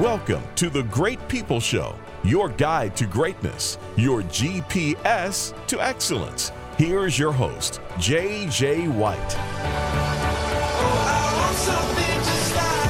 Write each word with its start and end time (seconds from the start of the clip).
Welcome 0.00 0.42
to 0.56 0.68
the 0.68 0.82
Great 0.82 1.26
People 1.26 1.58
Show, 1.58 1.96
your 2.22 2.50
guide 2.50 2.94
to 2.96 3.06
greatness, 3.06 3.78
your 3.96 4.20
GPS 4.24 5.54
to 5.68 5.80
excellence. 5.80 6.52
Here's 6.76 7.18
your 7.18 7.32
host, 7.32 7.80
JJ 7.94 8.94
White. 8.94 9.32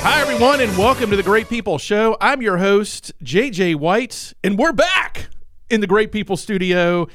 Hi, 0.02 0.20
everyone, 0.20 0.60
and 0.60 0.76
welcome 0.76 1.10
to 1.10 1.16
the 1.16 1.22
Great 1.22 1.48
People 1.48 1.78
Show. 1.78 2.16
I'm 2.20 2.42
your 2.42 2.56
host, 2.56 3.12
JJ 3.22 3.76
White, 3.76 4.32
and 4.42 4.58
we're 4.58 4.72
back 4.72 5.28
in 5.70 5.80
the 5.80 5.86
Great 5.86 6.10
People 6.10 6.36
Studio. 6.36 7.06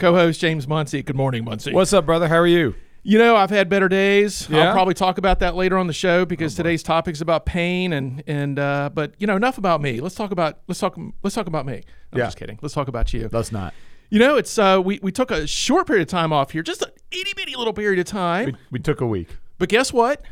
Co 0.00 0.12
host 0.12 0.40
James 0.40 0.66
Munsey. 0.66 1.04
Good 1.04 1.14
morning, 1.14 1.44
Munsey. 1.44 1.72
What's 1.72 1.92
up, 1.92 2.04
brother? 2.04 2.26
How 2.26 2.38
are 2.38 2.48
you? 2.48 2.74
You 3.02 3.18
know, 3.18 3.34
I've 3.34 3.48
had 3.50 3.68
better 3.70 3.88
days. 3.88 4.46
Yeah? 4.50 4.66
I'll 4.66 4.72
probably 4.72 4.92
talk 4.94 5.16
about 5.16 5.40
that 5.40 5.54
later 5.56 5.78
on 5.78 5.86
the 5.86 5.92
show 5.94 6.26
because 6.26 6.54
today's 6.54 6.82
topic 6.82 7.14
is 7.14 7.20
about 7.22 7.46
pain 7.46 7.92
and 7.94 8.22
and 8.26 8.58
uh, 8.58 8.90
but 8.92 9.14
you 9.18 9.26
know 9.26 9.36
enough 9.36 9.56
about 9.56 9.80
me. 9.80 10.00
Let's 10.00 10.14
talk 10.14 10.30
about 10.32 10.58
let's 10.68 10.80
talk 10.80 10.98
let's 11.22 11.34
talk 11.34 11.46
about 11.46 11.64
me. 11.64 11.82
I'm 12.12 12.18
Yeah. 12.18 12.26
just 12.26 12.36
kidding. 12.36 12.58
Let's 12.60 12.74
talk 12.74 12.88
about 12.88 13.12
you. 13.14 13.28
Let's 13.32 13.52
not. 13.52 13.72
You 14.10 14.18
know, 14.18 14.36
it's 14.36 14.58
uh, 14.58 14.82
we 14.84 14.98
we 15.02 15.12
took 15.12 15.30
a 15.30 15.46
short 15.46 15.86
period 15.86 16.02
of 16.02 16.08
time 16.08 16.30
off 16.32 16.50
here, 16.50 16.62
just 16.62 16.82
an 16.82 16.90
itty 17.10 17.32
bitty 17.34 17.56
little 17.56 17.72
period 17.72 17.98
of 18.00 18.04
time. 18.06 18.46
We, 18.46 18.54
we 18.72 18.78
took 18.80 19.00
a 19.00 19.06
week. 19.06 19.28
But 19.58 19.68
guess 19.70 19.92
what? 19.92 20.22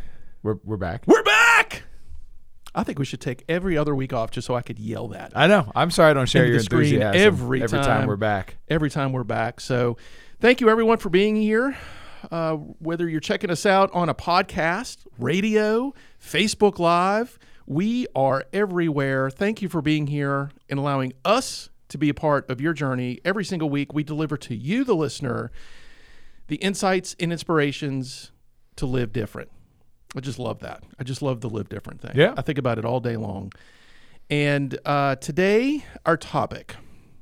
We're, 0.42 0.56
we're 0.64 0.77
back. 0.77 1.05
We're 1.06 1.23
back. 1.23 1.84
I 2.75 2.83
think 2.84 2.98
we 2.98 3.05
should 3.05 3.20
take 3.20 3.45
every 3.48 3.78
other 3.78 3.95
week 3.95 4.12
off 4.12 4.30
just 4.30 4.47
so 4.47 4.55
I 4.55 4.62
could 4.62 4.78
yell 4.78 5.09
that. 5.09 5.33
I 5.34 5.47
know. 5.47 5.73
I'm 5.75 5.91
sorry 5.91 6.11
I 6.11 6.14
don't 6.14 6.28
share 6.28 6.45
your 6.47 6.59
enthusiasm 6.59 7.19
every 7.20 7.62
every 7.62 7.78
time. 7.78 7.87
time. 8.00 8.06
we're 8.09 8.16
back. 8.16 8.56
every 8.69 8.91
time 8.91 9.12
we're 9.12 9.25
back. 9.25 9.61
So, 9.61 9.97
thank 10.41 10.61
you 10.61 10.69
everyone 10.69 10.98
for 10.98 11.09
being 11.09 11.34
here. 11.34 11.77
Uh, 12.30 12.54
whether 12.54 13.08
you're 13.08 13.20
checking 13.20 13.50
us 13.50 13.64
out 13.66 13.92
on 13.92 14.08
a 14.08 14.14
podcast, 14.14 15.06
radio, 15.18 15.94
Facebook 16.22 16.78
Live, 16.78 17.38
we 17.66 18.06
are 18.14 18.44
everywhere. 18.52 19.30
Thank 19.30 19.62
you 19.62 19.69
for 19.69 19.83
being 19.83 20.06
here 20.06 20.50
and 20.69 20.78
allowing 20.78 21.12
us 21.25 21.70
to 21.88 21.98
be 21.98 22.08
a 22.08 22.14
part 22.14 22.48
of 22.50 22.60
your 22.60 22.72
journey. 22.72 23.20
Every 23.25 23.44
single 23.44 23.70
week, 23.70 23.92
we 23.92 24.02
deliver 24.02 24.36
to 24.38 24.55
you, 24.55 24.84
the 24.84 24.94
listener, 24.94 25.50
the 26.48 26.56
insights 26.56 27.14
and 27.20 27.33
inspirations 27.33 28.32
to 28.77 28.86
live 28.86 29.12
different. 29.12 29.50
I 30.16 30.20
just 30.20 30.38
love 30.38 30.60
that. 30.60 30.82
I 30.98 31.05
just 31.05 31.20
love 31.20 31.41
the 31.41 31.50
live 31.50 31.69
different 31.69 32.00
thing. 32.00 32.12
Yeah. 32.14 32.34
I 32.36 32.42
think 32.42 32.58
about 32.58 32.78
it 32.78 32.84
all 32.84 33.00
day 33.00 33.16
long. 33.16 33.53
And 34.30 34.78
uh, 34.84 35.16
today, 35.16 35.84
our 36.06 36.16
topic, 36.16 36.77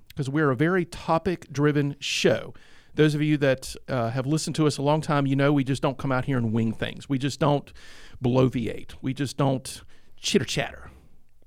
because 0.09 0.29
we're 0.29 0.51
a 0.51 0.57
very 0.57 0.85
topic 0.85 1.53
driven 1.53 1.97
show. 2.01 2.55
Those 2.97 3.15
of 3.15 3.23
you 3.23 3.37
that 3.39 3.75
uh, 3.89 4.11
have 4.11 4.27
listened 4.27 4.57
to 4.57 4.67
us 4.67 4.79
a 4.79 4.83
long 4.83 5.01
time, 5.01 5.27
you 5.27 5.37
know 5.37 5.53
we 5.53 5.65
just 5.65 5.83
don't 5.83 5.99
come 5.99 6.11
out 6.11 6.25
here 6.25 6.37
and 6.37 6.53
wing 6.53 6.73
things. 6.73 7.09
We 7.09 7.19
just 7.19 7.39
don't 7.39 7.73
bloviate. 8.23 8.95
We 9.01 9.15
just 9.15 9.37
don't 9.37 9.83
chitter 10.17 10.45
chatter. 10.45 10.91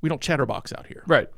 We 0.02 0.10
don't 0.10 0.22
chatterbox 0.22 0.72
out 0.74 0.88
here. 0.88 1.04
Right. 1.06 1.30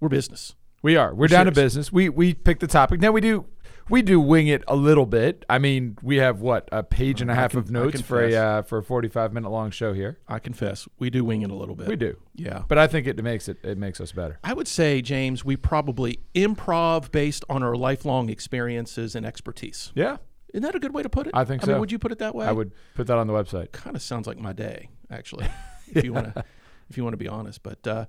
We're 0.00 0.08
business. 0.08 0.54
We 0.82 0.96
are. 0.96 1.14
We're 1.14 1.28
down 1.28 1.46
to 1.46 1.52
business. 1.52 1.92
We 1.92 2.08
we 2.08 2.32
pick 2.34 2.58
the 2.60 2.66
topic. 2.66 3.00
Now 3.00 3.12
we 3.12 3.20
do 3.20 3.44
we 3.90 4.02
do 4.02 4.20
wing 4.20 4.46
it 4.46 4.62
a 4.68 4.76
little 4.76 5.06
bit. 5.06 5.44
I 5.48 5.58
mean, 5.58 5.98
we 6.02 6.16
have 6.16 6.40
what 6.40 6.68
a 6.72 6.82
page 6.82 7.20
and 7.20 7.30
a 7.30 7.34
half 7.34 7.50
can- 7.50 7.58
of 7.60 7.70
notes 7.70 8.00
for 8.00 8.22
a 8.22 8.34
uh, 8.34 8.62
for 8.62 8.78
a 8.78 8.82
45 8.82 9.32
minute 9.32 9.50
long 9.50 9.70
show 9.70 9.92
here. 9.92 10.18
I 10.28 10.38
confess, 10.38 10.88
we 10.98 11.10
do 11.10 11.24
wing 11.24 11.42
it 11.42 11.50
a 11.50 11.54
little 11.54 11.74
bit. 11.74 11.88
We 11.88 11.96
do, 11.96 12.16
Yeah. 12.34 12.62
but 12.68 12.78
I 12.78 12.86
think 12.86 13.06
it 13.06 13.22
makes 13.22 13.48
it 13.48 13.58
it 13.62 13.76
makes 13.78 14.00
us 14.00 14.12
better. 14.12 14.38
I 14.44 14.52
would 14.54 14.68
say, 14.68 15.02
James, 15.02 15.44
we 15.44 15.56
probably 15.56 16.20
improv 16.34 17.10
based 17.10 17.44
on 17.50 17.62
our 17.62 17.74
lifelong 17.76 18.30
experiences 18.30 19.14
and 19.14 19.26
expertise. 19.26 19.92
Yeah, 19.94 20.18
Isn't 20.54 20.62
that 20.62 20.74
a 20.74 20.78
good 20.80 20.94
way 20.94 21.02
to 21.02 21.08
put 21.08 21.26
it? 21.26 21.32
I 21.34 21.44
think 21.44 21.62
I 21.64 21.66
mean, 21.66 21.76
so. 21.76 21.80
would 21.80 21.92
you 21.92 21.98
put 21.98 22.12
it 22.12 22.18
that 22.18 22.34
way? 22.34 22.46
I 22.46 22.52
would 22.52 22.72
put 22.94 23.06
that 23.08 23.18
on 23.18 23.26
the 23.26 23.32
website. 23.32 23.72
kind 23.72 23.94
of 23.96 24.02
sounds 24.02 24.26
like 24.26 24.38
my 24.38 24.52
day, 24.52 24.88
actually, 25.10 25.46
if 25.88 26.04
you 26.04 26.12
want 26.12 26.34
to, 26.34 26.44
if 26.88 26.96
you 26.96 27.02
want 27.04 27.12
to 27.14 27.18
be 27.18 27.28
honest. 27.28 27.62
But 27.62 27.86
uh, 27.86 28.06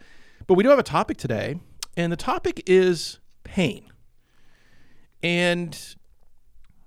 but 0.48 0.56
we 0.56 0.64
do 0.64 0.70
have 0.70 0.80
a 0.80 0.84
topic 0.84 1.18
today, 1.18 1.60
and 1.98 2.12
the 2.12 2.18
topic 2.18 2.64
is 2.66 3.20
pain, 3.44 3.91
and 5.24 5.96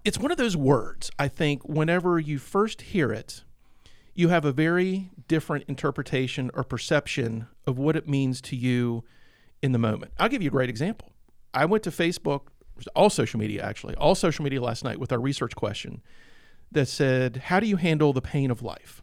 it's 0.05 0.19
one 0.19 0.31
of 0.31 0.37
those 0.37 0.57
words. 0.57 1.11
I 1.19 1.29
think 1.29 1.65
whenever 1.65 2.19
you 2.19 2.39
first 2.39 2.83
hear 2.83 3.13
it, 3.13 3.45
you 4.15 4.29
have 4.29 4.45
a 4.45 4.53
very 4.53 5.11
different 5.27 5.65
interpretation 5.67 6.51
or 6.55 6.63
perception 6.63 7.47
of 7.67 7.79
what 7.79 7.97
it 7.97 8.09
means 8.09 8.41
to 8.43 8.57
you 8.57 9.05
in 9.63 9.73
the 9.73 9.79
moment. 9.79 10.13
I'll 10.19 10.29
give 10.29 10.43
you 10.43 10.49
a 10.49 10.53
great 10.53 10.69
example. 10.69 11.13
I 11.53 11.65
went 11.65 11.83
to 11.85 11.91
Facebook, 11.91 12.49
all 12.95 13.11
social 13.11 13.41
media 13.41 13.63
actually, 13.63 13.95
all 13.97 14.15
social 14.15 14.43
media 14.43 14.61
last 14.61 14.85
night 14.85 14.99
with 15.01 15.13
our 15.13 15.21
research 15.21 15.57
question 15.57 16.03
that 16.71 16.87
said, 16.87 17.37
How 17.47 17.61
do 17.61 17.67
you 17.67 17.77
handle 17.77 18.13
the 18.13 18.21
pain 18.21 18.51
of 18.51 18.63
life? 18.63 19.03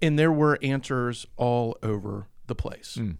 And 0.00 0.18
there 0.18 0.32
were 0.32 0.58
answers 0.62 1.26
all 1.36 1.76
over 1.82 2.28
the 2.46 2.54
place. 2.54 2.94
Hmm. 2.94 3.12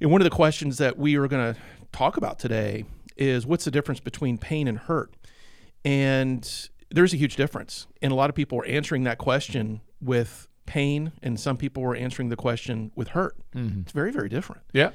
And 0.00 0.12
one 0.12 0.20
of 0.20 0.24
the 0.24 0.30
questions 0.30 0.78
that 0.78 0.96
we 0.96 1.16
are 1.16 1.26
going 1.26 1.54
to 1.54 1.60
talk 1.92 2.16
about 2.16 2.38
today 2.38 2.84
is 3.18 3.46
what's 3.46 3.64
the 3.64 3.70
difference 3.70 4.00
between 4.00 4.38
pain 4.38 4.68
and 4.68 4.78
hurt? 4.78 5.12
And 5.84 6.68
there's 6.90 7.12
a 7.12 7.16
huge 7.16 7.36
difference. 7.36 7.86
And 8.02 8.12
a 8.12 8.14
lot 8.14 8.30
of 8.30 8.36
people 8.36 8.58
are 8.60 8.66
answering 8.66 9.04
that 9.04 9.18
question 9.18 9.80
with 10.00 10.48
pain, 10.66 11.12
and 11.22 11.38
some 11.40 11.56
people 11.56 11.82
were 11.82 11.96
answering 11.96 12.28
the 12.28 12.36
question 12.36 12.92
with 12.94 13.08
hurt. 13.08 13.36
It's 13.54 13.92
very, 13.92 14.12
very 14.12 14.28
different 14.28 14.62
Yeah, 14.72 14.90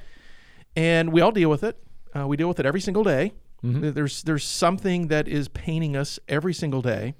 and 0.75 1.11
we 1.11 1.21
all 1.21 1.31
deal 1.31 1.49
with 1.49 1.63
it. 1.63 1.77
Uh, 2.15 2.27
we 2.27 2.37
deal 2.37 2.47
with 2.47 2.59
it 2.59 2.65
every 2.65 2.81
single 2.81 3.03
day. 3.03 3.33
There's 3.63 4.23
there's 4.23 4.43
something 4.43 5.07
that 5.07 5.27
is 5.27 5.47
paining 5.47 5.95
us 5.95 6.19
every 6.27 6.53
single 6.53 6.81
day, 6.81 7.15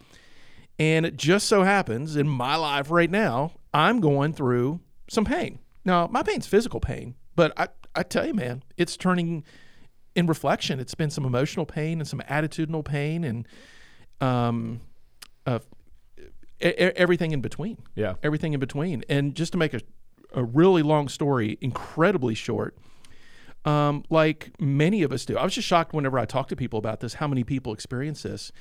and 0.78 1.06
it 1.06 1.16
just 1.18 1.48
so 1.48 1.64
happens 1.64 2.16
in 2.16 2.28
my 2.28 2.56
life 2.58 2.92
right 2.92 3.10
now, 3.10 3.54
I'm 3.74 4.00
going 4.02 4.34
through 4.34 4.82
some 5.10 5.26
pain. 5.26 5.60
Now, 5.86 6.08
my 6.08 6.22
pain's 6.22 6.46
physical 6.48 6.80
pain, 6.80 7.16
but 7.36 7.54
I 7.58 7.70
I 7.96 8.04
tell 8.04 8.28
you, 8.28 8.34
man, 8.34 8.64
it's 8.78 8.98
turning. 8.98 9.44
In 10.16 10.28
reflection, 10.28 10.80
it's 10.80 10.96
been 10.96 11.10
some 11.10 11.26
emotional 11.26 11.66
pain 11.66 12.00
and 12.00 12.08
some 12.08 12.20
attitudinal 12.22 12.86
pain 12.86 13.24
and 13.24 13.48
um, 14.22 14.80
uh, 15.46 15.60
e- 16.62 16.66
everything 16.66 17.32
in 17.32 17.42
between 17.42 17.78
yeah. 17.96 18.14
everything 18.24 18.54
in 18.54 18.60
between. 18.60 19.04
And 19.10 19.36
just 19.36 19.52
to 19.54 19.58
make 19.58 19.74
a, 19.74 19.82
a 20.34 20.44
really 20.44 20.82
long 20.82 21.10
story 21.10 21.58
incredibly 21.62 22.36
short, 22.36 22.78
um, 23.66 24.04
like 24.10 24.52
many 24.60 25.04
of 25.04 25.12
us 25.12 25.26
do, 25.26 25.38
I 25.38 25.44
was 25.44 25.56
just 25.56 25.68
shocked 25.68 25.94
whenever 25.94 26.20
I 26.20 26.26
talk 26.26 26.48
to 26.50 26.56
people 26.56 26.80
about 26.80 27.00
this, 27.00 27.16
how 27.16 27.28
many 27.28 27.44
people 27.44 27.74
experience 27.74 28.24
this. 28.24 28.52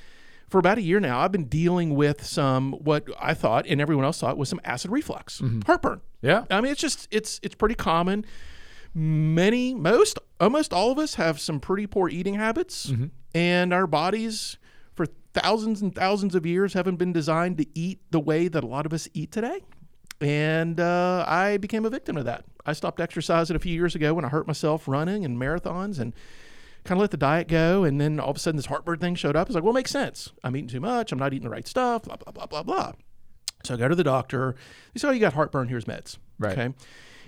For 0.49 0.59
about 0.59 0.77
a 0.77 0.81
year 0.81 0.99
now, 0.99 1.19
I've 1.19 1.31
been 1.31 1.45
dealing 1.45 1.95
with 1.95 2.23
some 2.23 2.73
what 2.73 3.07
I 3.19 3.33
thought 3.33 3.65
and 3.67 3.81
everyone 3.81 4.05
else 4.05 4.19
thought 4.19 4.37
was 4.37 4.49
some 4.49 4.61
acid 4.63 4.91
reflux, 4.91 5.41
heartburn. 5.65 6.01
Yeah. 6.21 6.45
I 6.49 6.61
mean, 6.61 6.71
it's 6.71 6.81
just 6.81 7.07
it's 7.11 7.39
it's 7.41 7.55
pretty 7.55 7.75
common. 7.75 8.25
Many, 8.95 9.73
most, 9.73 10.19
almost 10.39 10.71
all 10.71 10.91
of 10.91 10.99
us 10.99 11.15
have 11.15 11.39
some 11.39 11.59
pretty 11.59 11.87
poor 11.87 12.09
eating 12.09 12.35
habits, 12.35 12.91
and 13.33 13.73
our 13.73 13.87
bodies 13.87 14.57
for 14.93 15.07
thousands 15.33 15.81
and 15.81 15.95
thousands 15.95 16.35
of 16.35 16.45
years 16.45 16.73
haven't 16.73 16.97
been 16.97 17.11
designed 17.11 17.57
to 17.57 17.65
eat 17.73 17.99
the 18.11 18.19
way 18.19 18.47
that 18.47 18.63
a 18.63 18.67
lot 18.67 18.85
of 18.85 18.93
us 18.93 19.07
eat 19.13 19.31
today. 19.31 19.61
And 20.21 20.79
uh, 20.79 21.25
I 21.27 21.57
became 21.57 21.85
a 21.85 21.89
victim 21.89 22.17
of 22.17 22.25
that. 22.25 22.45
I 22.65 22.73
stopped 22.73 23.01
exercising 23.01 23.55
a 23.55 23.59
few 23.59 23.73
years 23.73 23.95
ago 23.95 24.13
when 24.13 24.23
I 24.23 24.29
hurt 24.29 24.47
myself 24.47 24.87
running 24.87 25.25
and 25.25 25.37
marathons 25.37 25.99
and 25.99 26.13
kind 26.85 26.97
of 26.97 27.01
let 27.01 27.11
the 27.11 27.17
diet 27.17 27.47
go. 27.47 27.83
And 27.83 27.99
then 27.99 28.19
all 28.19 28.29
of 28.29 28.37
a 28.37 28.39
sudden, 28.39 28.55
this 28.57 28.67
heartburn 28.67 28.99
thing 28.99 29.15
showed 29.15 29.35
up. 29.35 29.47
I 29.47 29.49
was 29.49 29.55
like, 29.55 29.63
well, 29.63 29.73
it 29.73 29.79
makes 29.79 29.91
sense. 29.91 30.31
I'm 30.43 30.55
eating 30.55 30.69
too 30.69 30.79
much. 30.79 31.11
I'm 31.11 31.19
not 31.19 31.33
eating 31.33 31.43
the 31.43 31.49
right 31.49 31.67
stuff, 31.67 32.03
blah, 32.03 32.15
blah, 32.15 32.31
blah, 32.31 32.45
blah, 32.45 32.63
blah. 32.63 32.93
So 33.65 33.73
I 33.73 33.77
go 33.77 33.87
to 33.87 33.95
the 33.95 34.03
doctor. 34.03 34.55
They 34.93 34.99
say, 34.99 35.07
oh, 35.07 35.11
you 35.11 35.19
got 35.19 35.33
heartburn. 35.33 35.67
Here's 35.67 35.85
meds. 35.85 36.17
Right. 36.39 36.57
Okay. 36.57 36.73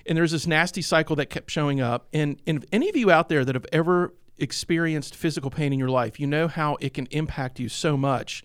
And 0.07 0.17
there's 0.17 0.31
this 0.31 0.45
nasty 0.45 0.81
cycle 0.81 1.16
that 1.17 1.27
kept 1.27 1.49
showing 1.49 1.81
up. 1.81 2.07
And, 2.13 2.39
and 2.45 2.63
if 2.63 2.69
any 2.71 2.89
of 2.89 2.95
you 2.95 3.11
out 3.11 3.29
there 3.29 3.43
that 3.43 3.55
have 3.55 3.66
ever 3.71 4.13
experienced 4.38 5.16
physical 5.16 5.49
pain 5.49 5.73
in 5.73 5.79
your 5.79 5.89
life, 5.89 6.19
you 6.19 6.27
know 6.27 6.47
how 6.47 6.77
it 6.79 6.93
can 6.93 7.07
impact 7.11 7.59
you 7.59 7.69
so 7.69 7.97
much 7.97 8.43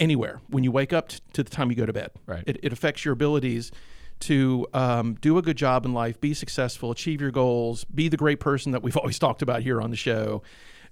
anywhere 0.00 0.40
when 0.48 0.64
you 0.64 0.70
wake 0.70 0.92
up 0.92 1.08
t- 1.08 1.18
to 1.32 1.42
the 1.42 1.50
time 1.50 1.70
you 1.70 1.76
go 1.76 1.86
to 1.86 1.92
bed. 1.92 2.10
Right. 2.26 2.44
It, 2.46 2.58
it 2.62 2.72
affects 2.72 3.04
your 3.04 3.12
abilities 3.12 3.72
to 4.20 4.66
um, 4.74 5.14
do 5.20 5.38
a 5.38 5.42
good 5.42 5.56
job 5.56 5.84
in 5.84 5.92
life, 5.92 6.20
be 6.20 6.34
successful, 6.34 6.90
achieve 6.90 7.20
your 7.20 7.30
goals, 7.30 7.84
be 7.84 8.08
the 8.08 8.16
great 8.16 8.40
person 8.40 8.72
that 8.72 8.82
we've 8.82 8.96
always 8.98 9.18
talked 9.18 9.42
about 9.42 9.62
here 9.62 9.80
on 9.80 9.90
the 9.90 9.96
show, 9.96 10.42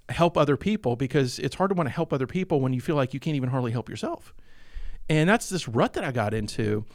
help 0.09 0.37
other 0.37 0.57
people 0.57 0.95
because 0.95 1.39
it's 1.39 1.55
hard 1.55 1.69
to 1.69 1.75
want 1.75 1.87
to 1.87 1.93
help 1.93 2.13
other 2.13 2.27
people 2.27 2.61
when 2.61 2.73
you 2.73 2.81
feel 2.81 2.95
like 2.95 3.13
you 3.13 3.19
can't 3.19 3.35
even 3.35 3.49
hardly 3.49 3.71
help 3.71 3.89
yourself. 3.89 4.33
And 5.09 5.29
that's 5.29 5.49
this 5.49 5.67
rut 5.67 5.93
that 5.93 6.03
I 6.03 6.11
got 6.11 6.33
into. 6.33 6.85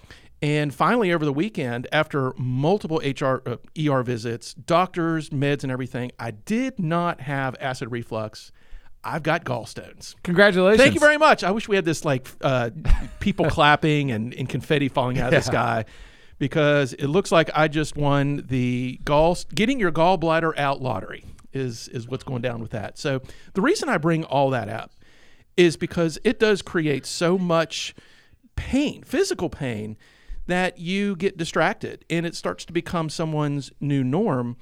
And 0.43 0.75
finally, 0.75 1.13
over 1.13 1.25
the 1.25 1.33
weekend, 1.33 1.87
after 1.93 2.35
multiple 2.37 3.01
HR, 3.05 3.43
uh, 3.47 3.57
ER 3.79 4.03
visits, 4.03 4.55
doctors, 4.55 5.31
meds, 5.31 5.63
and 5.63 5.71
everything, 5.71 6.11
I 6.19 6.33
did 6.33 6.81
not 6.81 7.21
have 7.21 7.55
acid 7.61 7.93
reflux. 7.93 8.51
I've 9.05 9.23
got 9.23 9.45
gallstones. 9.45 10.17
Congratulations. 10.25 10.83
Thank 10.83 10.95
you 10.95 11.01
very 11.01 11.17
much. 11.17 11.45
I 11.45 11.53
wish 11.53 11.69
we 11.69 11.77
had 11.77 11.85
this 11.85 12.05
like 12.05 12.27
uh, 12.41 12.71
people 13.21 13.47
clapping 13.51 14.11
and, 14.11 14.35
and 14.35 14.49
confetti 14.49 14.89
falling 14.89 15.19
out 15.21 15.33
of 15.33 15.45
the 15.45 15.49
sky 15.49 15.85
because 16.39 16.93
it 16.95 17.07
looks 17.07 17.31
like 17.31 17.49
I 17.55 17.69
just 17.69 17.97
won 17.97 18.45
the 18.49 18.99
gall 19.05 19.37
getting 19.55 19.79
your 19.79 19.93
gallbladder 19.93 20.59
out 20.59 20.83
lottery 20.83 21.25
is 21.53 21.87
is 21.89 22.09
what's 22.09 22.25
going 22.25 22.43
down 22.43 22.61
with 22.61 22.71
that. 22.73 22.99
So 22.99 23.23
the 23.55 23.61
reason 23.61 23.89
I 23.89 23.99
bring 23.99 24.25
all 24.25 24.51
that 24.51 24.69
up 24.69 24.93
is 25.57 25.77
because 25.77 26.19
it 26.25 26.41
does 26.41 26.63
create 26.63 27.07
so 27.07 27.39
much 27.39 27.95
pain, 28.57 29.03
physical 29.03 29.49
pain 29.49 29.97
that 30.47 30.79
you 30.79 31.17
get 31.17 31.37
distracted 31.37 32.05
and 32.11 32.27
it 32.27 32.35
starts 32.35 32.65
to 32.65 32.73
become 32.73 33.09
someone's 33.09 33.71
new 33.81 34.03
norm. 34.03 34.57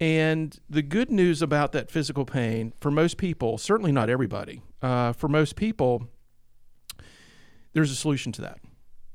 And 0.00 0.58
the 0.68 0.82
good 0.82 1.10
news 1.10 1.42
about 1.42 1.72
that 1.72 1.90
physical 1.90 2.24
pain, 2.24 2.72
for 2.80 2.90
most 2.90 3.18
people, 3.18 3.58
certainly 3.58 3.92
not 3.92 4.08
everybody, 4.08 4.62
uh, 4.80 5.12
for 5.12 5.28
most 5.28 5.56
people, 5.56 6.08
there's 7.74 7.90
a 7.90 7.94
solution 7.94 8.32
to 8.32 8.42
that. 8.42 8.58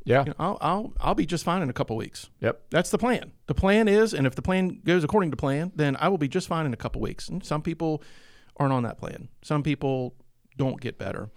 Yeah. 0.03 0.19
You 0.19 0.25
know, 0.25 0.35
I'll, 0.37 0.57
I'll, 0.61 0.93
I'll 1.01 1.15
be 1.15 1.25
just 1.25 1.43
fine 1.43 1.63
in 1.63 1.69
a 1.71 1.73
couple 1.73 1.97
weeks. 1.97 2.29
Yep. 2.39 2.65
That's 2.69 2.91
the 2.91 2.99
plan. 2.99 3.31
The 3.47 3.55
plan 3.55 3.87
is, 3.87 4.13
and 4.13 4.27
if 4.27 4.35
the 4.35 4.43
plan 4.43 4.79
goes 4.85 5.03
according 5.03 5.31
to 5.31 5.37
plan, 5.37 5.71
then 5.75 5.97
I 5.99 6.09
will 6.09 6.19
be 6.19 6.27
just 6.27 6.47
fine 6.47 6.67
in 6.67 6.73
a 6.73 6.77
couple 6.77 7.01
weeks. 7.01 7.27
And 7.27 7.43
some 7.43 7.63
people 7.63 8.03
aren't 8.57 8.71
on 8.71 8.83
that 8.83 8.99
plan. 8.99 9.29
Some 9.41 9.63
people 9.63 10.13
don't 10.55 10.79
get 10.79 10.99
better. 10.99 11.31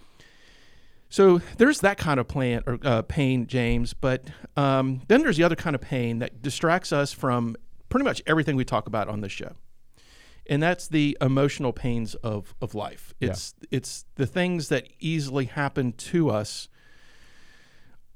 So 1.08 1.40
there's 1.56 1.80
that 1.80 1.98
kind 1.98 2.20
of 2.20 2.28
plan 2.28 2.62
or 2.66 2.78
uh, 2.82 3.02
pain, 3.02 3.46
James. 3.46 3.94
But 3.94 4.24
um, 4.56 5.02
then 5.08 5.22
there's 5.22 5.36
the 5.36 5.44
other 5.44 5.56
kind 5.56 5.74
of 5.74 5.80
pain 5.80 6.18
that 6.18 6.42
distracts 6.42 6.92
us 6.92 7.12
from 7.12 7.56
pretty 7.88 8.04
much 8.04 8.22
everything 8.26 8.56
we 8.56 8.64
talk 8.64 8.86
about 8.86 9.08
on 9.08 9.22
this 9.22 9.32
show, 9.32 9.52
and 10.46 10.62
that's 10.62 10.88
the 10.88 11.16
emotional 11.20 11.72
pains 11.72 12.14
of 12.16 12.54
of 12.60 12.74
life. 12.74 13.14
It's 13.20 13.54
it's 13.70 14.04
the 14.16 14.26
things 14.26 14.68
that 14.68 14.88
easily 15.00 15.46
happen 15.46 15.92
to 15.92 16.30
us 16.30 16.68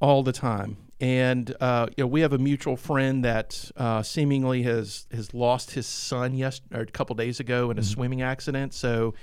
all 0.00 0.22
the 0.22 0.32
time. 0.32 0.76
And 1.00 1.54
uh, 1.60 1.86
you 1.96 2.04
know, 2.04 2.08
we 2.08 2.20
have 2.20 2.32
a 2.32 2.38
mutual 2.38 2.76
friend 2.76 3.24
that 3.24 3.70
uh, 3.76 4.02
seemingly 4.02 4.62
has 4.62 5.06
has 5.12 5.32
lost 5.32 5.72
his 5.72 5.86
son 5.86 6.34
yes 6.34 6.60
or 6.72 6.82
a 6.82 6.86
couple 6.86 7.16
days 7.16 7.40
ago 7.40 7.70
in 7.70 7.78
a 7.78 7.82
swimming 7.82 8.22
accident. 8.22 8.74
So 8.74 9.14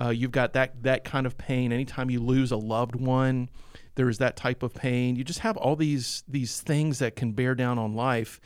uh, 0.00 0.08
you've 0.08 0.32
got 0.32 0.52
that 0.54 0.82
that 0.82 1.04
kind 1.04 1.26
of 1.26 1.36
pain. 1.38 1.72
Anytime 1.72 2.10
you 2.10 2.20
lose 2.20 2.52
a 2.52 2.56
loved 2.56 2.94
one, 2.94 3.48
there's 3.94 4.18
that 4.18 4.36
type 4.36 4.62
of 4.62 4.74
pain. 4.74 5.16
You 5.16 5.24
just 5.24 5.40
have 5.40 5.56
all 5.56 5.76
these 5.76 6.24
these 6.28 6.60
things 6.60 6.98
that 6.98 7.16
can 7.16 7.32
bear 7.32 7.54
down 7.54 7.78
on 7.78 7.94
life. 7.94 8.40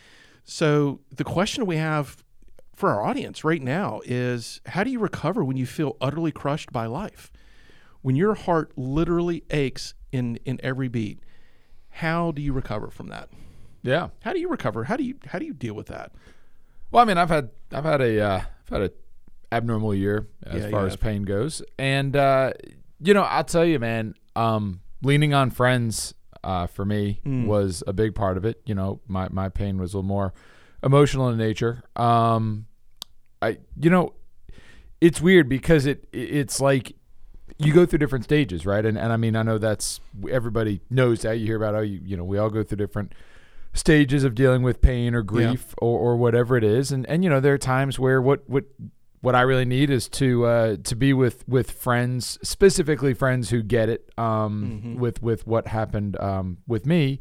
So 0.45 1.01
the 1.15 1.25
question 1.25 1.67
we 1.67 1.77
have 1.77 2.23
for 2.75 2.91
our 2.91 3.05
audience 3.05 3.45
right 3.45 3.63
now 3.63 4.01
is 4.05 4.61
how 4.67 4.85
do 4.85 4.91
you 4.91 4.99
recover 4.99 5.45
when 5.45 5.57
you 5.57 5.67
feel 5.67 5.97
utterly 6.01 6.33
crushed 6.33 6.73
by 6.73 6.87
life? 6.87 7.33
When 8.03 8.15
your 8.15 8.35
heart 8.35 8.73
literally 8.77 9.43
aches 9.51 9.95
in 10.13 10.37
in 10.45 10.61
every 10.63 10.89
beat. 10.89 11.21
How 11.91 12.31
do 12.31 12.41
you 12.41 12.53
recover 12.53 12.91
from 12.91 13.09
that? 13.09 13.29
Yeah. 13.83 14.09
How 14.23 14.33
do 14.33 14.41
you 14.41 14.49
recover? 14.49 14.85
How 14.85 14.97
do 14.97 15.05
you 15.05 15.17
how 15.27 15.39
do 15.39 15.47
you 15.47 15.55
deal 15.55 15.75
with 15.75 15.87
that? 15.89 16.13
Well, 16.91 17.03
I 17.03 17.05
mean, 17.07 17.19
I've 17.19 17.29
had 17.29 17.51
I've 17.73 17.85
had 17.85 18.01
a 18.01 18.21
uh, 18.21 18.37
I've 18.37 18.69
had 18.69 18.83
a 18.83 18.93
abnormal 19.53 19.95
year 19.95 20.27
as 20.47 20.63
Yeah, 20.65 20.71
far 20.71 20.87
as 20.87 20.97
pain 20.97 21.23
goes, 21.23 21.63
and 21.79 22.15
uh, 22.17 22.53
you 23.01 23.15
know, 23.15 23.23
I'll 23.23 23.45
tell 23.45 23.65
you, 23.65 23.79
man, 23.79 24.15
um, 24.37 24.81
leaning 25.03 25.33
on 25.35 25.51
friends 25.51 26.15
uh, 26.45 26.67
for 26.67 26.85
me 26.85 27.21
Mm. 27.25 27.47
was 27.47 27.83
a 27.87 27.93
big 27.93 28.15
part 28.15 28.37
of 28.37 28.45
it. 28.45 28.61
You 28.67 28.75
know, 28.75 29.01
my 29.09 29.29
my 29.31 29.49
pain 29.49 29.79
was 29.79 29.95
a 29.95 29.99
little 29.99 30.09
more 30.09 30.33
emotional 30.83 31.29
in 31.29 31.37
nature. 31.39 31.83
Um, 31.97 32.67
I 33.43 33.59
you 33.81 33.91
know, 33.91 34.15
it's 35.01 35.21
weird 35.21 35.49
because 35.49 35.87
it 35.87 36.07
it's 36.13 36.61
like 36.61 36.95
you 37.59 37.73
go 37.73 37.85
through 37.87 37.99
different 37.99 38.25
stages, 38.25 38.65
right? 38.67 38.85
And 38.85 38.97
and 38.99 39.13
I 39.13 39.17
mean, 39.17 39.35
I 39.37 39.43
know 39.43 39.59
that's 39.59 40.01
everybody 40.31 40.81
knows 40.91 41.23
that. 41.23 41.39
You 41.39 41.47
hear 41.47 41.57
about 41.57 41.75
how 41.75 41.81
you 41.81 42.01
you 42.05 42.17
know 42.17 42.25
we 42.25 42.39
all 42.39 42.51
go 42.51 42.63
through 42.63 42.77
different 42.79 43.13
stages 43.75 44.25
of 44.25 44.35
dealing 44.35 44.63
with 44.63 44.81
pain 44.81 45.15
or 45.15 45.23
grief 45.23 45.75
or, 45.79 45.99
or 45.99 46.17
whatever 46.17 46.57
it 46.57 46.65
is, 46.65 46.91
and 46.93 47.05
and 47.07 47.23
you 47.25 47.31
know 47.31 47.41
there 47.41 47.55
are 47.55 47.59
times 47.59 47.99
where 47.99 48.21
what 48.23 48.49
what 48.49 48.65
what 49.21 49.35
I 49.35 49.41
really 49.43 49.65
need 49.65 49.91
is 49.91 50.09
to 50.11 50.45
uh, 50.47 50.77
to 50.85 50.95
be 50.97 51.13
with 51.13 51.47
with 51.49 51.71
friends, 51.71 52.39
specifically 52.43 53.15
friends 53.15 53.51
who 53.51 53.63
get 53.63 53.89
it 53.89 54.09
um, 54.19 54.83
Mhm. 54.85 54.99
with 54.99 55.23
with 55.23 55.47
what 55.47 55.67
happened 55.69 56.19
um, 56.21 56.59
with 56.67 56.87
me. 56.87 57.21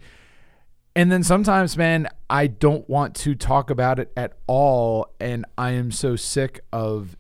And 0.96 1.12
then 1.12 1.22
sometimes, 1.24 1.78
man, 1.78 2.08
I 2.30 2.48
don't 2.48 2.90
want 2.90 3.14
to 3.18 3.36
talk 3.36 3.70
about 3.70 4.00
it 4.00 4.12
at 4.18 4.34
all, 4.48 5.14
and 5.20 5.46
I 5.58 5.72
am 5.72 5.92
so 5.92 6.16
sick 6.16 6.62
of 6.74 7.16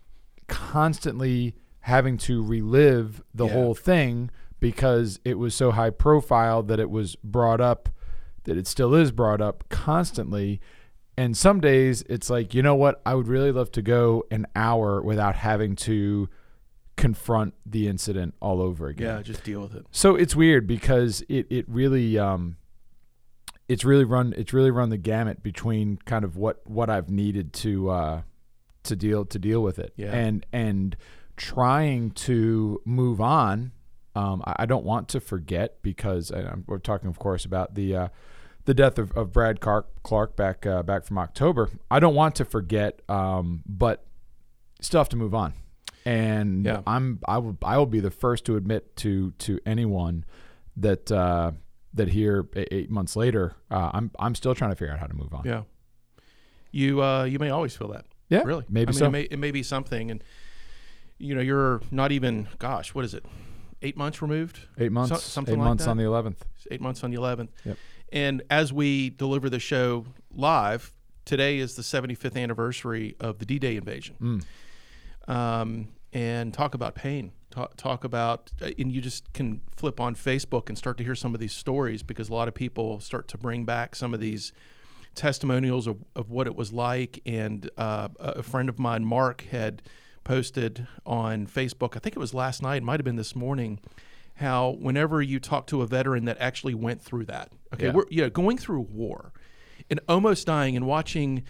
constantly 0.48 1.56
having 1.82 2.18
to 2.18 2.44
relive 2.44 3.22
the 3.34 3.46
Yeah. 3.46 3.54
whole 3.54 3.76
thing 3.76 4.30
because 4.60 5.20
it 5.24 5.38
was 5.38 5.54
so 5.54 5.72
high 5.72 5.92
profile 5.92 6.64
that 6.64 6.80
it 6.80 6.90
was 6.90 7.16
brought 7.18 7.62
up 7.62 7.90
that 8.46 8.58
it 8.58 8.66
still 8.66 8.96
is 8.96 9.12
brought 9.12 9.42
up 9.42 9.64
constantly 9.70 10.60
and 11.18 11.36
some 11.36 11.60
days 11.60 12.04
it's 12.10 12.30
like 12.30 12.54
you 12.54 12.62
know 12.62 12.75
what 12.75 13.02
i 13.06 13.14
would 13.16 13.28
really 13.28 13.52
love 13.52 13.72
to 13.72 13.81
go 13.81 14.24
an 14.31 14.46
hour 14.56 15.02
without 15.02 15.36
having 15.36 15.75
to 15.75 16.30
confront 16.96 17.54
the 17.66 17.88
incident 17.88 18.34
all 18.40 18.62
over 18.62 18.88
again 18.88 19.18
Yeah, 19.18 19.22
just 19.22 19.44
deal 19.44 19.62
with 19.62 19.75
it. 19.75 19.86
so 19.92 20.16
it's 20.16 20.36
weird 20.36 20.66
because 20.68 21.22
it 21.30 21.46
it 21.50 21.66
really 21.69 22.18
um 22.18 22.58
it's 23.68 23.84
really 23.86 24.04
run 24.06 24.34
it's 24.38 24.54
really 24.54 24.72
run 24.72 24.90
the 24.90 24.98
gamut 24.98 25.44
between 25.44 25.98
kind 26.06 26.24
of 26.24 26.38
what 26.38 26.62
what 26.66 26.90
I've 26.90 27.10
needed 27.10 27.54
to 27.54 27.90
uh 27.90 28.22
to 28.84 28.96
deal 28.96 29.25
to 29.25 29.38
deal 29.40 29.62
with 29.62 29.78
it 29.78 29.94
Yeah. 29.96 30.12
and 30.16 30.46
and 30.52 30.96
trying 31.36 32.12
to 32.12 32.81
move 32.86 33.22
on 33.22 33.74
um 34.16 34.42
I, 34.46 34.56
I 34.60 34.66
don't 34.66 34.86
want 34.86 35.08
to 35.10 35.19
forget 35.19 35.81
because 35.84 36.31
I'm, 36.31 36.64
we're 36.66 36.80
talking 36.80 37.10
of 37.10 37.19
course 37.19 37.46
about 37.46 37.75
the 37.75 37.96
uh 37.96 38.08
the 38.68 38.74
death 38.74 39.00
of, 39.00 39.12
of 39.14 39.31
Brad 39.31 39.62
Clark, 39.62 39.88
Clark 40.04 40.36
back 40.36 40.66
uh, 40.66 40.84
back 40.84 41.06
from 41.06 41.18
October. 41.18 41.69
I 41.90 42.00
don't 42.00 42.14
want 42.16 42.36
to 42.36 42.46
forget, 42.46 43.02
um, 43.10 43.64
but 43.66 44.06
still 44.81 45.00
have 45.00 45.10
to 45.10 45.16
move 45.18 45.34
on. 45.34 45.54
And 46.06 46.66
Yeah. 46.66 46.81
I'm 46.86 47.19
I 47.28 47.38
will 47.40 47.58
I 47.64 47.78
will 47.78 47.86
be 47.86 48.02
the 48.02 48.12
first 48.12 48.46
to 48.46 48.58
admit 48.58 48.96
to 48.98 49.31
to 49.40 49.60
anyone 49.66 50.25
that 50.75 51.10
uh, 51.12 51.52
that 51.94 52.10
here 52.10 52.48
eight 52.56 52.92
months 52.92 53.16
later, 53.16 53.56
uh, 53.72 53.90
I'm 53.94 54.12
I'm 54.19 54.36
still 54.36 54.54
trying 54.54 54.72
to 54.72 54.75
figure 54.75 54.94
out 54.94 55.00
how 55.00 55.08
to 55.08 55.16
move 55.16 55.34
on. 55.34 55.44
Yeah. 55.46 55.64
You 56.72 57.02
uh 57.02 57.24
you 57.24 57.40
may 57.40 57.50
always 57.50 57.75
feel 57.75 57.88
that. 57.90 58.06
Yeah, 58.30 58.42
Really. 58.44 58.66
maybe 58.68 58.90
I 58.90 58.92
mean, 58.92 59.00
so. 59.00 59.06
It 59.06 59.10
may, 59.12 59.22
it 59.22 59.40
may 59.40 59.52
be 59.52 59.64
something 59.64 60.12
and 60.12 60.22
you 61.18 61.34
know, 61.34 61.42
you're 61.42 61.81
not 61.92 62.12
even 62.12 62.50
gosh, 62.60 62.94
what 62.94 63.06
is 63.06 63.14
it? 63.14 63.25
8 63.81 63.96
months 63.96 64.22
removed? 64.22 64.60
Eight 64.78 64.92
months, 64.92 65.12
So- 65.12 65.18
something 65.19 65.54
eight 65.56 65.60
like 65.60 65.66
months 65.68 65.86
that? 65.86 65.92
on 65.92 65.98
the 65.98 66.04
eleventh. 66.04 66.44
Eight 66.69 66.81
months 66.81 67.04
on 67.06 67.12
the 67.12 67.18
11th. 67.18 67.50
Yep. 67.64 67.78
And 68.12 68.42
as 68.50 68.71
we 68.71 69.09
deliver 69.09 69.50
the 69.50 69.59
show 69.59 70.06
live, 70.33 70.94
today 71.25 71.57
is 71.57 71.75
the 71.75 71.81
75th 71.81 72.42
anniversary 72.42 73.15
of 73.19 73.39
the 73.39 73.45
D-Day 73.45 73.75
invasion. 73.75 74.15
Mm. 75.27 75.33
Um, 75.33 75.88
and 76.13 76.54
talk 76.54 76.74
about 76.74 76.95
pain. 76.95 77.31
Talk, 77.50 77.75
talk 77.75 78.04
about, 78.04 78.51
uh, 78.62 78.69
and 78.77 78.92
you 78.92 79.01
just 79.01 79.31
can 79.33 79.62
flip 79.75 80.00
on 80.00 80.15
Facebook 80.15 80.69
and 80.69 80.77
start 80.77 80.98
to 80.98 81.04
hear 81.04 81.15
some 81.15 81.33
of 81.33 81.39
these 81.39 81.54
stories 81.54 82.04
because 82.04 82.30
a 82.30 82.33
lot 82.33 82.47
of 82.47 82.54
people 82.54 82.99
start 82.99 83.28
to 83.30 83.37
bring 83.37 83.66
back 83.66 83.95
some 83.95 84.14
of 84.14 84.19
these 84.19 84.54
testimonials 85.16 85.87
of, 85.87 85.97
of 86.16 86.30
what 86.30 86.47
it 86.47 86.56
was 86.56 86.71
like. 86.71 87.21
And 87.26 87.69
uh, 87.78 88.09
a 88.19 88.30
a 88.30 88.44
friend 88.44 88.69
of 88.69 88.80
mine, 88.80 89.04
Mark, 89.04 89.45
had 89.52 89.81
posted 90.23 90.87
on 91.06 91.47
Facebook, 91.47 91.95
I 91.95 91.99
think 91.99 92.16
it 92.16 92.19
was 92.19 92.33
last 92.33 92.61
night, 92.61 92.78
it 92.78 92.83
might 92.83 92.99
have 92.99 93.06
been 93.06 93.16
this 93.16 93.35
morning, 93.35 93.80
how 94.38 94.72
whenever 94.80 95.22
you 95.22 95.40
talk 95.40 95.68
to 95.68 95.82
a 95.82 95.88
veteran 95.88 96.26
that 96.26 96.38
actually 96.40 96.74
went 96.74 97.02
through 97.02 97.26
that, 97.26 97.52
okay, 97.74 97.88
Yeah. 97.88 97.94
we're 97.94 98.06
yeah, 98.10 98.30
going 98.30 98.58
through 98.58 98.82
war 98.82 99.32
and 99.90 100.00
almost 100.08 100.46
dying 100.48 100.76
and 100.76 100.86
watching 100.86 101.44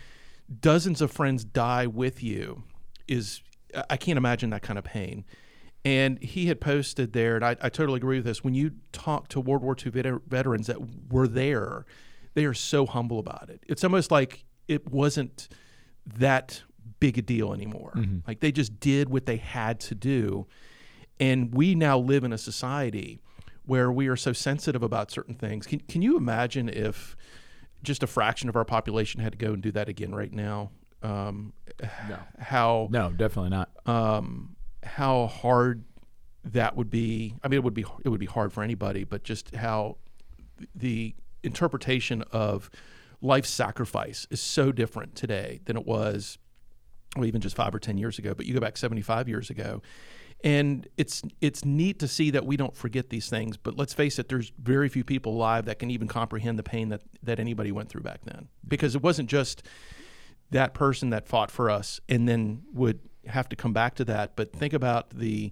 dozens 0.61 1.01
of 1.01 1.11
friends 1.11 1.43
die 1.43 1.85
with 1.87 2.23
you 2.23 2.63
is 3.07 3.41
I- 3.89 3.97
can't 3.97 4.17
imagine 4.17 4.49
that 4.51 4.61
kind 4.61 4.79
of 4.79 4.85
pain. 4.85 5.25
And 5.85 6.21
he 6.21 6.47
had 6.47 6.59
posted 6.59 7.13
there, 7.13 7.35
and 7.35 7.45
I, 7.45 7.55
I 7.61 7.69
totally 7.69 7.97
agree 7.97 8.17
with 8.17 8.25
this. 8.25 8.43
When 8.43 8.53
you 8.53 8.71
talk 8.91 9.27
to 9.29 9.39
World 9.39 9.61
War 9.63 9.75
II 9.85 9.91
vet- 9.91 10.21
veterans 10.27 10.67
that 10.67 10.77
were 11.11 11.27
there, 11.27 11.85
they 12.33 12.45
are 12.45 12.53
so 12.53 12.85
humble 12.85 13.19
about 13.19 13.49
it. 13.49 13.63
It's 13.67 13.83
almost 13.83 14.11
like 14.11 14.45
it 14.67 14.89
wasn't 14.91 15.47
that 16.17 16.61
big 16.99 17.17
a 17.17 17.21
deal 17.21 17.53
anymore. 17.53 17.93
Mm-hmm. 17.95 18.19
Like 18.27 18.39
they 18.39 18.51
just 18.51 18.79
did 18.79 19.09
what 19.09 19.25
they 19.25 19.37
had 19.37 19.79
to 19.81 19.95
do. 19.95 20.47
And 21.19 21.53
we 21.53 21.75
now 21.75 21.97
live 21.97 22.23
in 22.23 22.31
a 22.33 22.37
society 22.37 23.19
where 23.65 23.91
we 23.91 24.07
are 24.07 24.15
so 24.15 24.33
sensitive 24.33 24.83
about 24.83 25.11
certain 25.11 25.33
things. 25.35 25.65
Can, 25.67 25.79
can 25.79 26.01
you 26.01 26.15
imagine 26.17 26.69
if 26.69 27.15
just 27.83 28.01
a 28.03 28.07
fraction 28.07 28.49
of 28.49 28.55
our 28.55 28.65
population 28.65 29.21
had 29.21 29.33
to 29.33 29.37
go 29.37 29.53
and 29.53 29.61
do 29.61 29.71
that 29.71 29.89
again 29.89 30.13
right 30.15 30.31
now? 30.31 30.71
Um, 31.03 31.53
No, 32.09 32.17
how 32.39 32.87
no, 32.91 33.11
definitely 33.11 33.49
not. 33.51 33.69
um, 33.85 34.55
how 34.83 35.27
hard 35.27 35.83
that 36.45 36.75
would 36.77 36.89
be. 36.89 37.35
I 37.43 37.47
mean, 37.49 37.57
it 37.57 37.63
would 37.63 37.73
be 37.73 37.85
it 38.05 38.09
would 38.09 38.19
be 38.19 38.25
hard 38.25 38.53
for 38.53 38.63
anybody, 38.63 39.03
but 39.03 39.23
just 39.23 39.53
how 39.55 39.97
the 40.73 41.13
interpretation 41.43 42.23
of 42.31 42.69
life 43.21 43.45
sacrifice 43.45 44.25
is 44.31 44.39
so 44.41 44.71
different 44.71 45.13
today 45.15 45.59
than 45.65 45.77
it 45.77 45.85
was, 45.85 46.37
well, 47.15 47.25
even 47.25 47.41
just 47.41 47.55
five 47.55 47.75
or 47.75 47.79
ten 47.79 47.97
years 47.97 48.17
ago. 48.17 48.33
But 48.33 48.45
you 48.47 48.53
go 48.53 48.59
back 48.59 48.77
seventy 48.77 49.01
five 49.01 49.27
years 49.29 49.49
ago, 49.51 49.81
and 50.43 50.87
it's 50.97 51.23
it's 51.41 51.65
neat 51.65 51.99
to 51.99 52.07
see 52.07 52.31
that 52.31 52.45
we 52.45 52.57
don't 52.57 52.75
forget 52.75 53.09
these 53.09 53.29
things. 53.29 53.57
But 53.57 53.77
let's 53.77 53.93
face 53.93 54.19
it, 54.19 54.29
there's 54.29 54.51
very 54.61 54.89
few 54.89 55.03
people 55.03 55.33
alive 55.33 55.65
that 55.65 55.79
can 55.79 55.89
even 55.89 56.07
comprehend 56.07 56.59
the 56.59 56.63
pain 56.63 56.89
that 56.89 57.01
that 57.23 57.39
anybody 57.39 57.71
went 57.71 57.89
through 57.89 58.03
back 58.03 58.21
then, 58.23 58.47
because 58.67 58.95
it 58.95 59.01
wasn't 59.01 59.29
just 59.29 59.63
that 60.51 60.73
person 60.73 61.09
that 61.09 61.27
fought 61.27 61.51
for 61.51 61.69
us 61.69 61.99
and 62.07 62.27
then 62.27 62.63
would 62.73 62.99
have 63.25 63.49
to 63.49 63.55
come 63.55 63.73
back 63.73 63.95
to 63.95 64.05
that. 64.05 64.35
But 64.35 64.53
think 64.53 64.73
about 64.73 65.09
the 65.09 65.51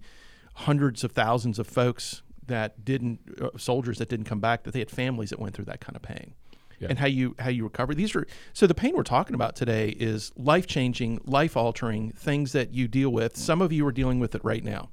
hundreds 0.54 1.04
of 1.04 1.12
thousands 1.12 1.60
of 1.60 1.68
folks 1.68 2.22
that 2.48 2.86
didn't, 2.86 3.20
uh, 3.42 3.50
soldiers 3.58 3.98
that 3.98 4.08
didn't 4.08 4.26
come 4.26 4.40
back, 4.40 4.64
that 4.64 4.72
they 4.72 4.80
had 4.80 4.90
families 4.90 5.32
that 5.32 5.40
went 5.40 5.56
through 5.56 5.66
that 5.66 5.82
kind 5.82 5.96
of 5.96 6.02
pain. 6.02 6.34
Yeah. 6.80 6.88
and 6.90 7.00
how 7.00 7.08
you 7.08 7.36
how 7.40 7.50
you 7.50 7.64
recover. 7.64 7.96
These 7.96 8.16
are 8.16 8.28
so 8.54 8.68
the 8.68 8.76
pain 8.76 8.96
we're 8.96 9.04
talking 9.04 9.34
about 9.34 9.56
today 9.56 9.90
is 9.90 10.32
life 10.36 10.68
changing, 10.68 11.22
life 11.26 11.56
altering 11.56 12.12
things 12.12 12.52
that 12.52 12.74
you 12.74 12.88
deal 12.88 13.10
with. 13.12 13.38
Some 13.38 13.62
of 13.62 13.72
you 13.72 13.86
are 13.88 13.92
dealing 13.92 14.20
with 14.20 14.36
it 14.36 14.44
right 14.44 14.64
now. 14.64 14.90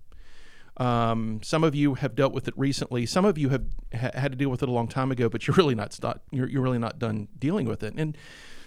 Um, 0.79 1.41
some 1.43 1.65
of 1.65 1.75
you 1.75 1.95
have 1.95 2.15
dealt 2.15 2.33
with 2.33 2.49
it 2.49 2.55
recently. 2.57 3.05
Some 3.05 3.25
of 3.25 3.37
you 3.37 3.51
have 3.51 3.65
ha- 3.95 4.11
had 4.15 4.33
to 4.33 4.39
deal 4.39 4.49
with 4.49 4.63
it 4.63 4.69
a 4.69 4.73
long 4.73 4.89
time 4.89 5.11
ago, 5.13 5.29
but 5.29 5.47
you're 5.47 5.55
really 5.57 5.75
not 5.75 5.93
st- 5.93 6.17
you're, 6.31 6.49
you're 6.49 6.63
really 6.63 6.79
not 6.79 6.99
done 6.99 7.29
dealing 7.39 7.67
with 7.67 7.83
it. 7.83 7.95
And 7.97 8.17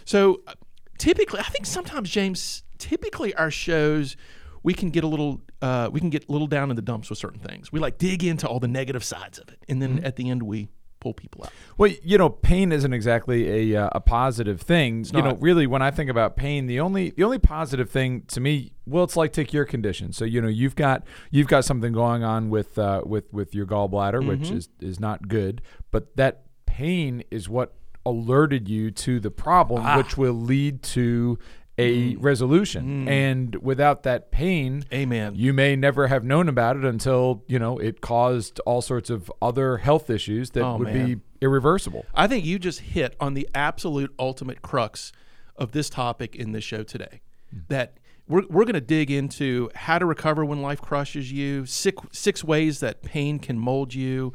so, 0.05 0.41
uh, 0.47 0.53
typically, 0.97 1.39
I 1.39 1.43
think 1.43 1.65
sometimes 1.65 2.09
James, 2.09 2.63
typically 2.77 3.33
our 3.35 3.49
shows, 3.49 4.15
we 4.61 4.73
can 4.73 4.89
get 4.91 5.03
a 5.03 5.07
little 5.07 5.41
uh, 5.61 5.89
we 5.91 5.99
can 5.99 6.09
get 6.09 6.27
a 6.29 6.31
little 6.31 6.47
down 6.47 6.69
in 6.69 6.75
the 6.75 6.81
dumps 6.81 7.09
with 7.09 7.17
certain 7.17 7.39
things. 7.39 7.71
We 7.71 7.79
like 7.79 7.97
dig 7.97 8.23
into 8.23 8.47
all 8.47 8.59
the 8.59 8.67
negative 8.67 9.03
sides 9.03 9.39
of 9.39 9.49
it, 9.49 9.59
and 9.67 9.81
then 9.81 10.03
at 10.03 10.15
the 10.15 10.29
end 10.29 10.43
we 10.43 10.67
pull 11.05 11.13
people 11.13 11.43
out. 11.43 11.51
Well, 11.77 11.91
you 12.03 12.17
know, 12.17 12.29
pain 12.29 12.71
isn't 12.71 12.91
exactly 12.91 13.73
a 13.73 13.83
uh, 13.83 13.89
a 13.91 13.99
positive 13.99 14.59
thing. 14.59 15.05
you 15.13 15.21
know, 15.21 15.37
really, 15.39 15.67
when 15.67 15.83
I 15.83 15.91
think 15.91 16.09
about 16.09 16.35
pain, 16.35 16.65
the 16.65 16.79
only 16.79 17.11
the 17.11 17.23
only 17.23 17.37
positive 17.37 17.91
thing 17.91 18.23
to 18.29 18.39
me, 18.39 18.71
well, 18.87 19.03
it's 19.03 19.15
like 19.15 19.31
take 19.31 19.53
your 19.53 19.65
condition. 19.65 20.11
So 20.13 20.25
you 20.25 20.41
know, 20.41 20.47
you've 20.47 20.75
got 20.75 21.03
you've 21.29 21.47
got 21.47 21.63
something 21.63 21.93
going 21.93 22.23
on 22.23 22.49
with 22.49 22.79
uh, 22.79 23.03
with 23.05 23.31
with 23.31 23.53
your 23.53 23.67
gallbladder, 23.67 24.25
which 24.25 24.49
is 24.49 24.69
is 24.81 24.99
not 24.99 25.27
good. 25.27 25.61
But 25.91 26.15
that 26.15 26.45
pain 26.65 27.23
is 27.29 27.47
what 27.47 27.75
alerted 28.03 28.67
you 28.67 28.89
to 28.91 29.19
the 29.19 29.31
problem, 29.31 29.97
which 29.97 30.17
will 30.17 30.33
lead 30.33 30.81
to 30.83 31.37
a 31.77 32.13
mm-hmm. 32.13 32.21
resolution. 32.21 33.05
Mm. 33.05 33.09
And 33.09 33.55
without 33.55 34.03
that 34.03 34.31
pain, 34.31 34.85
Amen. 34.93 35.33
you 35.35 35.53
may 35.53 35.75
never 35.75 36.07
have 36.07 36.23
known 36.23 36.47
about 36.47 36.77
it 36.77 36.85
until 36.85 37.43
you 37.47 37.59
know 37.59 37.77
it 37.77 38.01
caused 38.01 38.59
all 38.61 38.81
sorts 38.81 39.09
of 39.09 39.31
other 39.41 39.77
health 39.77 40.09
issues 40.09 40.51
that 40.51 40.63
Oh, 40.63 40.77
would 40.77 40.93
man. 40.93 41.05
be 41.05 41.21
irreversible. 41.41 42.05
I 42.13 42.27
think 42.27 42.45
you 42.45 42.59
just 42.59 42.79
hit 42.79 43.15
on 43.19 43.33
the 43.33 43.47
absolute 43.53 44.13
ultimate 44.17 44.61
crux 44.61 45.11
of 45.55 45.71
this 45.71 45.89
topic 45.89 46.35
in 46.35 46.51
this 46.51 46.63
show 46.63 46.83
today. 46.83 47.21
Hmm. 47.51 47.59
That 47.69 47.97
we're, 48.27 48.43
we're 48.49 48.63
going 48.65 48.73
to 48.73 48.81
dig 48.81 49.11
into 49.11 49.69
how 49.75 49.99
to 49.99 50.05
recover 50.05 50.43
when 50.43 50.61
life 50.61 50.81
crushes 50.81 51.31
you, 51.31 51.65
six, 51.65 52.01
six 52.11 52.43
ways 52.43 52.79
that 52.79 53.03
pain 53.03 53.39
can 53.39 53.59
mold 53.59 53.93
you. 53.93 54.33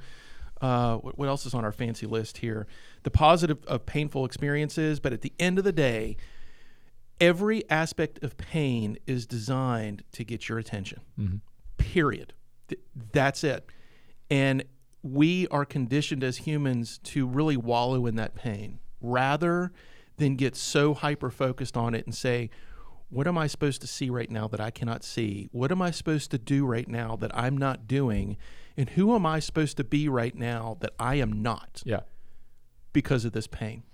Uh, 0.61 0.97
what 0.99 1.27
else 1.27 1.47
is 1.47 1.55
on 1.55 1.65
our 1.65 1.73
fancy 1.73 2.07
list 2.07 2.39
here? 2.39 2.67
The 3.03 3.11
positive 3.11 3.65
of 3.67 3.87
painful 3.87 4.25
experiences. 4.25 5.01
But 5.01 5.13
at 5.13 5.23
the 5.23 5.33
end 5.41 5.59
of 5.59 5.65
the 5.65 5.73
day, 5.73 6.17
every 7.21 7.69
aspect 7.71 8.23
of 8.23 8.37
pain 8.37 8.97
is 9.07 9.27
designed 9.27 10.03
to 10.13 10.25
get 10.25 10.49
your 10.49 10.59
attention. 10.59 11.01
Mm-hmm. 11.19 11.37
Period. 11.77 12.33
Th- 12.69 12.81
that's 13.13 13.45
it. 13.45 13.67
And 14.31 14.65
we 15.03 15.47
are 15.49 15.65
conditioned 15.65 16.23
as 16.25 16.39
humans 16.39 16.99
to 17.05 17.27
really 17.27 17.57
wallow 17.57 18.07
in 18.07 18.17
that 18.17 18.35
pain 18.35 18.79
rather 19.01 19.73
than 20.17 20.37
get 20.37 20.55
so 20.57 20.95
hyper 20.95 21.31
focused 21.31 21.77
on 21.77 21.95
it 21.95 22.05
and 22.07 22.15
say, 22.15 22.51
what 23.09 23.27
am 23.27 23.37
I 23.39 23.47
supposed 23.49 23.81
to 23.81 23.87
see 23.87 24.09
right 24.11 24.31
now 24.31 24.47
that 24.49 24.61
I 24.61 24.71
cannot 24.71 25.03
see? 25.03 25.49
What 25.53 25.73
am 25.73 25.83
I 25.83 25.91
supposed 25.91 26.31
to 26.31 26.39
do 26.39 26.65
right 26.65 26.87
now 26.87 27.17
that 27.17 27.31
I'm 27.37 27.57
not 27.57 27.89
doing? 27.89 28.37
And 28.77 28.91
who 28.91 29.15
am 29.15 29.27
I 29.27 29.41
supposed 29.41 29.77
to 29.79 29.85
be 29.85 30.09
right 30.09 30.35
now 30.35 30.77
that 30.81 30.93
I 30.99 31.17
am 31.17 31.43
not? 31.43 31.83
Yeah. 31.85 32.01
because 32.93 33.25
of 33.25 33.33
this 33.33 33.47
pain. 33.47 33.85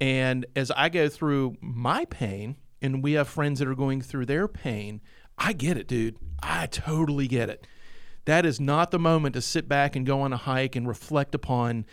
And 0.00 0.46
as 0.54 0.70
I 0.70 0.88
go 0.88 1.08
through 1.08 1.56
my 1.60 2.04
pain, 2.04 2.56
and 2.80 3.02
we 3.02 3.12
have 3.12 3.28
friends 3.28 3.58
that 3.58 3.68
are 3.68 3.74
going 3.74 4.00
through 4.00 4.26
their 4.26 4.46
pain, 4.46 5.00
I 5.36 5.52
get 5.52 5.76
it, 5.76 5.88
dude. 5.88 6.16
I 6.42 6.66
totally 6.66 7.26
get 7.26 7.50
it. 7.50 7.66
That 8.24 8.46
is 8.46 8.60
not 8.60 8.90
the 8.90 8.98
moment 8.98 9.34
to 9.34 9.40
sit 9.40 9.68
back 9.68 9.96
and 9.96 10.06
go 10.06 10.20
on 10.20 10.32
a 10.32 10.36
hike 10.36 10.76
and 10.76 10.86
reflect 10.86 11.34
upon 11.34 11.86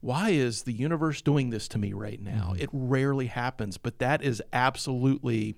why 0.00 0.30
is 0.30 0.62
the 0.62 0.72
universe 0.72 1.20
doing 1.20 1.50
this 1.50 1.68
to 1.68 1.78
me 1.78 1.92
right 1.92 2.20
now? 2.20 2.52
Mm-hmm. 2.52 2.62
It 2.62 2.70
rarely 2.72 3.26
happens, 3.26 3.76
but 3.76 3.98
that 3.98 4.22
is 4.22 4.42
absolutely 4.52 5.56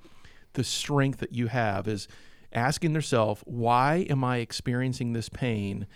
the 0.54 0.64
strength 0.64 1.18
that 1.20 1.32
you 1.32 1.48
have 1.48 1.86
is 1.86 2.08
asking 2.52 2.94
yourself, 2.94 3.42
why 3.46 4.06
am 4.10 4.24
I 4.24 4.38
experiencing 4.38 5.12
this 5.12 5.28
pain? 5.28 5.86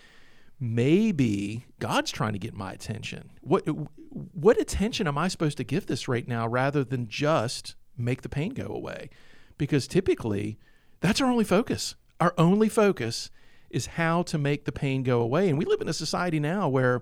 maybe 0.59 1.65
God's 1.79 2.11
trying 2.11 2.33
to 2.33 2.39
get 2.39 2.53
my 2.53 2.71
attention. 2.71 3.31
What 3.41 3.65
what 4.09 4.59
attention 4.59 5.07
am 5.07 5.17
I 5.17 5.27
supposed 5.27 5.57
to 5.57 5.63
give 5.63 5.85
this 5.85 6.07
right 6.07 6.27
now 6.27 6.47
rather 6.47 6.83
than 6.83 7.07
just 7.07 7.75
make 7.97 8.21
the 8.21 8.29
pain 8.29 8.53
go 8.53 8.67
away? 8.67 9.09
Because 9.57 9.87
typically 9.87 10.59
that's 10.99 11.21
our 11.21 11.29
only 11.29 11.43
focus. 11.43 11.95
Our 12.19 12.33
only 12.37 12.69
focus 12.69 13.29
is 13.69 13.85
how 13.87 14.23
to 14.23 14.37
make 14.37 14.65
the 14.65 14.71
pain 14.71 15.03
go 15.03 15.21
away. 15.21 15.49
And 15.49 15.57
we 15.57 15.65
live 15.65 15.81
in 15.81 15.89
a 15.89 15.93
society 15.93 16.39
now 16.39 16.67
where 16.69 17.01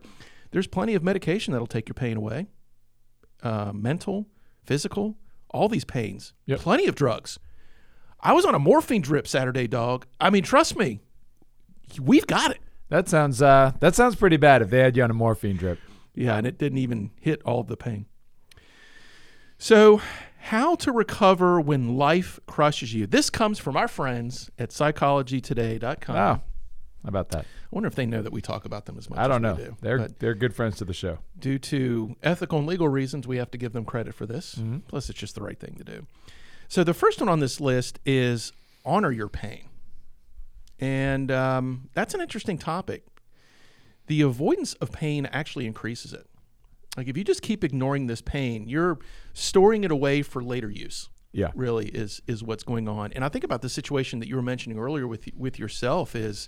there's 0.51 0.67
plenty 0.67 0.95
of 0.95 1.03
medication 1.03 1.51
that'll 1.51 1.67
take 1.67 1.87
your 1.87 1.93
pain 1.93 2.17
away. 2.17 2.47
Uh, 3.43 3.71
mental, 3.73 4.27
physical, 4.63 5.15
all 5.49 5.69
these 5.69 5.85
pains. 5.85 6.33
Yep. 6.47 6.59
Plenty 6.59 6.87
of 6.87 6.95
drugs. 6.95 7.39
I 8.19 8.33
was 8.33 8.45
on 8.45 8.55
a 8.55 8.59
morphine 8.59 9.01
drip 9.01 9.27
Saturday, 9.27 9.67
dog. 9.67 10.05
I 10.19 10.29
mean, 10.31 10.43
trust 10.43 10.75
me, 10.75 10.99
we've 12.01 12.25
got 12.25 12.51
it. 12.51 12.59
That 12.89 13.07
sounds 13.09 13.41
uh 13.41 13.71
that 13.79 13.95
sounds 13.95 14.15
pretty 14.15 14.37
bad 14.37 14.61
if 14.61 14.69
they 14.69 14.79
had 14.79 14.95
you 14.95 15.03
on 15.03 15.11
a 15.11 15.13
morphine 15.13 15.57
drip. 15.57 15.79
Yeah, 16.15 16.37
and 16.37 16.47
it 16.47 16.57
didn't 16.57 16.77
even 16.79 17.11
hit 17.19 17.41
all 17.43 17.63
the 17.63 17.77
pain. 17.77 18.05
So, 19.57 20.01
how 20.39 20.75
to 20.75 20.91
recover 20.91 21.59
when 21.59 21.97
life 21.97 22.39
crushes 22.45 22.93
you. 22.93 23.07
This 23.07 23.29
comes 23.29 23.57
from 23.59 23.75
our 23.77 23.87
friends 23.87 24.49
at 24.59 24.69
psychologytoday.com. 24.69 26.15
Oh. 26.15 26.41
How 27.03 27.09
about 27.09 27.29
that? 27.29 27.41
I 27.45 27.67
wonder 27.69 27.87
if 27.87 27.93
they 27.95 28.07
know 28.07 28.23
that 28.23 28.33
we 28.33 28.41
talk 28.41 28.65
about 28.65 28.85
them 28.85 28.97
as 28.97 29.09
much 29.09 29.19
I 29.19 29.27
don't 29.27 29.43
know. 29.43 29.53
we 29.53 29.63
do. 29.65 29.77
They're 29.79 29.97
But 29.99 30.19
they're 30.19 30.33
good 30.33 30.55
friends 30.55 30.77
to 30.77 30.85
the 30.85 30.93
show. 30.93 31.19
due 31.37 31.59
to 31.59 32.15
ethical 32.23 32.57
and 32.57 32.67
legal 32.67 32.87
reasons, 32.89 33.27
we 33.27 33.37
have 33.37 33.51
to 33.51 33.57
give 33.59 33.73
them 33.73 33.85
credit 33.85 34.15
for 34.15 34.25
this. 34.25 34.55
Mm-hmm. 34.55 34.79
Plus, 34.87 35.09
it's 35.09 35.19
just 35.19 35.35
the 35.35 35.43
right 35.43 35.59
thing 35.59 35.75
to 35.77 35.83
do. 35.83 36.07
So, 36.67 36.83
the 36.83 36.95
first 36.95 37.19
one 37.19 37.29
on 37.29 37.39
this 37.39 37.61
list 37.61 37.99
is 38.05 38.51
honor 38.83 39.11
your 39.11 39.29
pain. 39.29 39.69
And 40.79 41.31
um, 41.31 41.89
that's 41.93 42.13
an 42.15 42.21
interesting 42.21 42.57
topic. 42.57 43.03
The 44.07 44.21
avoidance 44.21 44.73
of 44.75 44.91
pain 44.91 45.25
actually 45.27 45.65
increases 45.65 46.13
it. 46.13 46.27
Like, 46.97 47.07
if 47.07 47.17
you 47.17 47.23
just 47.23 47.41
keep 47.41 47.63
ignoring 47.63 48.07
this 48.07 48.21
pain, 48.21 48.69
you're 48.69 48.99
storing 49.33 49.83
it 49.83 49.91
away 49.91 50.21
for 50.21 50.41
later 50.43 50.69
use 50.69 51.09
Yeah. 51.33 51.51
really 51.55 51.87
is 51.87 52.21
is 52.27 52.41
what's 52.43 52.63
going 52.63 52.87
on. 52.87 53.11
And 53.13 53.25
I 53.25 53.29
think 53.29 53.43
about 53.43 53.61
the 53.61 53.69
situation 53.69 54.19
that 54.19 54.27
you 54.29 54.35
were 54.35 54.41
mentioning 54.41 54.77
earlier 54.79 55.07
with 55.07 55.27
with 55.35 55.59
yourself 55.59 56.15
is 56.15 56.47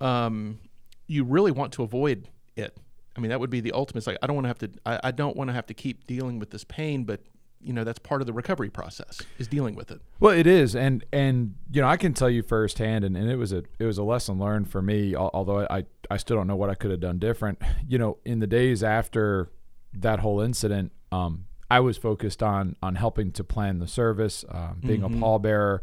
um 0.00 0.58
you 1.06 1.24
really 1.24 1.50
want 1.50 1.72
to 1.72 1.82
avoid 1.82 2.28
it. 2.56 2.76
I 3.16 3.20
mean 3.20 3.30
that 3.30 3.40
would 3.40 3.50
be 3.50 3.60
the 3.60 3.72
ultimate. 3.72 3.98
It's 3.98 4.06
like 4.06 4.18
I 4.22 4.26
don't 4.26 4.36
want 4.36 4.44
to 4.44 4.48
have 4.48 4.58
to 4.58 4.70
I, 4.86 5.00
I 5.04 5.10
don't 5.10 5.36
want 5.36 5.48
to 5.48 5.54
have 5.54 5.66
to 5.66 5.74
keep 5.74 6.06
dealing 6.06 6.38
with 6.38 6.50
this 6.50 6.64
pain, 6.64 7.04
but 7.04 7.20
you 7.62 7.72
know 7.72 7.84
that's 7.84 7.98
part 7.98 8.20
of 8.20 8.26
the 8.26 8.32
recovery 8.32 8.70
process 8.70 9.20
is 9.38 9.46
dealing 9.46 9.74
with 9.74 9.90
it. 9.90 10.00
Well, 10.18 10.36
it 10.36 10.46
is, 10.46 10.74
and 10.74 11.04
and 11.12 11.54
you 11.70 11.80
know 11.82 11.88
I 11.88 11.96
can 11.96 12.14
tell 12.14 12.30
you 12.30 12.42
firsthand, 12.42 13.04
and, 13.04 13.16
and 13.16 13.30
it 13.30 13.36
was 13.36 13.52
a 13.52 13.62
it 13.78 13.84
was 13.84 13.98
a 13.98 14.02
lesson 14.02 14.38
learned 14.38 14.70
for 14.70 14.82
me. 14.82 15.14
Although 15.14 15.66
I 15.68 15.84
I 16.10 16.16
still 16.16 16.36
don't 16.36 16.46
know 16.46 16.56
what 16.56 16.70
I 16.70 16.74
could 16.74 16.90
have 16.90 17.00
done 17.00 17.18
different. 17.18 17.60
You 17.88 17.98
know, 17.98 18.18
in 18.24 18.38
the 18.38 18.46
days 18.46 18.84
after 18.84 19.50
that 19.92 20.20
whole 20.20 20.40
incident, 20.40 20.92
um, 21.10 21.46
I 21.68 21.80
was 21.80 21.96
focused 21.96 22.40
on 22.40 22.76
on 22.82 22.94
helping 22.94 23.32
to 23.32 23.42
plan 23.42 23.78
the 23.80 23.88
service, 23.88 24.44
um, 24.48 24.80
being 24.80 25.02
a 25.02 25.08
pallbearer, 25.08 25.80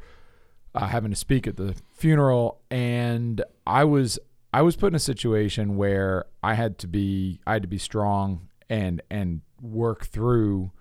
uh, 0.74 0.88
having 0.88 1.12
to 1.12 1.18
speak 1.18 1.48
at 1.48 1.58
the 1.58 1.76
funeral, 1.92 2.62
and 2.72 3.44
I 3.66 3.84
was 3.84 4.20
I 4.54 4.62
was 4.62 4.76
put 4.76 4.88
in 4.88 4.96
a 4.96 5.00
situation 5.00 5.76
where 5.76 6.26
I 6.42 6.54
had 6.54 6.78
to 6.80 6.88
be 6.88 7.42
I 7.46 7.54
had 7.54 7.62
to 7.64 7.68
be 7.68 7.78
strong 7.78 8.48
and 8.70 9.02
and 9.10 9.42
work 9.62 10.06
through 10.06 10.72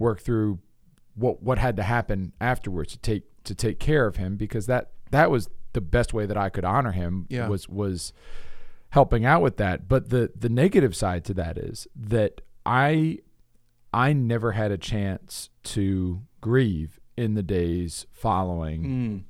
work 0.00 0.18
through 0.20 0.58
what 1.14 1.40
what 1.42 1.58
had 1.58 1.76
to 1.76 1.82
happen 1.84 2.32
afterwards 2.40 2.90
to 2.92 2.98
take 2.98 3.22
to 3.44 3.54
take 3.54 3.78
care 3.78 4.06
of 4.06 4.16
him 4.16 4.36
because 4.36 4.66
that 4.66 4.90
that 5.12 5.30
was 5.30 5.48
the 5.74 5.80
best 5.80 6.12
way 6.12 6.26
that 6.26 6.36
I 6.36 6.48
could 6.48 6.64
honor 6.64 6.90
him 6.92 7.26
Yeah. 7.28 7.46
was 7.48 7.68
was 7.68 8.12
helping 8.90 9.24
out 9.24 9.40
with 9.42 9.56
that 9.58 9.88
but 9.88 10.08
the 10.10 10.32
the 10.36 10.48
negative 10.48 10.96
side 10.96 11.24
to 11.26 11.34
that 11.34 11.56
is 11.56 11.86
that 11.94 12.40
I 12.66 13.18
I 13.92 14.12
never 14.12 14.52
had 14.52 14.70
a 14.72 14.78
chance 14.78 15.50
to 15.64 16.22
grieve 16.40 16.98
in 17.16 17.34
the 17.34 17.42
days 17.42 18.06
following 18.12 18.82
Mm. 18.84 19.22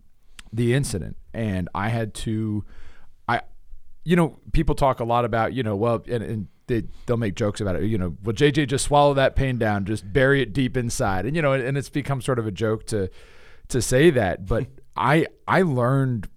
the 0.53 0.75
incident 0.75 1.17
and 1.35 1.69
I 1.75 1.89
had 1.89 2.15
to 2.27 2.65
I 3.29 3.41
you 4.05 4.17
know 4.17 4.39
people 4.53 4.75
talk 4.75 5.01
a 5.01 5.05
lot 5.05 5.25
about 5.25 5.53
you 5.55 5.63
know 5.63 5.77
well 5.77 6.03
and, 6.09 6.23
and 6.23 6.49
they 6.71 6.85
they'll 7.07 7.17
make 7.17 7.35
jokes 7.35 7.61
about 7.61 7.77
it. 7.77 7.85
You 7.85 7.99
know 7.99 8.17
well 8.25 8.35
JJ 8.35 8.69
just 8.69 8.87
swallow 8.87 9.15
that 9.15 9.37
pain 9.37 9.59
down. 9.59 9.85
Just 9.85 10.11
bury 10.11 10.41
it 10.41 10.53
deep 10.53 10.77
inside. 10.77 11.27
And 11.27 11.37
you 11.37 11.43
know 11.43 11.53
and, 11.53 11.63
and 11.63 11.77
it's 11.77 11.91
become 11.91 12.23
sort 12.23 12.39
of 12.39 12.47
a 12.47 12.51
joke 12.51 12.87
to 12.87 13.11
to 13.69 13.83
say 13.83 14.11
that. 14.11 14.47
But 14.47 14.67
I 14.97 15.27
I 15.47 15.63
learned 15.63 16.29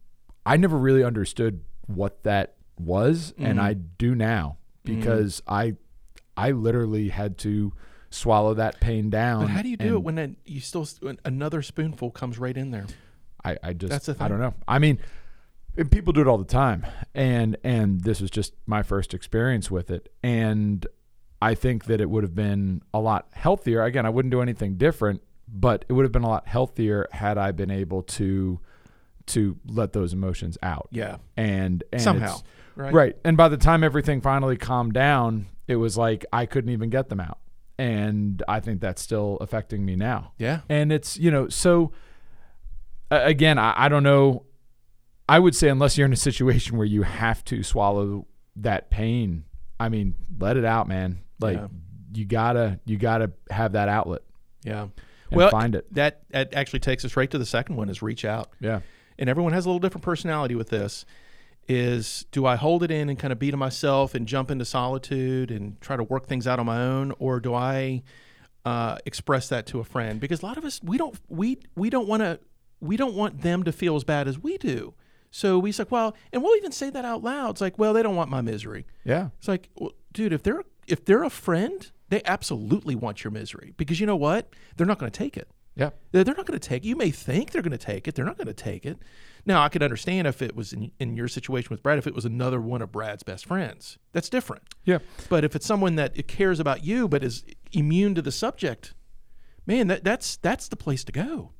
I 0.45 0.57
never 0.57 0.77
really 0.77 1.03
understood 1.03 1.61
what 1.87 2.23
that 2.23 2.55
was. 2.77 3.33
And 3.37 3.59
mm. 3.59 3.61
I 3.61 3.73
do 3.73 4.15
now 4.15 4.57
mm. 4.85 4.95
because 4.95 5.41
I 5.47 5.75
I 6.35 6.51
literally 6.51 7.09
had 7.09 7.37
to 7.39 7.73
swallow 8.09 8.53
that 8.53 8.79
pain 8.79 9.09
down 9.09 9.41
But 9.41 9.49
how 9.49 9.61
do 9.63 9.69
you 9.69 9.77
do 9.77 9.95
it 9.95 10.03
when 10.03 10.15
then 10.15 10.37
you 10.45 10.59
still 10.59 10.87
when 11.01 11.19
another 11.25 11.61
spoonful 11.61 12.11
comes 12.11 12.37
right 12.37 12.55
in 12.55 12.71
there? 12.71 12.85
I, 13.43 13.57
I 13.61 13.73
just 13.73 13.91
That's 13.91 14.05
the 14.05 14.15
I 14.19 14.27
don't 14.27 14.39
know. 14.39 14.53
I 14.67 14.79
mean, 14.79 14.99
and 15.77 15.91
people 15.91 16.13
do 16.13 16.21
it 16.21 16.27
all 16.27 16.37
the 16.37 16.45
time, 16.45 16.85
and 17.13 17.57
and 17.63 18.01
this 18.01 18.21
was 18.21 18.29
just 18.31 18.53
my 18.65 18.83
first 18.83 19.13
experience 19.13 19.71
with 19.71 19.89
it, 19.91 20.11
and 20.21 20.85
I 21.41 21.55
think 21.55 21.85
that 21.85 21.99
it 21.99 22.09
would 22.09 22.23
have 22.23 22.35
been 22.35 22.81
a 22.93 22.99
lot 22.99 23.27
healthier. 23.33 23.83
Again, 23.83 24.05
I 24.05 24.09
wouldn't 24.09 24.31
do 24.31 24.41
anything 24.41 24.75
different, 24.75 25.21
but 25.47 25.83
it 25.89 25.93
would 25.93 26.03
have 26.03 26.11
been 26.11 26.23
a 26.23 26.29
lot 26.29 26.47
healthier 26.47 27.07
had 27.11 27.37
I 27.37 27.51
been 27.51 27.69
able 27.69 28.03
to 28.03 28.59
to 29.25 29.57
let 29.67 29.93
those 29.93 30.13
emotions 30.13 30.57
out. 30.63 30.87
Yeah. 30.91 31.17
And, 31.37 31.83
and 31.91 32.01
Somehow. 32.01 32.39
Right. 32.75 32.93
Right. 32.93 33.17
And 33.23 33.37
by 33.37 33.49
the 33.49 33.57
time 33.57 33.83
everything 33.83 34.21
finally 34.21 34.57
calmed 34.57 34.93
down, 34.93 35.47
it 35.67 35.75
was 35.75 35.97
like 35.97 36.25
I 36.33 36.45
couldn't 36.45 36.71
even 36.71 36.89
get 36.89 37.09
them 37.09 37.19
out. 37.19 37.39
And 37.77 38.41
I 38.47 38.59
think 38.59 38.81
that's 38.81 39.01
still 39.01 39.37
affecting 39.41 39.85
me 39.85 39.95
now. 39.95 40.33
Yeah. 40.37 40.61
And 40.69 40.91
it's, 40.91 41.17
you 41.17 41.31
know, 41.31 41.49
so 41.49 41.91
again, 43.09 43.57
I, 43.57 43.73
I 43.75 43.89
don't 43.89 44.03
know. 44.03 44.45
I 45.27 45.39
would 45.39 45.55
say, 45.55 45.69
unless 45.69 45.97
you're 45.97 46.05
in 46.05 46.13
a 46.13 46.17
situation 46.17 46.77
where 46.77 46.85
you 46.85 47.03
have 47.03 47.43
to 47.45 47.63
swallow 47.63 48.27
that 48.57 48.89
pain, 48.89 49.45
I 49.79 49.89
mean, 49.89 50.15
let 50.39 50.57
it 50.57 50.65
out, 50.65 50.87
man. 50.87 51.19
Like, 51.39 51.57
Yeah. 51.57 51.67
you 52.13 52.25
gotta, 52.25 52.79
you 52.85 52.97
gotta 52.97 53.31
have 53.49 53.71
that 53.73 53.89
outlet 53.89 54.21
Yeah. 54.63 54.87
well, 55.31 55.49
find 55.49 55.75
it. 55.75 55.91
That 55.93 56.21
that 56.29 56.53
actually 56.53 56.79
takes 56.79 57.03
us 57.05 57.15
right 57.17 57.29
to 57.31 57.37
the 57.37 57.45
second 57.45 57.75
one 57.77 57.89
is 57.89 58.01
reach 58.01 58.25
out. 58.25 58.49
Yeah. 58.59 58.81
and 59.17 59.29
everyone 59.29 59.53
has 59.53 59.65
a 59.65 59.69
little 59.69 59.79
different 59.79 60.03
personality 60.03 60.55
with 60.55 60.69
this 60.69 61.05
is 61.67 62.25
do 62.31 62.45
i 62.45 62.55
hold 62.57 62.83
it 62.83 62.91
in 62.91 63.07
and 63.09 63.17
kind 63.17 63.31
of 63.31 63.39
be 63.39 63.49
to 63.51 63.55
myself 63.55 64.15
and 64.15 64.27
jump 64.27 64.51
into 64.51 64.65
solitude 64.65 65.49
and 65.51 65.79
try 65.79 65.95
to 65.95 66.03
work 66.03 66.25
things 66.27 66.45
out 66.45 66.59
on 66.59 66.65
my 66.65 66.81
own 66.81 67.13
or 67.19 67.39
do 67.39 67.53
i 67.53 68.01
uh, 68.65 68.97
express 69.05 69.47
that 69.49 69.65
to 69.65 69.79
a 69.79 69.83
friend 69.83 70.19
because 70.19 70.41
a 70.41 70.45
lot 70.45 70.57
of 70.57 70.65
us 70.65 70.81
we 70.83 70.97
don't 70.97 71.15
we 71.29 71.57
we 71.75 71.89
don't 71.89 72.07
want 72.07 72.21
to 72.21 72.37
we 72.81 72.97
don't 72.97 73.13
want 73.13 73.41
them 73.41 73.63
to 73.63 73.71
feel 73.71 73.95
as 73.95 74.03
bad 74.03 74.27
as 74.27 74.37
we 74.39 74.57
do 74.57 74.93
so 75.35 75.57
we 75.57 75.71
say 75.71 75.83
well 75.89 76.15
and 76.31 76.43
we'll 76.43 76.55
even 76.57 76.71
say 76.71 76.89
that 76.91 77.03
out 77.05 77.23
loud 77.23 77.49
it's 77.49 77.61
like 77.61 77.79
well 77.79 77.91
they 77.91 78.03
don't 78.03 78.15
want 78.15 78.29
my 78.29 78.39
misery 78.41 78.85
Yeah. 79.03 79.29
it's 79.39 79.47
like, 79.47 79.69
well, 79.75 79.93
dude, 80.13 80.31
if 80.31 80.43
they're 80.43 80.61
if 80.87 81.05
they're 81.05 81.23
a 81.23 81.29
friend, 81.29 81.89
they 82.09 82.21
absolutely 82.25 82.93
want 82.93 83.23
your 83.23 83.31
misery 83.31 83.73
because 83.77 83.99
you 84.01 84.05
know 84.05 84.17
what? 84.17 84.49
They're 84.75 84.85
not 84.85 84.99
going 84.99 85.11
to 85.11 85.17
take 85.17 85.37
it. 85.37 85.47
Yeah. 85.75 85.89
They're, 86.11 86.23
they're 86.25 86.35
not 86.35 86.45
going 86.45 86.59
to 86.59 86.67
take 86.69 86.83
it. 86.83 86.87
You 86.89 86.97
may 86.97 87.09
think 87.09 87.49
they're 87.51 87.61
going 87.61 87.71
to 87.71 87.77
take 87.93 88.07
it. 88.07 88.13
They're 88.15 88.25
not 88.25 88.37
going 88.37 88.47
to 88.47 88.53
take 88.53 88.85
it. 88.85 88.97
Now, 89.45 89.63
I 89.63 89.69
could 89.69 89.81
understand 89.81 90.27
if 90.27 90.41
it 90.41 90.55
was 90.55 90.71
in, 90.73 90.91
in 90.99 91.15
your 91.15 91.27
situation 91.29 91.69
with 91.71 91.81
Brad, 91.81 91.97
if 91.97 92.05
it 92.05 92.13
was 92.13 92.25
another 92.25 92.59
one 92.61 92.81
of 92.81 92.91
Brad's 92.91 93.23
best 93.23 93.45
friends. 93.45 93.97
That's 94.11 94.27
different. 94.29 94.63
Yeah. 94.83 94.99
But 95.29 95.43
if 95.45 95.55
it's 95.55 95.65
someone 95.65 95.95
that 95.95 96.27
cares 96.27 96.59
about 96.59 96.83
you 96.83 97.07
but 97.07 97.23
is 97.23 97.43
immune 97.71 98.13
to 98.15 98.21
the 98.21 98.31
subject, 98.31 98.93
man, 99.65 99.87
that, 99.87 100.03
that's 100.03 100.35
that's 100.37 100.67
the 100.67 100.75
place 100.75 101.03
to 101.05 101.11
go. 101.13 101.53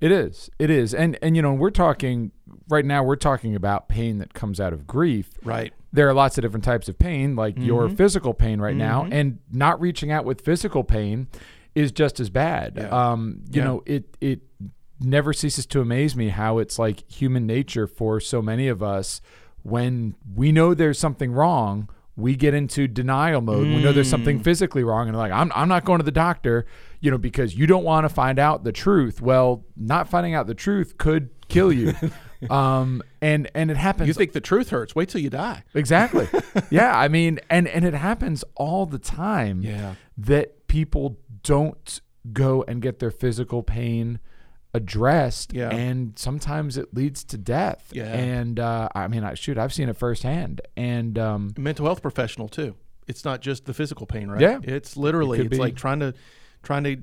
It 0.00 0.10
is. 0.12 0.50
It 0.58 0.70
is. 0.70 0.94
And 0.94 1.18
and 1.22 1.36
you 1.36 1.42
know, 1.42 1.52
we're 1.52 1.70
talking 1.70 2.32
right 2.68 2.84
now 2.84 3.02
we're 3.02 3.16
talking 3.16 3.54
about 3.54 3.88
pain 3.88 4.18
that 4.18 4.32
comes 4.34 4.58
out 4.60 4.72
of 4.72 4.86
grief. 4.86 5.30
Right. 5.44 5.72
There 5.92 6.08
are 6.08 6.14
lots 6.14 6.38
of 6.38 6.42
different 6.42 6.64
types 6.64 6.88
of 6.88 6.98
pain, 6.98 7.34
like 7.36 7.58
your 7.58 7.86
Mm-hmm. 7.86 7.96
physical 7.96 8.32
pain 8.32 8.60
right 8.60 8.76
now, 8.76 9.08
and 9.10 9.38
not 9.52 9.80
reaching 9.80 10.10
out 10.12 10.24
with 10.24 10.40
physical 10.40 10.84
pain 10.84 11.26
is 11.74 11.92
just 11.92 12.18
as 12.20 12.30
bad. 12.30 12.74
Yeah. 12.76 12.88
Um, 12.88 13.42
you 13.50 13.60
Yeah. 13.60 13.64
know, 13.64 13.82
it 13.86 14.16
it 14.20 14.40
never 15.00 15.32
ceases 15.32 15.66
to 15.66 15.80
amaze 15.80 16.14
me 16.16 16.28
how 16.28 16.58
it's 16.58 16.78
like 16.78 17.10
human 17.10 17.46
nature 17.46 17.86
for 17.86 18.20
so 18.20 18.40
many 18.42 18.68
of 18.68 18.82
us 18.82 19.20
when 19.62 20.14
we 20.34 20.52
know 20.52 20.72
there's 20.74 20.98
something 20.98 21.32
wrong, 21.32 21.88
we 22.16 22.34
get 22.36 22.54
into 22.54 22.86
denial 22.88 23.40
mode. 23.40 23.66
We 23.66 23.82
know 23.82 23.92
there's 23.92 24.08
Mm. 24.08 24.10
something 24.10 24.38
physically 24.42 24.82
wrong 24.84 25.08
and 25.08 25.16
like 25.16 25.32
I'm 25.32 25.50
I'm 25.54 25.68
not 25.68 25.84
going 25.84 25.98
to 25.98 26.04
the 26.04 26.10
doctor, 26.12 26.66
you 27.00 27.10
know, 27.10 27.18
because 27.18 27.54
you 27.56 27.66
don't 27.66 27.84
want 27.84 28.04
to 28.04 28.08
find 28.08 28.38
out 28.38 28.62
the 28.64 28.72
truth. 28.72 29.20
Well, 29.20 29.64
not 29.76 30.08
finding 30.08 30.34
out 30.34 30.46
the 30.46 30.54
truth 30.54 30.98
could 30.98 31.30
kill 31.48 31.72
you. 31.72 31.94
um 32.50 33.02
and 33.20 33.50
and 33.54 33.70
it 33.70 33.76
happens 33.76 34.08
You 34.08 34.14
think 34.14 34.32
the 34.32 34.40
truth 34.40 34.70
hurts? 34.70 34.94
Wait 34.94 35.08
till 35.10 35.20
you 35.20 35.28
die. 35.30 35.62
Exactly. 35.74 36.26
yeah, 36.70 36.96
I 36.98 37.08
mean, 37.08 37.38
and 37.50 37.68
and 37.68 37.84
it 37.84 37.94
happens 37.94 38.44
all 38.56 38.86
the 38.86 38.98
time. 38.98 39.62
Yeah. 39.62 39.94
That 40.16 40.66
people 40.66 41.18
don't 41.42 42.00
go 42.32 42.62
and 42.68 42.80
get 42.82 42.98
their 42.98 43.10
physical 43.10 43.62
pain 43.62 44.20
addressed, 44.72 45.52
Yeah. 45.52 45.70
and 45.70 46.18
sometimes 46.18 46.76
it 46.76 46.94
leads 46.94 47.24
to 47.24 47.36
death. 47.38 47.90
Yeah. 47.92 48.04
And 48.14 48.60
uh, 48.60 48.88
I 48.94 49.08
mean, 49.08 49.24
I 49.24 49.34
shoot, 49.34 49.58
I've 49.58 49.72
seen 49.72 49.88
it 49.88 49.96
firsthand, 49.96 50.60
and 50.76 51.18
um, 51.18 51.50
mental 51.58 51.86
health 51.86 52.02
professional 52.02 52.48
too. 52.48 52.76
It's 53.08 53.24
not 53.24 53.40
just 53.40 53.64
the 53.66 53.74
physical 53.74 54.06
pain, 54.06 54.30
right? 54.30 54.40
Yeah. 54.40 54.60
It's 54.62 54.96
literally 54.96 55.40
It 55.40 55.46
it's 55.46 55.50
be. 55.50 55.56
like 55.58 55.74
trying 55.74 55.98
to 56.00 56.14
trying 56.62 56.84
to 56.84 56.96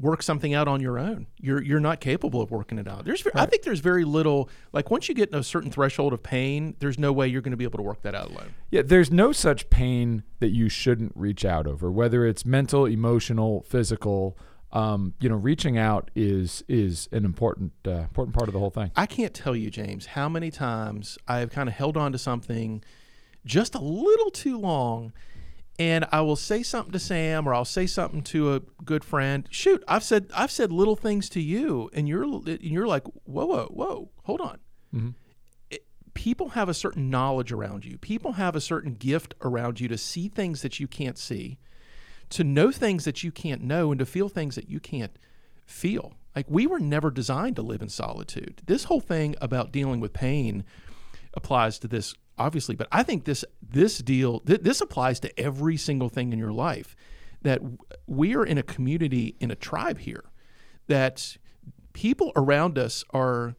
work 0.00 0.22
something 0.22 0.54
out 0.54 0.68
on 0.68 0.80
your 0.80 0.98
own. 0.98 1.26
You're 1.40 1.62
you're 1.62 1.80
not 1.80 2.00
capable 2.00 2.40
of 2.40 2.50
working 2.50 2.78
it 2.78 2.86
out. 2.86 3.04
There's 3.04 3.20
ve- 3.20 3.30
I 3.34 3.46
think 3.46 3.62
there's 3.64 3.80
very 3.80 4.04
little 4.04 4.48
like 4.72 4.90
once 4.90 5.08
you 5.08 5.14
get 5.14 5.34
a 5.34 5.42
certain 5.42 5.70
threshold 5.70 6.12
of 6.12 6.22
pain, 6.22 6.76
there's 6.78 6.98
no 6.98 7.12
way 7.12 7.26
you're 7.26 7.42
going 7.42 7.50
to 7.50 7.56
be 7.56 7.64
able 7.64 7.78
to 7.78 7.82
work 7.82 8.02
that 8.02 8.14
out 8.14 8.30
alone. 8.30 8.54
yeah, 8.70 8.82
there's 8.82 9.10
no 9.10 9.32
such 9.32 9.68
pain 9.70 10.22
that 10.38 10.50
you 10.50 10.68
shouldn't 10.68 11.12
reach 11.16 11.44
out 11.44 11.66
over, 11.66 11.90
whether 11.90 12.24
it's 12.24 12.44
mental, 12.44 12.86
emotional, 12.86 13.62
physical. 13.62 14.38
Um, 14.70 15.14
you 15.18 15.30
know, 15.30 15.36
reaching 15.36 15.78
out 15.78 16.10
is 16.14 16.62
is 16.68 17.08
an 17.10 17.24
important 17.24 17.72
uh, 17.86 17.90
important 18.02 18.36
part 18.36 18.48
of 18.48 18.52
the 18.52 18.60
whole 18.60 18.70
thing. 18.70 18.92
I 18.94 19.06
can't 19.06 19.32
tell 19.34 19.56
you, 19.56 19.70
James, 19.70 20.06
how 20.06 20.28
many 20.28 20.50
times 20.50 21.16
I've 21.26 21.50
kind 21.50 21.68
of 21.68 21.74
held 21.74 21.96
on 21.96 22.12
to 22.12 22.18
something 22.18 22.84
just 23.46 23.74
a 23.74 23.80
little 23.80 24.30
too 24.30 24.58
long. 24.58 25.12
And 25.78 26.06
I 26.10 26.22
will 26.22 26.36
say 26.36 26.64
something 26.64 26.92
to 26.92 26.98
Sam, 26.98 27.48
or 27.48 27.54
I'll 27.54 27.64
say 27.64 27.86
something 27.86 28.22
to 28.24 28.54
a 28.54 28.60
good 28.84 29.04
friend. 29.04 29.46
Shoot, 29.50 29.84
I've 29.86 30.02
said 30.02 30.28
I've 30.34 30.50
said 30.50 30.72
little 30.72 30.96
things 30.96 31.28
to 31.30 31.40
you, 31.40 31.88
and 31.92 32.08
you're 32.08 32.24
and 32.24 32.60
you're 32.60 32.88
like, 32.88 33.04
whoa, 33.24 33.46
whoa, 33.46 33.66
whoa, 33.66 34.10
hold 34.24 34.40
on. 34.40 34.58
Mm-hmm. 34.92 35.10
It- 35.70 35.86
people 36.14 36.50
have 36.50 36.68
a 36.68 36.74
certain 36.74 37.10
knowledge 37.10 37.52
around 37.52 37.84
you. 37.84 37.96
People 37.96 38.32
have 38.32 38.56
a 38.56 38.60
certain 38.60 38.94
gift 38.94 39.34
around 39.40 39.78
you 39.80 39.86
to 39.88 39.96
see 39.98 40.28
things 40.28 40.62
that 40.62 40.80
you 40.80 40.88
can't 40.88 41.16
see, 41.16 41.58
to 42.30 42.42
know 42.42 42.72
things 42.72 43.04
that 43.04 43.22
you 43.22 43.30
can't 43.30 43.62
know, 43.62 43.92
and 43.92 44.00
to 44.00 44.06
feel 44.06 44.28
things 44.28 44.56
that 44.56 44.68
you 44.68 44.80
can't 44.80 45.16
feel. 45.64 46.14
Like 46.34 46.46
we 46.48 46.66
were 46.66 46.80
never 46.80 47.10
designed 47.12 47.56
to 47.56 47.62
live 47.62 47.82
in 47.82 47.88
solitude. 47.88 48.62
This 48.66 48.84
whole 48.84 49.00
thing 49.00 49.36
about 49.40 49.72
dealing 49.72 50.00
with 50.00 50.12
pain 50.12 50.64
applies 51.34 51.78
to 51.80 51.88
this 51.88 52.14
obviously, 52.38 52.76
but 52.76 52.88
I 52.92 53.02
think 53.02 53.24
this 53.24 53.44
this 53.62 53.98
deal 53.98 54.40
th- 54.40 54.60
this 54.62 54.80
applies 54.80 55.20
to 55.20 55.40
every 55.40 55.76
single 55.76 56.08
thing 56.08 56.32
in 56.32 56.38
your 56.38 56.52
life. 56.52 56.96
That 57.42 57.60
we 58.06 58.34
are 58.34 58.44
in 58.44 58.58
a 58.58 58.62
community 58.62 59.36
in 59.40 59.50
a 59.50 59.54
tribe 59.54 59.98
here 59.98 60.24
that 60.88 61.36
people 61.92 62.32
around 62.34 62.78
us 62.78 63.04
are 63.10 63.54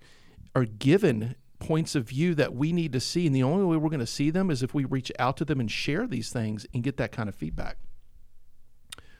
are 0.55 0.65
given 0.65 1.36
points 1.60 1.95
of 1.95 2.08
view 2.08 2.34
that 2.36 2.53
we 2.53 2.71
need 2.71 2.91
to 2.93 2.99
see 2.99 3.27
and 3.27 3.36
the 3.36 3.43
only 3.43 3.65
way 3.65 3.77
we're 3.77 3.89
going 3.89 3.99
to 3.99 4.08
see 4.08 4.29
them 4.29 4.49
is 4.49 4.63
if 4.63 4.73
we 4.73 4.86
reach 4.86 5.12
out 5.19 5.38
to 5.38 5.45
them 5.45 5.60
and 5.60 5.69
share 5.69 6.08
these 6.08 6.32
things 6.32 6.65
and 6.73 6.84
get 6.84 6.97
that 6.97 7.12
kind 7.12 7.27
of 7.27 7.36
feedback. 7.36 7.77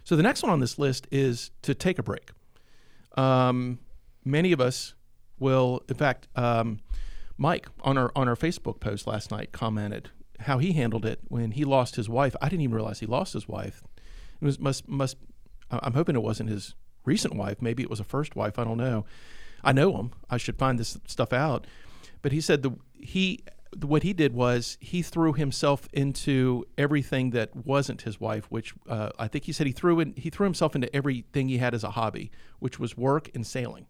So 0.04 0.16
the 0.16 0.24
next 0.24 0.42
one 0.42 0.52
on 0.52 0.60
this 0.60 0.80
list 0.80 1.08
is 1.12 1.52
to 1.64 1.76
take 1.76 2.00
a 2.00 2.04
break. 2.04 2.32
Um, 3.16 3.80
many 4.24 4.52
of 4.54 4.62
us 4.62 4.96
will, 5.38 5.84
in 5.88 5.96
fact, 5.96 6.28
um, 6.36 6.80
Mike 7.40 7.68
on 7.82 7.98
our 7.98 8.12
on 8.16 8.28
our 8.28 8.36
Facebook 8.36 8.80
post 8.82 9.08
last 9.08 9.32
night 9.32 9.54
commented 9.54 10.12
how 10.42 10.58
he 10.58 10.74
handled 10.74 11.06
it 11.06 11.20
when 11.30 11.52
he 11.52 11.64
lost 11.64 11.96
his 11.96 12.10
wife. 12.10 12.36
I 12.42 12.50
didn't 12.50 12.64
even 12.64 12.76
realize 12.76 13.00
he 13.00 13.06
lost 13.06 13.34
his 13.34 13.48
wife. 13.48 13.82
It 14.42 14.46
was 14.46 14.60
must 14.60 14.88
must. 14.88 15.18
I'm 15.72 15.94
hoping 15.94 16.16
it 16.16 16.22
wasn't 16.22 16.50
his 16.50 16.76
recent 17.06 17.36
wife. 17.36 17.62
Maybe 17.62 17.82
it 17.82 17.90
was 17.90 18.02
a 18.02 18.04
first 18.04 18.36
wife. 18.36 18.60
I 18.60 18.66
don't 18.66 18.78
know. 18.78 19.06
I 19.64 19.72
know 19.72 19.96
him. 19.98 20.12
I 20.30 20.38
should 20.38 20.58
find 20.58 20.78
this 20.78 20.98
stuff 21.08 21.32
out. 21.32 21.66
But 22.22 22.34
he 22.34 22.42
said 22.42 22.62
the 22.62 22.72
he 22.94 23.40
what 23.82 24.04
he 24.04 24.14
did 24.14 24.34
was 24.34 24.78
he 24.82 25.02
threw 25.02 25.32
himself 25.32 25.88
into 25.94 26.66
everything 26.78 27.30
that 27.32 27.56
wasn't 27.56 28.02
his 28.02 28.20
wife, 28.20 28.46
which 28.50 28.74
uh, 28.88 29.12
I 29.18 29.28
think 29.30 29.46
he 29.46 29.54
said 29.54 29.66
he 29.66 29.74
threw 29.74 30.02
in 30.02 30.14
he 30.18 30.30
threw 30.30 30.46
himself 30.46 30.76
into 30.76 30.94
everything 30.94 31.48
he 31.48 31.60
had 31.60 31.74
as 31.74 31.86
a 31.86 31.92
hobby, 31.92 32.32
which 32.60 32.80
was 32.80 32.98
work 32.98 33.30
and 33.34 33.48
sailing. 33.48 33.86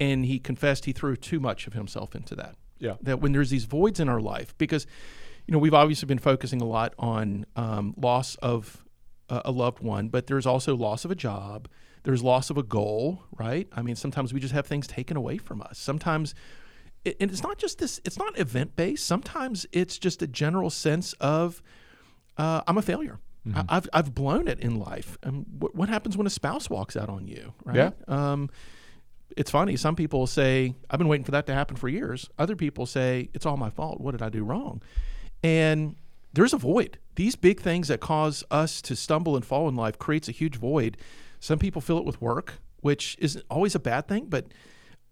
And 0.00 0.26
he 0.26 0.38
confessed 0.38 0.84
he 0.84 0.92
threw 0.92 1.16
too 1.16 1.40
much 1.40 1.66
of 1.66 1.72
himself 1.72 2.14
into 2.14 2.34
that. 2.36 2.56
Yeah. 2.78 2.94
That 3.02 3.20
when 3.20 3.32
there's 3.32 3.50
these 3.50 3.64
voids 3.64 4.00
in 4.00 4.08
our 4.08 4.20
life, 4.20 4.54
because 4.58 4.86
you 5.46 5.52
know 5.52 5.58
we've 5.58 5.74
obviously 5.74 6.06
been 6.06 6.18
focusing 6.18 6.60
a 6.60 6.64
lot 6.64 6.94
on 6.98 7.46
um, 7.56 7.94
loss 7.96 8.36
of 8.36 8.84
a, 9.28 9.42
a 9.46 9.50
loved 9.50 9.80
one, 9.80 10.08
but 10.08 10.26
there's 10.26 10.46
also 10.46 10.74
loss 10.76 11.04
of 11.04 11.10
a 11.10 11.14
job. 11.14 11.68
There's 12.02 12.22
loss 12.22 12.50
of 12.50 12.58
a 12.58 12.62
goal, 12.62 13.22
right? 13.38 13.66
I 13.72 13.80
mean, 13.82 13.96
sometimes 13.96 14.34
we 14.34 14.40
just 14.40 14.52
have 14.52 14.66
things 14.66 14.86
taken 14.86 15.16
away 15.16 15.38
from 15.38 15.62
us. 15.62 15.78
Sometimes, 15.78 16.34
it, 17.04 17.16
and 17.18 17.30
it's 17.30 17.42
not 17.42 17.56
just 17.56 17.78
this. 17.78 18.00
It's 18.04 18.18
not 18.18 18.38
event 18.38 18.76
based. 18.76 19.06
Sometimes 19.06 19.66
it's 19.72 19.96
just 19.98 20.20
a 20.20 20.26
general 20.26 20.68
sense 20.68 21.14
of 21.14 21.62
uh, 22.36 22.62
I'm 22.66 22.76
a 22.76 22.82
failure. 22.82 23.20
I, 23.54 23.64
I've 23.76 23.88
I've 23.92 24.14
blown 24.14 24.48
it 24.48 24.58
in 24.60 24.78
life. 24.78 25.18
Um, 25.22 25.44
what, 25.58 25.74
what 25.74 25.88
happens 25.88 26.16
when 26.16 26.26
a 26.26 26.30
spouse 26.30 26.70
walks 26.70 26.96
out 26.96 27.08
on 27.08 27.26
you? 27.26 27.52
Right. 27.64 27.76
Yeah. 27.76 27.90
Um, 28.08 28.50
it's 29.36 29.50
funny. 29.50 29.76
Some 29.76 29.96
people 29.96 30.26
say, 30.26 30.74
I've 30.90 30.98
been 30.98 31.08
waiting 31.08 31.24
for 31.24 31.32
that 31.32 31.46
to 31.46 31.54
happen 31.54 31.76
for 31.76 31.88
years. 31.88 32.28
Other 32.38 32.56
people 32.56 32.86
say, 32.86 33.30
it's 33.34 33.46
all 33.46 33.56
my 33.56 33.70
fault. 33.70 34.00
What 34.00 34.12
did 34.12 34.22
I 34.22 34.28
do 34.28 34.44
wrong? 34.44 34.82
And 35.42 35.96
there's 36.32 36.52
a 36.52 36.58
void. 36.58 36.98
These 37.16 37.36
big 37.36 37.60
things 37.60 37.88
that 37.88 38.00
cause 38.00 38.44
us 38.50 38.82
to 38.82 38.96
stumble 38.96 39.36
and 39.36 39.44
fall 39.44 39.68
in 39.68 39.76
life 39.76 39.98
creates 39.98 40.28
a 40.28 40.32
huge 40.32 40.56
void. 40.56 40.96
Some 41.40 41.58
people 41.58 41.80
fill 41.80 41.98
it 41.98 42.04
with 42.04 42.20
work, 42.20 42.54
which 42.80 43.16
isn't 43.20 43.44
always 43.50 43.74
a 43.74 43.78
bad 43.78 44.08
thing, 44.08 44.26
but 44.28 44.46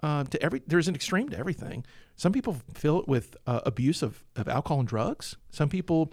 uh, 0.02 0.24
to 0.24 0.42
every 0.42 0.62
there's 0.66 0.88
an 0.88 0.94
extreme 0.94 1.28
to 1.28 1.38
everything. 1.38 1.84
Some 2.16 2.32
people 2.32 2.56
fill 2.74 3.00
it 3.00 3.08
with 3.08 3.36
uh, 3.46 3.60
abuse 3.64 4.02
of, 4.02 4.24
of 4.36 4.48
alcohol 4.48 4.80
and 4.80 4.88
drugs. 4.88 5.36
Some 5.50 5.68
people 5.68 6.12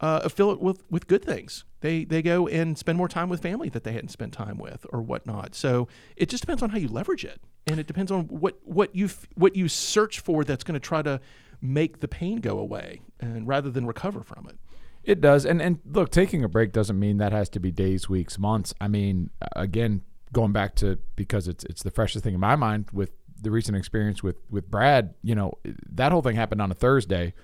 uh, 0.00 0.28
fill 0.28 0.50
it 0.50 0.60
with 0.60 0.82
with 0.90 1.06
good 1.06 1.24
things, 1.24 1.64
They 1.82 2.04
they 2.04 2.22
go 2.22 2.48
and 2.48 2.78
spend 2.78 2.96
more 2.96 3.08
time 3.08 3.28
with 3.28 3.42
family 3.42 3.68
that 3.68 3.84
they 3.84 3.92
hadn't 3.92 4.08
spent 4.10 4.32
time 4.32 4.56
with 4.56 4.86
or 4.90 5.02
whatnot. 5.02 5.54
So 5.54 5.88
it 6.16 6.28
just 6.28 6.42
depends 6.42 6.62
on 6.62 6.70
how 6.70 6.78
you 6.78 6.88
leverage 6.88 7.24
it, 7.24 7.40
and 7.66 7.78
it 7.78 7.86
depends 7.86 8.10
on 8.10 8.24
what 8.28 8.56
what 8.64 8.96
you 8.96 9.10
what 9.34 9.54
you 9.56 9.68
search 9.68 10.20
for 10.20 10.44
that's 10.44 10.64
going 10.64 10.74
to 10.74 10.80
try 10.80 11.02
to 11.02 11.20
make 11.60 12.00
the 12.00 12.08
pain 12.08 12.40
go 12.40 12.58
away, 12.58 13.02
and 13.20 13.46
rather 13.46 13.70
than 13.70 13.84
recover 13.84 14.22
from 14.22 14.46
it. 14.48 14.58
It 15.04 15.20
does, 15.20 15.44
and 15.44 15.60
and 15.60 15.80
look, 15.84 16.10
taking 16.10 16.44
a 16.44 16.48
break 16.48 16.72
doesn't 16.72 16.98
mean 16.98 17.18
that 17.18 17.32
has 17.32 17.48
to 17.50 17.60
be 17.60 17.72
days, 17.72 18.08
weeks, 18.08 18.38
months. 18.38 18.72
I 18.80 18.86
mean, 18.86 19.30
again, 19.56 20.02
going 20.32 20.52
back 20.52 20.76
to 20.76 20.98
because 21.16 21.48
it's 21.48 21.64
it's 21.64 21.82
the 21.82 21.90
freshest 21.90 22.22
thing 22.22 22.34
in 22.34 22.40
my 22.40 22.54
mind 22.54 22.86
with 22.92 23.10
the 23.40 23.50
recent 23.50 23.76
experience 23.76 24.22
with 24.22 24.36
with 24.48 24.70
Brad. 24.70 25.14
You 25.22 25.34
know, 25.34 25.54
that 25.90 26.12
whole 26.12 26.22
thing 26.22 26.36
happened 26.36 26.62
on 26.62 26.70
a 26.70 26.74
Thursday. 26.74 27.34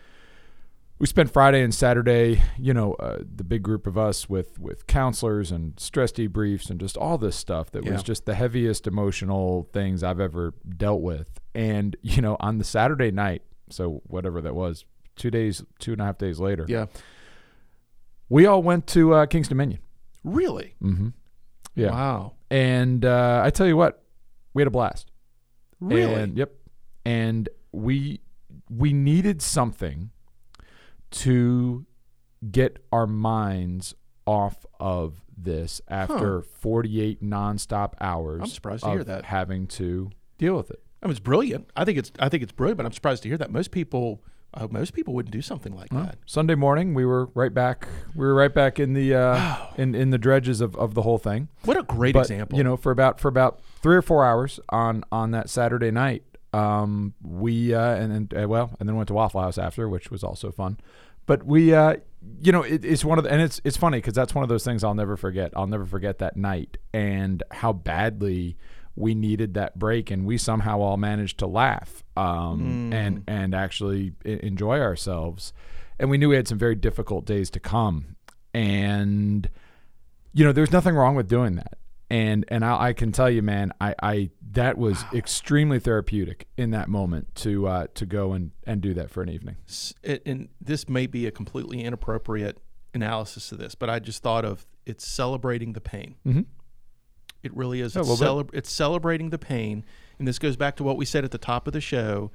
We 1.01 1.07
spent 1.07 1.31
Friday 1.33 1.63
and 1.63 1.73
Saturday, 1.73 2.43
you 2.59 2.75
know, 2.75 2.95
uh, 2.95 3.19
the 3.37 3.45
big 3.45 3.63
group 3.63 3.87
of 3.87 3.97
us 3.97 4.29
with 4.29 4.59
with 4.59 4.87
counselors 4.89 5.53
and 5.53 5.79
stress 5.79 6.11
debriefs 6.11 6.71
and 6.71 6.81
just 6.81 6.97
all 6.97 7.19
this 7.19 7.37
stuff 7.37 7.71
that 7.71 7.85
Yeah. 7.85 7.93
was 7.93 8.03
just 8.03 8.27
the 8.27 8.35
heaviest 8.35 8.87
emotional 8.89 9.69
things 9.73 10.03
I've 10.03 10.19
ever 10.19 10.55
dealt 10.77 11.01
with. 11.01 11.39
And 11.55 11.95
you 12.03 12.21
know, 12.21 12.37
on 12.41 12.59
the 12.59 12.65
Saturday 12.65 13.13
night, 13.13 13.43
so 13.71 14.03
whatever 14.07 14.41
that 14.41 14.55
was, 14.57 14.85
two 15.15 15.31
days, 15.31 15.63
two 15.79 15.93
and 15.93 16.01
a 16.01 16.05
half 16.05 16.19
days 16.19 16.41
later, 16.41 16.65
Yeah, 16.69 16.87
we 18.29 18.47
all 18.47 18.63
went 18.63 18.89
to 18.89 19.15
uh, 19.15 19.27
King's 19.27 19.49
Dominion. 19.49 19.81
really. 20.25 20.75
Mm-hmm. 20.83 21.09
Yeah. 21.77 21.91
Wow. 21.93 22.33
And 22.51 23.05
uh, 23.05 23.41
I 23.45 23.51
tell 23.51 23.69
you 23.69 23.77
what, 23.77 24.03
we 24.53 24.63
had 24.63 24.67
a 24.67 24.71
blast. 24.73 25.13
Really. 25.79 26.13
And, 26.13 26.37
yep. 26.37 26.55
And 27.05 27.49
we 27.71 28.21
we 28.69 28.93
needed 28.93 29.41
something 29.41 30.11
to 31.11 31.87
get 32.51 32.79
our 32.93 33.07
minds 33.07 33.95
off 34.27 34.67
of 34.79 35.23
this 35.37 35.81
after 35.89 36.43
48 36.43 37.23
nonstop 37.23 37.95
hours. 38.01 38.43
I'm 38.43 38.49
surprised 38.49 38.85
to 38.85 38.91
hear 38.91 39.05
that. 39.05 39.25
Having 39.25 39.69
to 39.69 40.11
deal 40.37 40.57
with 40.57 40.71
it. 40.71 40.83
I 41.03 41.07
mean, 41.07 41.13
it's 41.13 41.21
brilliant. 41.21 41.71
I 41.77 41.85
think 41.85 41.99
it's 41.99 42.11
I 42.19 42.29
think 42.29 42.43
it's 42.43 42.53
brilliant, 42.53 42.77
but 42.77 42.87
I'm 42.87 42.93
surprised 42.93 43.23
to 43.23 43.29
hear 43.29 43.39
that 43.39 43.51
most 43.51 43.71
people 43.71 44.23
uh, 44.55 44.67
most 44.71 44.95
people 44.95 45.15
wouldn't 45.15 45.33
do 45.33 45.43
something 45.43 45.75
like 45.75 45.91
that. 45.91 46.17
Sunday 46.25 46.55
morning, 46.55 46.95
we 46.95 47.05
were 47.05 47.27
right 47.35 47.53
back. 47.53 47.87
We 48.15 48.27
were 48.27 48.35
right 48.35 48.53
back 48.53 48.81
in 48.81 48.95
the 48.95 49.15
uh, 49.15 49.57
in 49.77 49.95
in 49.95 50.11
the 50.11 50.19
dredges 50.19 50.61
of, 50.61 50.75
of 50.77 50.95
the 50.95 51.03
whole 51.03 51.19
thing. 51.19 51.49
What 51.65 51.77
a 51.77 51.83
great 51.83 52.15
but, 52.15 52.21
example. 52.21 52.57
You 52.57 52.65
know, 52.65 52.77
for 52.77 52.91
about 52.91 53.21
for 53.21 53.29
about 53.29 53.61
three 53.83 53.97
or 53.97 54.03
four 54.03 54.25
hours 54.25 54.59
on 54.71 55.05
on 55.13 55.31
that 55.33 55.51
Saturday 55.51 55.91
night, 55.91 56.25
um, 56.53 57.15
we 57.23 57.75
uh, 57.75 57.95
and 57.95 58.29
then 58.31 58.45
uh, 58.45 58.49
well, 58.49 58.75
and 58.81 58.89
then 58.89 58.97
went 58.97 59.09
to 59.09 59.15
Waffle 59.15 59.41
House 59.41 59.59
after, 59.59 59.89
which 59.89 60.11
was 60.11 60.25
also 60.25 60.51
fun. 60.51 60.79
But 61.27 61.45
we, 61.45 61.75
uh, 61.75 61.97
you 62.41 62.53
know, 62.53 62.63
it, 62.63 62.85
it's 62.85 63.05
one 63.05 63.19
of 63.19 63.25
the, 63.25 63.31
and 63.31 63.43
it's 63.43 63.61
it's 63.65 63.77
funny 63.77 63.99
because 63.99 64.15
that's 64.15 64.35
one 64.35 64.43
of 64.43 64.49
those 64.49 64.65
things 64.65 64.83
I'll 64.83 64.95
never 64.95 65.17
forget. 65.17 65.53
I'll 65.55 65.67
never 65.67 65.85
forget 65.85 66.19
that 66.19 66.37
night 66.37 66.79
and 66.95 67.43
how 67.51 67.73
badly 67.73 68.57
we 68.97 69.15
needed 69.15 69.55
that 69.55 69.79
break, 69.79 70.11
and 70.11 70.25
we 70.25 70.39
somehow 70.39 70.81
all 70.81 70.97
managed 70.97 71.39
to 71.39 71.47
laugh 71.47 72.03
um, 72.17 72.93
and 72.93 73.25
and 73.29 73.55
actually 73.55 74.13
enjoy 74.25 74.81
ourselves. 74.81 75.53
And 76.01 76.11
we 76.11 76.17
knew 76.17 76.29
we 76.29 76.37
had 76.37 76.49
some 76.49 76.59
very 76.59 76.77
difficult 76.77 77.27
days 77.27 77.51
to 77.51 77.61
come, 77.61 78.17
and 78.55 79.49
you 80.33 80.45
know, 80.45 80.53
there's 80.53 80.73
nothing 80.73 80.95
wrong 80.95 81.15
with 81.15 81.29
doing 81.29 81.57
that. 81.57 81.79
And 82.11 82.47
and 82.49 82.65
I, 82.65 82.89
I 82.89 82.93
can 82.95 83.13
tell 83.13 83.29
you, 83.29 83.43
man, 83.43 83.73
I, 83.81 83.95
I 84.03 84.31
that 84.53 84.79
was 84.79 85.05
extremely 85.13 85.79
therapeutic 85.79 86.49
in 86.57 86.71
that 86.71 86.89
moment 86.89 87.35
to 87.37 87.67
uh, 87.69 87.87
to 87.95 88.07
go 88.07 88.33
and, 88.33 88.53
and 88.67 88.81
do 88.81 88.95
that 88.95 89.11
for 89.11 89.23
an 89.23 89.29
evening. 89.29 89.57
It, 90.03 90.23
and 90.25 90.49
this 90.61 90.89
may 90.89 91.07
be 91.07 91.27
a 91.27 91.31
completely 91.31 91.83
inappropriate 91.83 92.59
analysis 92.95 93.53
of 93.53 93.59
this, 93.59 93.75
but 93.75 93.91
I 93.91 93.99
just 93.99 94.23
thought 94.23 94.47
of 94.47 94.67
it's 94.87 95.07
celebrating 95.07 95.75
the 95.75 95.83
pain. 95.83 96.15
Mhm. 96.27 96.47
It 97.43 97.55
really 97.55 97.81
is. 97.83 97.95
It's, 97.95 98.09
it's 98.55 98.73
celebrating 98.73 99.29
the 99.31 99.39
pain, 99.39 99.85
and 100.19 100.27
this 100.27 100.39
goes 100.39 100.57
back 100.57 100.77
to 100.77 100.85
what 100.85 100.97
we 100.97 101.05
said 101.05 101.25
at 101.25 101.31
the 101.31 101.39
top 101.39 101.67
of 101.67 101.73
the 101.75 101.81
show. 101.81 102.31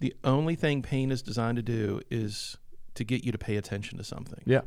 The 0.00 0.14
only 0.24 0.56
thing 0.56 0.82
pain 0.82 1.12
is 1.12 1.22
designed 1.22 1.56
to 1.56 1.62
do 1.62 2.00
is 2.10 2.56
to 2.94 3.04
get 3.04 3.24
you 3.24 3.30
to 3.30 3.38
pay 3.38 3.56
attention 3.56 3.98
to 3.98 4.04
something. 4.04 4.42
Yeah, 4.44 4.62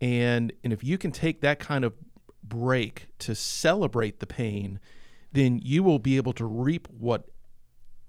and 0.00 0.52
and 0.64 0.72
if 0.72 0.82
you 0.84 0.98
can 0.98 1.12
take 1.12 1.40
that 1.40 1.58
kind 1.60 1.84
of 1.84 1.94
break 2.48 3.08
to 3.18 3.34
celebrate 3.34 4.20
the 4.20 4.26
pain 4.26 4.80
then 5.32 5.60
you 5.62 5.82
will 5.82 5.98
be 5.98 6.16
able 6.16 6.32
to 6.32 6.44
reap 6.46 6.88
what 6.88 7.28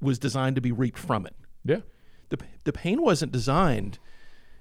was 0.01 0.17
designed 0.17 0.55
to 0.55 0.61
be 0.61 0.71
reaped 0.71 0.97
from 0.97 1.25
it. 1.25 1.35
Yeah, 1.65 1.81
the, 2.29 2.37
the 2.63 2.71
pain 2.71 3.01
wasn't 3.01 3.33
designed 3.33 3.99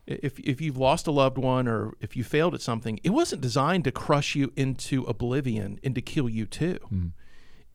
if, 0.06 0.38
if 0.40 0.60
you've 0.60 0.76
lost 0.76 1.06
a 1.06 1.12
loved 1.12 1.38
one 1.38 1.68
or 1.68 1.94
if 2.00 2.16
you 2.16 2.24
failed 2.24 2.54
at 2.54 2.62
something 2.62 2.98
it 3.04 3.10
wasn't 3.10 3.42
designed 3.42 3.84
to 3.84 3.92
crush 3.92 4.34
you 4.34 4.52
into 4.56 5.04
oblivion 5.04 5.78
and 5.84 5.94
to 5.94 6.00
kill 6.00 6.28
you 6.28 6.46
too. 6.46 6.78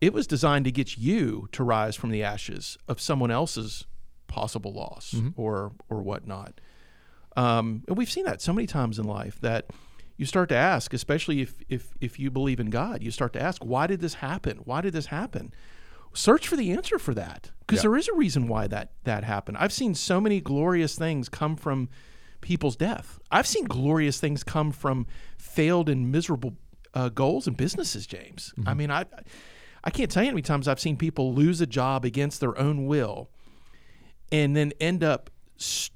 It 0.02 0.12
was 0.12 0.28
designed 0.28 0.66
to 0.66 0.72
get 0.72 0.98
you 0.98 1.48
to 1.54 1.64
rise 1.64 1.96
from 1.96 2.10
the 2.10 2.24
ashes 2.24 2.78
of 2.90 3.00
someone 3.00 3.32
else's 3.32 3.86
possible 4.28 4.74
loss 4.74 5.14
or 5.38 5.72
or 5.90 6.02
whatnot. 6.02 6.60
Um, 7.38 7.84
and 7.88 7.98
we've 7.98 8.12
seen 8.12 8.26
that 8.26 8.42
so 8.42 8.52
many 8.52 8.68
times 8.68 9.00
in 9.00 9.06
life 9.06 9.40
that 9.42 9.68
you 10.18 10.26
start 10.26 10.50
to 10.50 10.56
ask, 10.56 10.94
especially 10.94 11.42
if, 11.42 11.56
if, 11.70 11.94
if 12.00 12.20
you 12.20 12.30
believe 12.30 12.60
in 12.60 12.70
God, 12.70 13.02
you 13.02 13.12
start 13.12 13.34
to 13.34 13.42
ask, 13.42 13.64
why 13.66 13.88
did 13.88 14.00
this 14.00 14.16
happen? 14.16 14.58
Why 14.64 14.82
did 14.82 14.94
this 14.94 15.08
happen? 15.08 15.54
Search 16.14 16.48
for 16.48 16.56
the 16.56 16.72
answer 16.72 17.00
for 17.00 17.14
that 17.16 17.52
because 17.62 17.80
Yeah. 17.80 17.90
there 17.90 17.98
is 17.98 18.08
a 18.08 18.14
reason 18.14 18.48
why 18.48 18.68
that, 18.68 18.92
that 19.06 19.24
happened. 19.24 19.58
I've 19.58 19.74
seen 19.74 19.96
so 19.96 20.22
many 20.22 20.40
glorious 20.40 20.96
things 20.96 21.30
come 21.30 21.56
from 21.56 21.90
people's 22.42 22.76
death. 22.76 23.20
I've 23.32 23.48
seen 23.48 23.66
glorious 23.66 24.20
things 24.20 24.44
come 24.44 24.72
from 24.72 25.08
failed 25.38 25.90
and 25.90 26.12
miserable 26.12 26.54
uh, 26.94 27.10
goals 27.10 27.48
and 27.48 27.58
businesses, 27.58 28.06
James. 28.06 28.54
I 28.68 28.76
mean, 28.76 28.92
I, 28.92 29.06
I 29.84 29.90
can't 29.90 30.12
tell 30.12 30.22
you 30.22 30.30
how 30.30 30.34
many 30.36 30.44
times 30.44 30.68
I've 30.68 30.80
seen 30.80 30.96
people 30.98 31.34
lose 31.34 31.60
a 31.62 31.66
job 31.66 32.06
against 32.06 32.40
their 32.40 32.56
own 32.60 32.86
will 32.86 33.32
and 34.32 34.56
then 34.56 34.74
end 34.80 35.04
up 35.04 35.32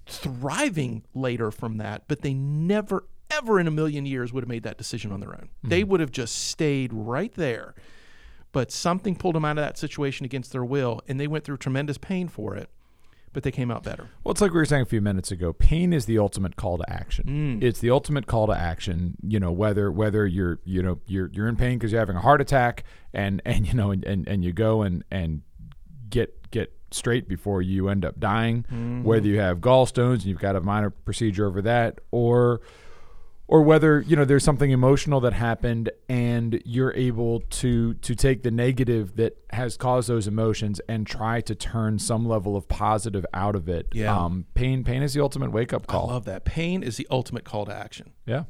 thriving 0.07 1.03
later 1.13 1.51
from 1.51 1.77
that, 1.77 2.03
but 2.07 2.21
they 2.21 2.33
never, 2.33 3.03
ever 3.31 3.59
in 3.59 3.67
a 3.67 3.71
million 3.71 4.05
years 4.05 4.31
would 4.33 4.43
have 4.43 4.49
made 4.49 4.63
that 4.63 4.77
decision 4.77 5.11
on 5.11 5.19
their 5.19 5.31
own. 5.31 5.49
Mm-hmm. 5.59 5.69
They 5.69 5.83
would 5.83 5.99
have 5.99 6.11
just 6.11 6.35
stayed 6.47 6.91
right 6.93 7.33
there. 7.33 7.75
But 8.51 8.71
something 8.71 9.15
pulled 9.15 9.35
them 9.35 9.45
out 9.45 9.57
of 9.57 9.63
that 9.63 9.77
situation 9.77 10.25
against 10.25 10.51
their 10.51 10.63
will, 10.63 11.01
and 11.07 11.19
they 11.19 11.27
went 11.27 11.43
through 11.43 11.57
tremendous 11.57 11.97
pain 11.97 12.27
for 12.27 12.55
it, 12.55 12.69
but 13.33 13.43
they 13.43 13.51
came 13.51 13.69
out 13.69 13.83
better. 13.83 14.07
Well, 14.23 14.31
it's 14.31 14.41
like 14.41 14.51
we 14.51 14.57
were 14.57 14.65
saying 14.65 14.83
a 14.83 14.85
few 14.85 15.01
minutes 15.01 15.31
ago. 15.31 15.53
Pain 15.53 15.93
is 15.93 16.05
the 16.05 16.17
ultimate 16.17 16.55
call 16.55 16.77
to 16.77 16.91
action. 16.91 17.59
Mm. 17.61 17.63
It's 17.63 17.79
the 17.79 17.91
ultimate 17.91 18.25
call 18.25 18.47
to 18.47 18.57
action. 18.57 19.15
You 19.21 19.39
know, 19.39 19.51
whether 19.51 19.91
whether 19.91 20.25
you're 20.25 20.59
you 20.63 20.81
know 20.81 20.99
you're 21.05 21.29
you're 21.33 21.47
in 21.47 21.55
pain 21.55 21.77
because 21.77 21.91
you're 21.91 21.99
having 21.99 22.15
a 22.15 22.21
heart 22.21 22.41
attack, 22.41 22.83
and 23.13 23.41
and 23.45 23.67
you 23.67 23.73
know 23.73 23.91
and, 23.91 24.03
and, 24.05 24.27
and 24.27 24.43
you 24.43 24.53
go 24.53 24.81
and 24.81 25.03
and 25.11 25.41
get 26.09 26.49
get 26.49 26.73
straight 26.91 27.27
before 27.27 27.61
you 27.61 27.89
end 27.89 28.05
up 28.05 28.19
dying. 28.19 28.63
Mm-hmm. 28.63 29.03
Whether 29.03 29.27
you 29.27 29.39
have 29.39 29.59
gallstones 29.59 30.13
and 30.13 30.25
you've 30.25 30.39
got 30.39 30.55
a 30.55 30.61
minor 30.61 30.89
procedure 30.89 31.45
over 31.45 31.61
that, 31.63 31.99
or 32.11 32.61
or 33.49 33.61
whether 33.61 34.01
you 34.01 34.15
know 34.15 34.25
there's 34.25 34.43
something 34.43 34.71
emotional 34.71 35.19
that 35.21 35.33
happened 35.33 35.89
and 36.09 36.61
you're 36.65 36.93
able 36.95 37.39
to 37.49 37.93
to 37.95 38.13
take 38.15 38.43
the 38.43 38.51
negative 38.51 39.15
that 39.15 39.37
has 39.51 39.77
caused 39.77 40.09
those 40.09 40.27
emotions 40.27 40.81
and 40.89 41.07
try 41.07 41.39
to 41.41 41.55
turn 41.55 41.97
some 41.99 42.27
level 42.27 42.55
of 42.57 42.67
positive 42.67 43.25
out 43.33 43.55
of 43.55 43.69
it 43.69 43.87
Yeah. 43.93 44.15
um 44.17 44.45
pain 44.53 44.83
pain 44.83 45.01
is 45.01 45.13
the 45.13 45.21
ultimate 45.21 45.51
wake 45.51 45.71
up 45.73 45.87
call 45.87 46.09
I 46.09 46.13
love 46.13 46.25
that. 46.25 46.43
Pain 46.45 46.83
is 46.83 46.97
the 46.97 47.07
ultimate 47.09 47.43
call 47.45 47.65
to 47.65 47.73
action. 47.73 48.11
yeah 48.25 48.43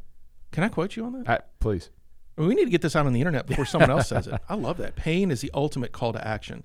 Can 0.51 0.63
I 0.63 0.69
quote 0.69 0.95
you 0.95 1.05
on 1.05 1.13
that? 1.23 1.29
Uh, 1.29 1.37
please 1.59 1.89
We 2.35 2.55
need 2.55 2.65
to 2.65 2.71
get 2.71 2.81
this 2.81 2.95
out 2.95 3.05
on 3.05 3.13
the 3.13 3.19
internet 3.21 3.45
before 3.47 3.65
someone 3.65 3.91
else 3.91 4.07
says 4.09 4.27
it. 4.27 4.39
I 4.49 4.55
love 4.55 4.77
that. 4.77 4.95
Pain 4.95 5.29
is 5.31 5.41
the 5.41 5.51
ultimate 5.53 5.91
call 5.91 6.13
to 6.13 6.27
action. 6.27 6.63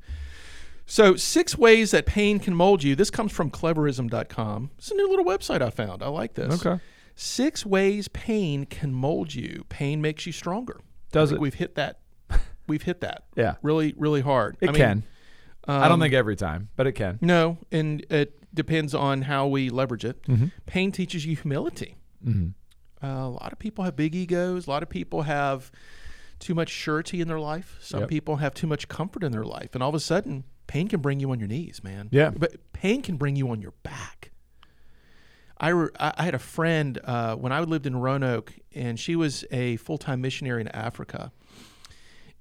So, 0.85 1.15
six 1.17 1.57
ways 1.57 1.93
that 1.93 2.07
pain 2.07 2.39
can 2.41 2.55
mold 2.55 2.83
you. 2.83 2.95
This 2.97 3.09
comes 3.09 3.31
from 3.33 3.51
cleverism.com. 3.51 4.71
It's 4.79 4.91
a 4.91 4.95
new 4.95 5.09
little 5.09 5.25
website 5.25 5.63
I 5.63 5.71
found. 5.71 6.03
I 6.03 6.09
like 6.09 6.35
this. 6.35 6.65
Okay. 6.67 6.83
Six 7.23 7.65
ways 7.65 8.09
pain 8.09 8.67
can 8.67 8.93
mold 8.93 9.33
you. 9.33 9.65
Pain 9.69 10.03
makes 10.03 10.27
you 10.27 10.33
stronger. 10.33 10.81
Does 11.13 11.31
it? 11.31 11.39
We've 11.39 11.55
hit 11.55 11.77
that. 11.77 12.01
We've 12.67 12.83
hit 12.83 13.01
that. 13.03 13.25
Yeah. 13.37 13.55
Really, 13.63 13.95
really 13.97 14.23
hard. 14.23 14.57
it 14.61 14.69
I 14.71 14.73
mean, 14.73 14.81
can 14.81 15.03
i 15.69 15.85
don't 15.85 15.93
um, 15.93 16.01
think 16.01 16.13
every 16.13 16.35
time 16.35 16.69
but 16.75 16.89
it 16.89 16.93
can 16.93 17.21
No, 17.21 17.59
and 17.71 18.05
it 18.11 18.53
depends 18.53 18.93
on 18.93 19.23
how 19.23 19.47
we 19.47 19.71
leverage 19.71 20.05
it. 20.05 20.21
Mm-hmm. 20.25 20.47
Pain 20.67 20.91
teaches 20.91 21.25
you 21.25 21.37
humility. 21.37 21.95
Uh, 22.27 22.37
a 23.07 23.29
lot 23.29 23.53
of 23.53 23.59
people 23.61 23.85
have 23.85 23.95
big 23.95 24.17
egos. 24.17 24.67
A 24.67 24.71
lot 24.71 24.83
of 24.83 24.89
people 24.89 25.23
have 25.23 25.71
too 26.41 26.55
much 26.57 26.71
surety 26.71 27.21
in 27.21 27.29
their 27.29 27.39
life. 27.39 27.79
Some 27.81 28.01
Yep. 28.01 28.09
people 28.09 28.37
have 28.37 28.53
too 28.53 28.67
much 28.67 28.89
comfort 28.89 29.23
in 29.23 29.31
their 29.31 29.45
life, 29.45 29.75
and 29.75 29.83
all 29.83 29.89
of 29.91 29.95
a 29.95 30.01
sudden, 30.01 30.43
pain 30.67 30.89
can 30.89 31.01
bring 31.01 31.21
you 31.21 31.31
on 31.31 31.39
your 31.39 31.49
knees, 31.49 31.85
man. 31.85 32.09
Yeah. 32.11 32.31
but 32.31 32.73
pain 32.73 33.01
can 33.01 33.17
bring 33.17 33.37
you 33.37 33.49
on 33.51 33.63
your 33.63 33.75
back. 33.85 34.32
I, 35.63 35.69
re- 35.69 35.91
I 35.99 36.23
had 36.23 36.35
a 36.35 36.39
friend 36.39 36.99
uh, 37.05 37.37
when 37.37 37.53
I 37.53 37.61
lived 37.61 37.87
in 37.87 37.97
Roanoke, 37.97 38.53
and 38.75 38.99
she 39.01 39.17
was 39.17 39.45
a 39.51 39.77
full 39.77 39.97
time 39.97 40.21
missionary 40.21 40.61
in 40.61 40.69
Africa. 40.69 41.33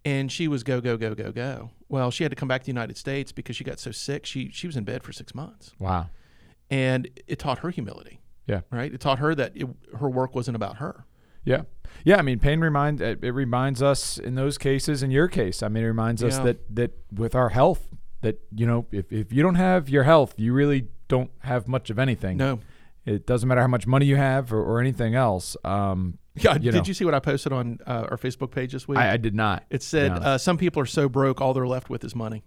And 0.03 0.31
she 0.31 0.47
was 0.47 0.63
go 0.63 0.81
go 0.81 0.97
go 0.97 1.13
go 1.13 1.31
go. 1.31 1.69
Well, 1.88 2.10
she 2.10 2.23
had 2.23 2.31
to 2.31 2.36
come 2.36 2.47
back 2.47 2.62
to 2.62 2.65
the 2.65 2.71
United 2.71 2.97
States 2.97 3.31
because 3.31 3.55
she 3.55 3.63
got 3.63 3.79
so 3.79 3.91
sick. 3.91 4.25
She 4.25 4.49
she 4.49 4.65
was 4.65 4.75
in 4.75 4.84
bed 4.84 5.03
for 5.03 5.13
six 5.13 5.36
months, 5.36 5.73
wow 5.77 6.07
and 6.71 7.10
it 7.27 7.38
taught 7.38 7.60
her 7.60 7.69
humility. 7.69 8.21
Yeah. 8.47 8.62
right. 8.71 8.91
It 8.91 8.99
taught 8.99 9.19
her 9.19 9.36
that 9.36 9.51
it, 9.55 9.67
her 9.99 10.10
work 10.10 10.34
wasn't 10.34 10.55
about 10.55 10.77
her. 10.77 11.05
Yeah. 11.45 11.63
Yeah, 12.03 12.17
I 12.17 12.21
mean, 12.21 12.39
pain 12.39 12.62
remind 12.62 13.01
it 13.01 13.23
it 13.23 13.31
reminds 13.31 13.84
us 13.84 14.17
in 14.17 14.36
those 14.36 14.57
cases. 14.57 15.03
In 15.03 15.12
your 15.12 15.27
case, 15.27 15.62
I 15.62 15.67
mean, 15.67 15.84
it 15.84 15.88
reminds 15.88 16.23
us 16.23 16.38
that 16.39 16.73
that 16.73 16.91
with 17.12 17.36
our 17.36 17.49
health, 17.49 17.89
that 18.21 18.39
you 18.55 18.65
know, 18.65 18.88
if 18.91 19.12
if 19.12 19.34
you 19.34 19.43
don't 19.43 19.55
have 19.55 19.89
your 19.89 20.03
health, 20.03 20.34
you 20.38 20.53
really 20.53 20.88
don't 21.10 21.31
have 21.39 21.67
much 21.67 21.89
of 21.89 21.99
anything. 21.99 22.38
No. 22.38 22.60
It 23.05 23.25
doesn't 23.25 23.47
matter 23.49 23.61
how 23.61 23.67
much 23.67 23.87
money 23.87 24.05
you 24.05 24.15
have 24.15 24.53
or, 24.53 24.61
or 24.63 24.79
anything 24.79 25.15
else. 25.15 25.57
Um, 25.63 26.17
Yeah. 26.35 26.53
You 26.53 26.59
did 26.71 26.73
know. 26.75 26.83
you 26.85 26.93
see 26.93 27.05
what 27.05 27.13
I 27.15 27.19
posted 27.19 27.51
on 27.51 27.79
uh, 27.87 28.07
our 28.11 28.17
Facebook 28.17 28.51
page 28.51 28.71
this 28.73 28.87
week? 28.87 28.99
I, 28.99 29.13
I 29.13 29.17
did 29.17 29.33
not. 29.35 29.63
it 29.69 29.81
said 29.83 30.11
No. 30.13 30.17
uh, 30.21 30.37
some 30.37 30.57
people 30.57 30.81
are 30.81 30.85
so 30.85 31.09
broke, 31.09 31.41
all 31.41 31.53
they're 31.53 31.67
left 31.67 31.89
with 31.89 32.03
is 32.03 32.15
money. 32.15 32.43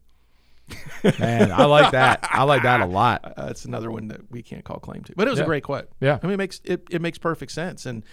Man, 1.19 1.53
I 1.53 1.65
like 1.67 1.93
that. 1.93 2.21
I 2.31 2.45
like 2.45 2.63
that 2.63 2.81
a 2.81 2.87
lot. 2.87 3.21
Uh, 3.37 3.49
it's 3.51 3.65
another 3.65 3.91
one 3.91 4.09
that 4.09 4.31
we 4.31 4.43
can't 4.43 4.65
call 4.65 4.79
claim 4.79 5.03
to, 5.03 5.13
but 5.17 5.27
it 5.27 5.31
was 5.31 5.39
Yeah. 5.41 5.45
a 5.45 5.47
great 5.49 5.65
quote. 5.65 5.89
Yeah. 6.01 6.19
I 6.23 6.27
mean, 6.27 6.35
it 6.35 6.39
makes 6.39 6.61
it, 6.65 6.83
it 6.89 7.03
makes 7.03 7.19
perfect 7.19 7.51
sense, 7.53 7.85
and 7.85 8.05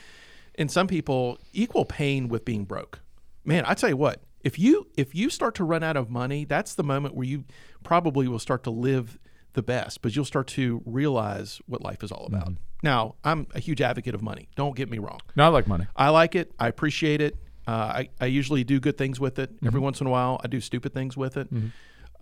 and 0.56 0.69
some 0.71 0.88
people 0.88 1.38
equal 1.54 1.86
pain 1.86 2.27
with 2.27 2.43
being 2.43 2.65
broke. 2.65 2.99
Man, 3.45 3.63
I 3.67 3.75
tell 3.75 3.89
you 3.89 3.97
what, 3.97 4.23
if 4.41 4.58
you 4.58 4.88
if 4.97 5.13
you 5.13 5.30
start 5.30 5.54
to 5.56 5.63
run 5.63 5.84
out 5.84 5.95
of 5.95 6.10
money, 6.10 6.43
that's 6.43 6.73
the 6.73 6.84
moment 6.84 7.13
where 7.15 7.27
you 7.27 7.45
probably 7.84 8.27
will 8.27 8.39
start 8.39 8.63
to 8.63 8.71
live 8.71 9.19
the 9.54 9.64
best, 9.64 10.02
but 10.02 10.16
you'll 10.16 10.26
start 10.26 10.48
to 10.48 10.82
realize 10.86 11.60
what 11.66 11.82
life 11.82 12.04
is 12.04 12.12
all 12.12 12.26
about. 12.26 12.46
Mm-hmm. 12.46 12.64
Now, 12.84 13.16
I'm 13.24 13.48
a 13.54 13.60
huge 13.60 13.82
advocate 13.82 14.16
of 14.16 14.22
money. 14.22 14.50
Don't 14.56 14.76
get 14.76 14.90
me 14.90 14.98
wrong. 14.98 15.20
No, 15.36 15.46
I 15.46 15.48
like 15.50 15.68
money. 15.68 15.86
I 15.96 16.10
like 16.10 16.36
it. 16.36 16.52
I 16.60 16.68
appreciate 16.68 17.22
it. 17.22 17.38
Uh, 17.68 17.72
I, 17.72 18.10
I 18.20 18.26
usually 18.26 18.64
do 18.64 18.80
good 18.80 18.98
things 18.98 19.20
with 19.20 19.38
it. 19.38 19.56
Mm-hmm. 19.56 19.68
Every 19.68 19.80
once 19.80 20.02
in 20.02 20.08
a 20.08 20.10
while, 20.10 20.42
I 20.44 20.48
do 20.48 20.60
stupid 20.60 20.94
things 20.94 21.16
with 21.16 21.38
it. 21.38 21.48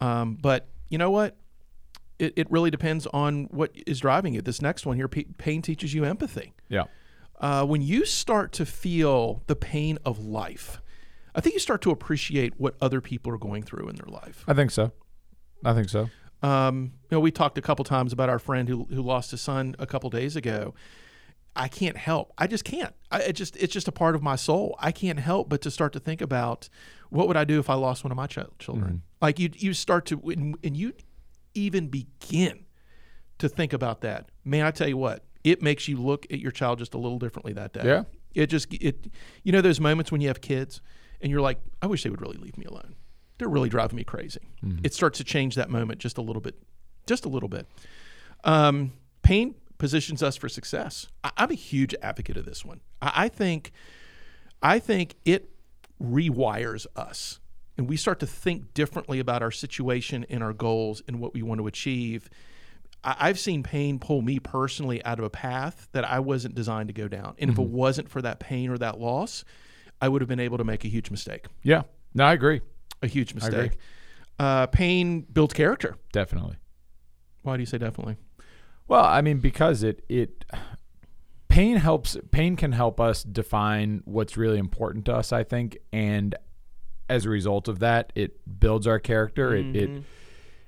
Um, 0.01 0.37
but 0.41 0.67
you 0.89 0.97
know 0.97 1.11
what? 1.11 1.37
It, 2.17 2.33
it 2.35 2.51
really 2.51 2.69
depends 2.69 3.07
on 3.07 3.45
what 3.45 3.71
is 3.87 3.99
driving 3.99 4.33
you. 4.33 4.41
This 4.41 4.61
next 4.61 4.85
one 4.85 4.97
here, 4.97 5.07
P- 5.07 5.27
pain 5.37 5.61
teaches 5.61 5.93
you 5.93 6.03
empathy. 6.03 6.53
Yeah. 6.67 6.85
Uh, 7.39 7.65
when 7.65 7.81
you 7.81 8.05
start 8.05 8.51
to 8.53 8.65
feel 8.65 9.43
the 9.47 9.55
pain 9.55 9.97
of 10.03 10.19
life, 10.19 10.81
I 11.33 11.39
think 11.39 11.53
you 11.53 11.59
start 11.59 11.81
to 11.83 11.91
appreciate 11.91 12.59
what 12.59 12.75
other 12.81 12.99
people 12.99 13.31
are 13.31 13.37
going 13.37 13.63
through 13.63 13.87
in 13.87 13.95
their 13.95 14.11
life. 14.11 14.43
I 14.45 14.53
think 14.53 14.71
so. 14.71 14.91
I 15.63 15.73
think 15.73 15.87
so. 15.87 16.09
Um, 16.41 16.93
you 17.09 17.15
know, 17.15 17.19
we 17.19 17.31
talked 17.31 17.57
a 17.57 17.61
couple 17.61 17.83
times 17.85 18.13
about 18.13 18.29
our 18.29 18.39
friend 18.39 18.69
who 18.69 18.85
who 18.85 19.01
lost 19.01 19.31
his 19.31 19.41
son 19.41 19.75
a 19.79 19.85
couple 19.85 20.09
days 20.09 20.35
ago. 20.35 20.73
I 21.55 21.67
can't 21.67 21.97
help. 21.97 22.31
I 22.37 22.47
just 22.47 22.63
can't. 22.63 22.93
I 23.11 23.19
it 23.19 23.33
just 23.33 23.57
it's 23.57 23.73
just 23.73 23.87
a 23.87 23.91
part 23.91 24.15
of 24.15 24.23
my 24.23 24.35
soul. 24.35 24.75
I 24.79 24.91
can't 24.91 25.19
help 25.19 25.49
but 25.49 25.61
to 25.61 25.71
start 25.71 25.93
to 25.93 25.99
think 25.99 26.21
about 26.21 26.69
what 27.09 27.27
would 27.27 27.35
I 27.35 27.43
do 27.43 27.59
if 27.59 27.69
I 27.69 27.73
lost 27.73 28.03
one 28.03 28.11
of 28.11 28.15
my 28.15 28.27
ch- 28.27 28.39
children. 28.59 29.01
Like 29.21 29.39
you 29.39 29.49
you 29.53 29.73
start 29.73 30.05
to 30.07 30.15
when, 30.15 30.55
and 30.63 30.77
you 30.77 30.93
even 31.53 31.87
begin 31.87 32.65
to 33.39 33.49
think 33.49 33.73
about 33.73 34.01
that. 34.01 34.29
Man, 34.45 34.65
I 34.65 34.71
tell 34.71 34.87
you 34.87 34.97
what, 34.97 35.25
it 35.43 35.61
makes 35.61 35.87
you 35.87 35.97
look 35.97 36.25
at 36.31 36.39
your 36.39 36.51
child 36.51 36.79
just 36.79 36.93
a 36.93 36.97
little 36.97 37.19
differently 37.19 37.53
that 37.53 37.73
day. 37.73 37.81
Yeah. 37.83 38.03
It 38.33 38.47
just 38.47 38.73
it 38.73 39.07
you 39.43 39.51
know 39.51 39.61
those 39.61 39.79
moments 39.79 40.11
when 40.11 40.21
you 40.21 40.27
have 40.27 40.39
kids 40.39 40.81
and 41.19 41.31
you're 41.31 41.41
like, 41.41 41.59
I 41.81 41.87
wish 41.87 42.03
they 42.03 42.09
would 42.09 42.21
really 42.21 42.37
leave 42.37 42.57
me 42.57 42.65
alone. 42.65 42.95
They're 43.39 43.49
really 43.49 43.69
driving 43.69 43.95
me 43.95 44.03
crazy. 44.03 44.41
It 44.83 44.93
starts 44.93 45.17
to 45.17 45.23
change 45.23 45.55
that 45.55 45.69
moment 45.69 45.99
just 45.99 46.17
a 46.17 46.21
little 46.21 46.41
bit, 46.41 46.55
just 47.07 47.25
a 47.25 47.29
little 47.29 47.49
bit. 47.49 47.65
Um, 48.43 48.93
pain 49.23 49.55
positions 49.77 50.21
us 50.21 50.35
for 50.35 50.49
success. 50.49 51.07
I, 51.23 51.31
I'm 51.37 51.49
a 51.49 51.55
huge 51.55 51.95
advocate 52.01 52.37
of 52.37 52.45
this 52.45 52.63
one. 52.63 52.81
I, 53.01 53.11
I 53.15 53.29
think, 53.29 53.71
I 54.61 54.77
think 54.77 55.15
it 55.25 55.49
rewires 56.03 56.85
us, 56.95 57.39
and 57.77 57.89
we 57.89 57.95
start 57.95 58.19
to 58.19 58.27
think 58.27 58.73
differently 58.73 59.19
about 59.19 59.41
our 59.41 59.51
situation 59.51 60.25
and 60.29 60.43
our 60.43 60.53
goals 60.53 61.01
and 61.07 61.19
what 61.19 61.33
we 61.33 61.41
want 61.41 61.59
to 61.59 61.67
achieve. 61.67 62.29
I, 63.05 63.15
I've 63.19 63.39
seen 63.39 63.63
pain 63.63 63.99
pull 63.99 64.21
me 64.21 64.39
personally 64.39 65.03
out 65.05 65.17
of 65.17 65.25
a 65.25 65.29
path 65.29 65.87
that 65.93 66.03
I 66.03 66.19
wasn't 66.19 66.55
designed 66.55 66.89
to 66.89 66.93
go 66.93 67.07
down, 67.07 67.35
and 67.39 67.49
if 67.49 67.57
it 67.57 67.67
wasn't 67.67 68.09
for 68.09 68.21
that 68.21 68.41
pain 68.41 68.69
or 68.69 68.77
that 68.79 68.99
loss, 68.99 69.45
I 70.01 70.09
would 70.09 70.21
have 70.21 70.29
been 70.29 70.41
able 70.41 70.57
to 70.57 70.65
make 70.65 70.83
a 70.83 70.89
huge 70.89 71.09
mistake. 71.09 71.45
Yeah. 71.63 71.83
No, 72.13 72.25
I 72.25 72.33
agree. 72.33 72.61
A 73.01 73.07
huge 73.07 73.33
mistake. 73.33 73.77
Uh, 74.37 74.67
pain 74.67 75.21
builds 75.21 75.53
character. 75.53 75.97
Definitely. 76.11 76.57
Why 77.41 77.57
do 77.57 77.61
you 77.61 77.65
say 77.65 77.77
definitely? 77.77 78.17
Well, 78.87 79.03
I 79.03 79.21
mean, 79.21 79.39
because 79.39 79.83
it 79.83 80.03
it 80.09 80.45
pain 81.47 81.77
helps. 81.77 82.17
Pain 82.31 82.55
can 82.55 82.71
help 82.71 82.99
us 82.99 83.23
define 83.23 84.01
what's 84.05 84.37
really 84.37 84.57
important 84.57 85.05
to 85.05 85.15
us. 85.15 85.31
I 85.31 85.43
think, 85.43 85.77
and 85.93 86.35
as 87.09 87.25
a 87.25 87.29
result 87.29 87.67
of 87.67 87.79
that, 87.79 88.11
it 88.15 88.59
builds 88.59 88.87
our 88.87 88.99
character. 88.99 89.55
It 89.55 89.75
it 89.75 90.03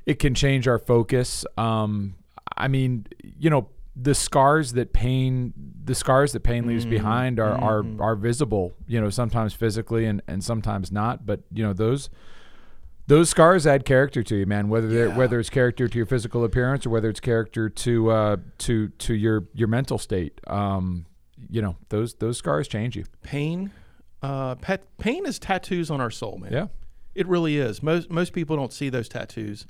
it 0.06 0.20
can 0.20 0.34
change 0.34 0.68
our 0.68 0.80
focus. 0.80 1.46
Um, 1.58 2.16
I 2.58 2.68
mean, 2.68 3.06
you 3.24 3.50
know, 3.50 3.70
the 3.96 4.16
scars 4.16 4.74
that 4.74 4.94
pain 4.94 5.54
the 5.84 5.96
scars 5.96 6.32
that 6.32 6.42
pain 6.42 6.66
leaves 6.66 6.86
behind 6.86 7.40
are, 7.40 7.56
are 7.62 7.84
are 8.00 8.16
visible. 8.16 8.74
You 8.88 9.02
know, 9.02 9.10
sometimes 9.10 9.54
physically 9.54 10.06
and 10.06 10.22
and 10.28 10.44
sometimes 10.44 10.92
not. 10.92 11.26
But 11.26 11.42
you 11.52 11.64
know 11.64 11.74
those. 11.74 12.10
Those 13.08 13.30
scars 13.30 13.68
add 13.68 13.84
character 13.84 14.24
to 14.24 14.36
you, 14.38 14.46
man. 14.46 14.70
Whether 14.70 14.88
they're 14.88 15.08
Yeah. 15.10 15.18
whether 15.18 15.40
it's 15.40 15.50
character 15.50 15.88
to 15.90 15.98
your 15.98 16.06
physical 16.06 16.46
appearance 16.46 16.86
or 16.86 16.92
whether 16.92 17.10
it's 17.10 17.20
character 17.20 17.68
to 17.68 18.10
uh, 18.12 18.38
to 18.60 18.88
to 18.90 19.14
your 19.14 19.48
your 19.54 19.68
mental 19.68 19.98
state, 19.98 20.40
um, 20.48 21.06
you 21.50 21.62
know 21.62 21.76
those 21.90 22.14
those 22.16 22.38
scars 22.38 22.70
change 22.70 22.96
you. 22.96 23.04
Pain, 23.24 23.72
uh, 24.22 24.56
pet, 24.56 24.86
pain 24.98 25.26
is 25.26 25.40
tattoos 25.40 25.92
on 25.92 26.00
our 26.00 26.12
soul, 26.12 26.38
man. 26.38 26.54
Yeah, 26.54 26.68
It 27.14 27.28
really 27.28 27.58
is. 27.58 27.84
Most 27.84 28.10
most 28.12 28.32
people 28.32 28.56
don't 28.56 28.72
see 28.72 28.88
those 28.88 29.10
tattoos. 29.10 29.66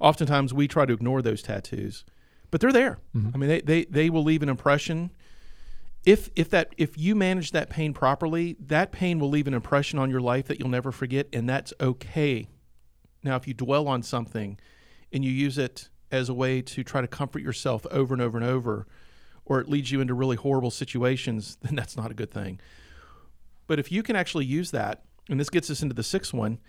Oftentimes 0.00 0.52
we 0.52 0.68
try 0.68 0.84
to 0.84 0.92
ignore 0.92 1.22
those 1.22 1.40
tattoos, 1.40 2.04
but 2.54 2.60
they're 2.60 2.72
there. 2.72 2.98
Mm-hmm. 3.16 3.30
I 3.34 3.36
mean, 3.36 3.48
they, 3.48 3.60
they 3.62 3.84
they 3.86 4.10
will 4.10 4.22
leave 4.22 4.40
an 4.40 4.48
impression. 4.48 5.10
If 6.04 6.30
if 6.36 6.50
that 6.50 6.72
if 6.78 6.96
you 6.96 7.16
manage 7.16 7.50
that 7.50 7.68
pain 7.68 7.92
properly, 7.92 8.54
that 8.60 8.92
pain 8.92 9.18
will 9.18 9.28
leave 9.28 9.48
an 9.48 9.54
impression 9.54 9.98
on 9.98 10.08
your 10.08 10.20
life 10.20 10.46
that 10.46 10.60
you'll 10.60 10.68
never 10.68 10.92
forget, 10.92 11.26
and 11.32 11.48
that's 11.48 11.72
okay. 11.80 12.46
Now, 13.24 13.34
if 13.34 13.48
you 13.48 13.54
dwell 13.54 13.88
on 13.88 14.04
something 14.04 14.56
and 15.12 15.24
you 15.24 15.32
use 15.32 15.58
it 15.58 15.88
as 16.12 16.28
a 16.28 16.32
way 16.32 16.62
to 16.62 16.84
try 16.84 17.00
to 17.00 17.08
comfort 17.08 17.42
yourself 17.42 17.86
over 17.90 18.14
and 18.14 18.22
over 18.22 18.38
and 18.38 18.46
over, 18.46 18.86
or 19.44 19.58
it 19.58 19.68
leads 19.68 19.90
you 19.90 20.00
into 20.00 20.14
really 20.14 20.36
horrible 20.36 20.70
situations, 20.70 21.58
then 21.62 21.74
that's 21.74 21.96
not 21.96 22.12
a 22.12 22.14
good 22.14 22.30
thing. 22.30 22.60
But 23.66 23.80
if 23.80 23.90
you 23.90 24.04
can 24.04 24.14
actually 24.14 24.44
use 24.44 24.70
that, 24.70 25.02
and 25.28 25.40
this 25.40 25.50
gets 25.50 25.70
us 25.70 25.82
into 25.82 25.96
the 25.96 26.04
sixth 26.04 26.32
one, 26.32 26.60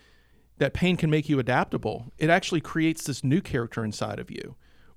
that 0.58 0.74
pain 0.74 0.98
can 0.98 1.12
make 1.12 1.30
you 1.30 1.38
adaptable. 1.38 2.12
It 2.18 2.32
actually 2.32 2.62
creates 2.62 3.04
this 3.04 3.24
new 3.24 3.40
character 3.40 3.86
inside 3.86 4.18
of 4.18 4.32
you 4.32 4.56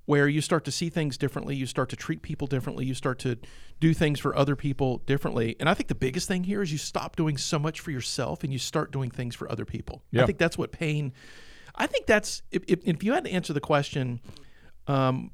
where 0.09 0.27
you 0.27 0.40
start 0.40 0.64
to 0.64 0.73
see 0.73 0.88
things 0.88 1.18
differently, 1.18 1.55
you 1.55 1.66
start 1.66 1.90
to 1.90 1.97
treat 1.97 2.23
people 2.23 2.47
differently, 2.47 2.87
you 2.87 2.94
start 2.94 3.18
to 3.18 3.37
do 3.79 3.92
things 3.92 4.18
for 4.18 4.35
other 4.35 4.57
people 4.57 5.03
differently. 5.05 5.55
And 5.61 5.68
I 5.68 5.75
think 5.75 5.88
the 5.88 5.94
biggest 5.94 6.27
thing 6.27 6.44
here 6.44 6.62
is 6.62 6.73
you 6.73 6.79
stop 6.79 7.14
doing 7.14 7.37
so 7.37 7.59
much 7.59 7.81
for 7.81 7.90
yourself 7.90 8.42
and 8.42 8.51
you 8.51 8.59
start 8.59 8.90
doing 8.90 9.11
things 9.11 9.35
for 9.35 9.53
other 9.53 9.66
people. 9.66 10.03
I 10.23 10.27
think 10.27 10.38
that's 10.38 10.57
what 10.57 10.73
pain 10.73 11.12
I 11.75 11.87
think 11.87 12.07
that's 12.07 12.42
if, 12.51 12.64
if, 12.66 12.81
if 12.85 13.05
you 13.05 13.12
had 13.12 13.25
to 13.25 13.31
answer 13.31 13.53
the 13.53 13.61
question 13.61 14.21
um, 14.87 15.31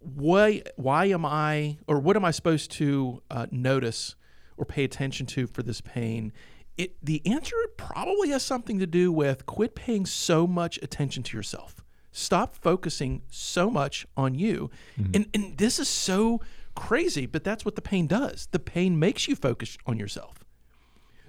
why 0.00 0.62
why 0.76 1.06
am 1.06 1.26
I 1.26 1.76
or 1.86 2.00
what 2.00 2.16
am 2.16 2.24
I 2.24 2.30
supposed 2.30 2.70
to 2.72 3.22
uh, 3.30 3.46
notice 3.50 4.16
or 4.56 4.64
pay 4.64 4.84
attention 4.84 5.26
to 5.26 5.46
for 5.46 5.62
this 5.62 5.82
pain? 5.82 6.32
It 6.78 6.96
the 7.04 7.20
answer 7.26 7.56
probably 7.76 8.30
has 8.30 8.42
something 8.42 8.78
to 8.78 8.86
do 8.86 9.12
with 9.12 9.44
quit 9.44 9.74
paying 9.74 10.06
so 10.06 10.46
much 10.46 10.78
attention 10.82 11.22
to 11.24 11.36
yourself. 11.36 11.84
Stop 12.12 12.54
focusing 12.54 13.22
so 13.28 13.70
much 13.70 14.06
on 14.16 14.34
you. 14.34 14.70
Mm-hmm. 14.98 15.10
And 15.14 15.26
and 15.34 15.58
this 15.58 15.78
is 15.78 15.88
so 15.88 16.40
crazy, 16.74 17.26
but 17.26 17.44
that's 17.44 17.64
what 17.64 17.74
the 17.74 17.82
pain 17.82 18.06
does. 18.06 18.48
The 18.50 18.58
pain 18.58 18.98
makes 18.98 19.28
you 19.28 19.36
focus 19.36 19.76
on 19.86 19.98
yourself. 19.98 20.44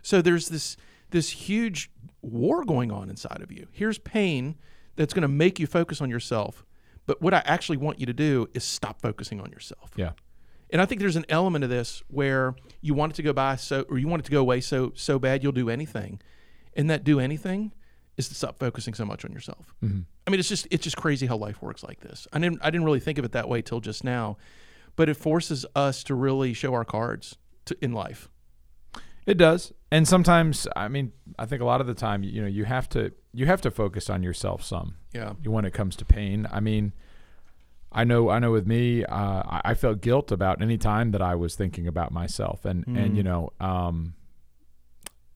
So 0.02 0.22
there's 0.22 0.50
this 0.50 0.78
this 1.12 1.30
huge 1.32 1.92
war 2.22 2.64
going 2.64 2.92
on 2.92 3.10
inside 3.10 3.42
of 3.42 3.52
you. 3.52 3.68
Here's 3.72 3.98
pain 3.98 4.56
that's 4.96 5.14
going 5.14 5.24
to 5.24 5.28
make 5.28 5.60
you 5.60 5.68
focus 5.68 6.02
on 6.02 6.10
yourself. 6.10 6.66
But 7.06 7.22
what 7.22 7.34
I 7.34 7.42
actually 7.46 7.78
want 7.78 8.00
you 8.00 8.06
to 8.06 8.14
do 8.14 8.48
is 8.54 8.64
stop 8.64 9.02
focusing 9.02 9.42
on 9.42 9.50
yourself. 9.52 9.90
yeah, 9.96 10.12
And 10.70 10.82
I 10.82 10.86
think 10.86 11.02
there's 11.02 11.16
an 11.16 11.26
element 11.30 11.64
of 11.64 11.70
this 11.72 12.04
where 12.10 12.54
you 12.82 12.94
want 12.94 13.14
it 13.14 13.16
to 13.16 13.24
go 13.24 13.34
by 13.34 13.56
so 13.56 13.86
or 13.90 13.98
you 13.98 14.08
want 14.08 14.22
it 14.22 14.26
to 14.26 14.32
go 14.32 14.42
away 14.42 14.62
so 14.62 14.92
so 14.96 15.18
bad 15.18 15.42
you'll 15.42 15.52
do 15.52 15.70
anything. 15.70 16.22
And 16.76 16.90
that 16.90 17.04
do 17.04 17.20
anything 17.20 17.74
is 18.20 18.28
to 18.30 18.36
stop 18.36 18.60
focusing 18.60 18.94
so 18.94 19.06
much 19.06 19.24
on 19.26 19.32
yourself. 19.32 19.74
I 19.82 20.30
mean, 20.30 20.40
it's 20.40 20.50
just 20.50 20.68
it's 20.70 20.84
just 20.84 20.98
crazy 20.98 21.26
how 21.26 21.38
life 21.38 21.62
works 21.62 21.84
like 21.84 22.02
this. 22.02 22.28
I 22.34 22.38
didn't 22.40 22.60
I 22.62 22.70
didn't 22.70 22.84
really 22.86 23.00
think 23.00 23.18
of 23.18 23.26
it 23.26 23.32
that 23.32 23.50
way 23.50 23.62
till 23.64 23.80
just 23.80 24.04
now, 24.04 24.38
but 24.96 25.10
it 25.10 25.16
forces 25.16 25.66
us 25.74 26.04
to 26.04 26.14
really 26.14 26.54
show 26.54 26.74
our 26.74 26.86
cards 26.86 27.38
to, 27.66 27.78
in 27.82 27.94
life. 27.94 28.30
it 29.26 29.38
does. 29.38 29.72
And 29.92 30.08
sometimes, 30.08 30.68
I 30.76 30.88
mean, 30.88 31.14
I 31.40 31.46
think 31.46 31.62
a 31.62 31.66
lot 31.66 31.82
of 31.82 31.88
the 31.88 31.96
time, 31.96 32.22
you 32.24 32.42
know, 32.42 32.48
you 32.48 32.66
have 32.66 32.88
to 32.90 33.12
you 33.34 33.46
have 33.46 33.62
to 33.62 33.72
focus 33.72 34.10
on 34.10 34.22
yourself 34.22 34.64
some. 34.64 34.96
Yeah. 35.14 35.34
when 35.46 35.66
it 35.66 35.74
comes 35.74 35.96
to 35.96 36.06
pain. 36.06 36.48
I 36.52 36.60
mean, 36.60 36.94
I 37.92 38.04
know, 38.04 38.30
I 38.30 38.38
know. 38.40 38.52
With 38.52 38.68
me, 38.68 39.04
uh, 39.06 39.44
I, 39.56 39.62
I 39.66 39.74
felt 39.74 40.02
guilt 40.02 40.32
about 40.32 40.62
any 40.62 40.78
time 40.78 41.12
that 41.12 41.22
I 41.22 41.34
was 41.36 41.56
thinking 41.56 41.88
about 41.88 42.12
myself, 42.12 42.66
and 42.66 42.86
and 42.86 43.18
you 43.18 43.24
know, 43.24 43.50
um, 43.60 44.14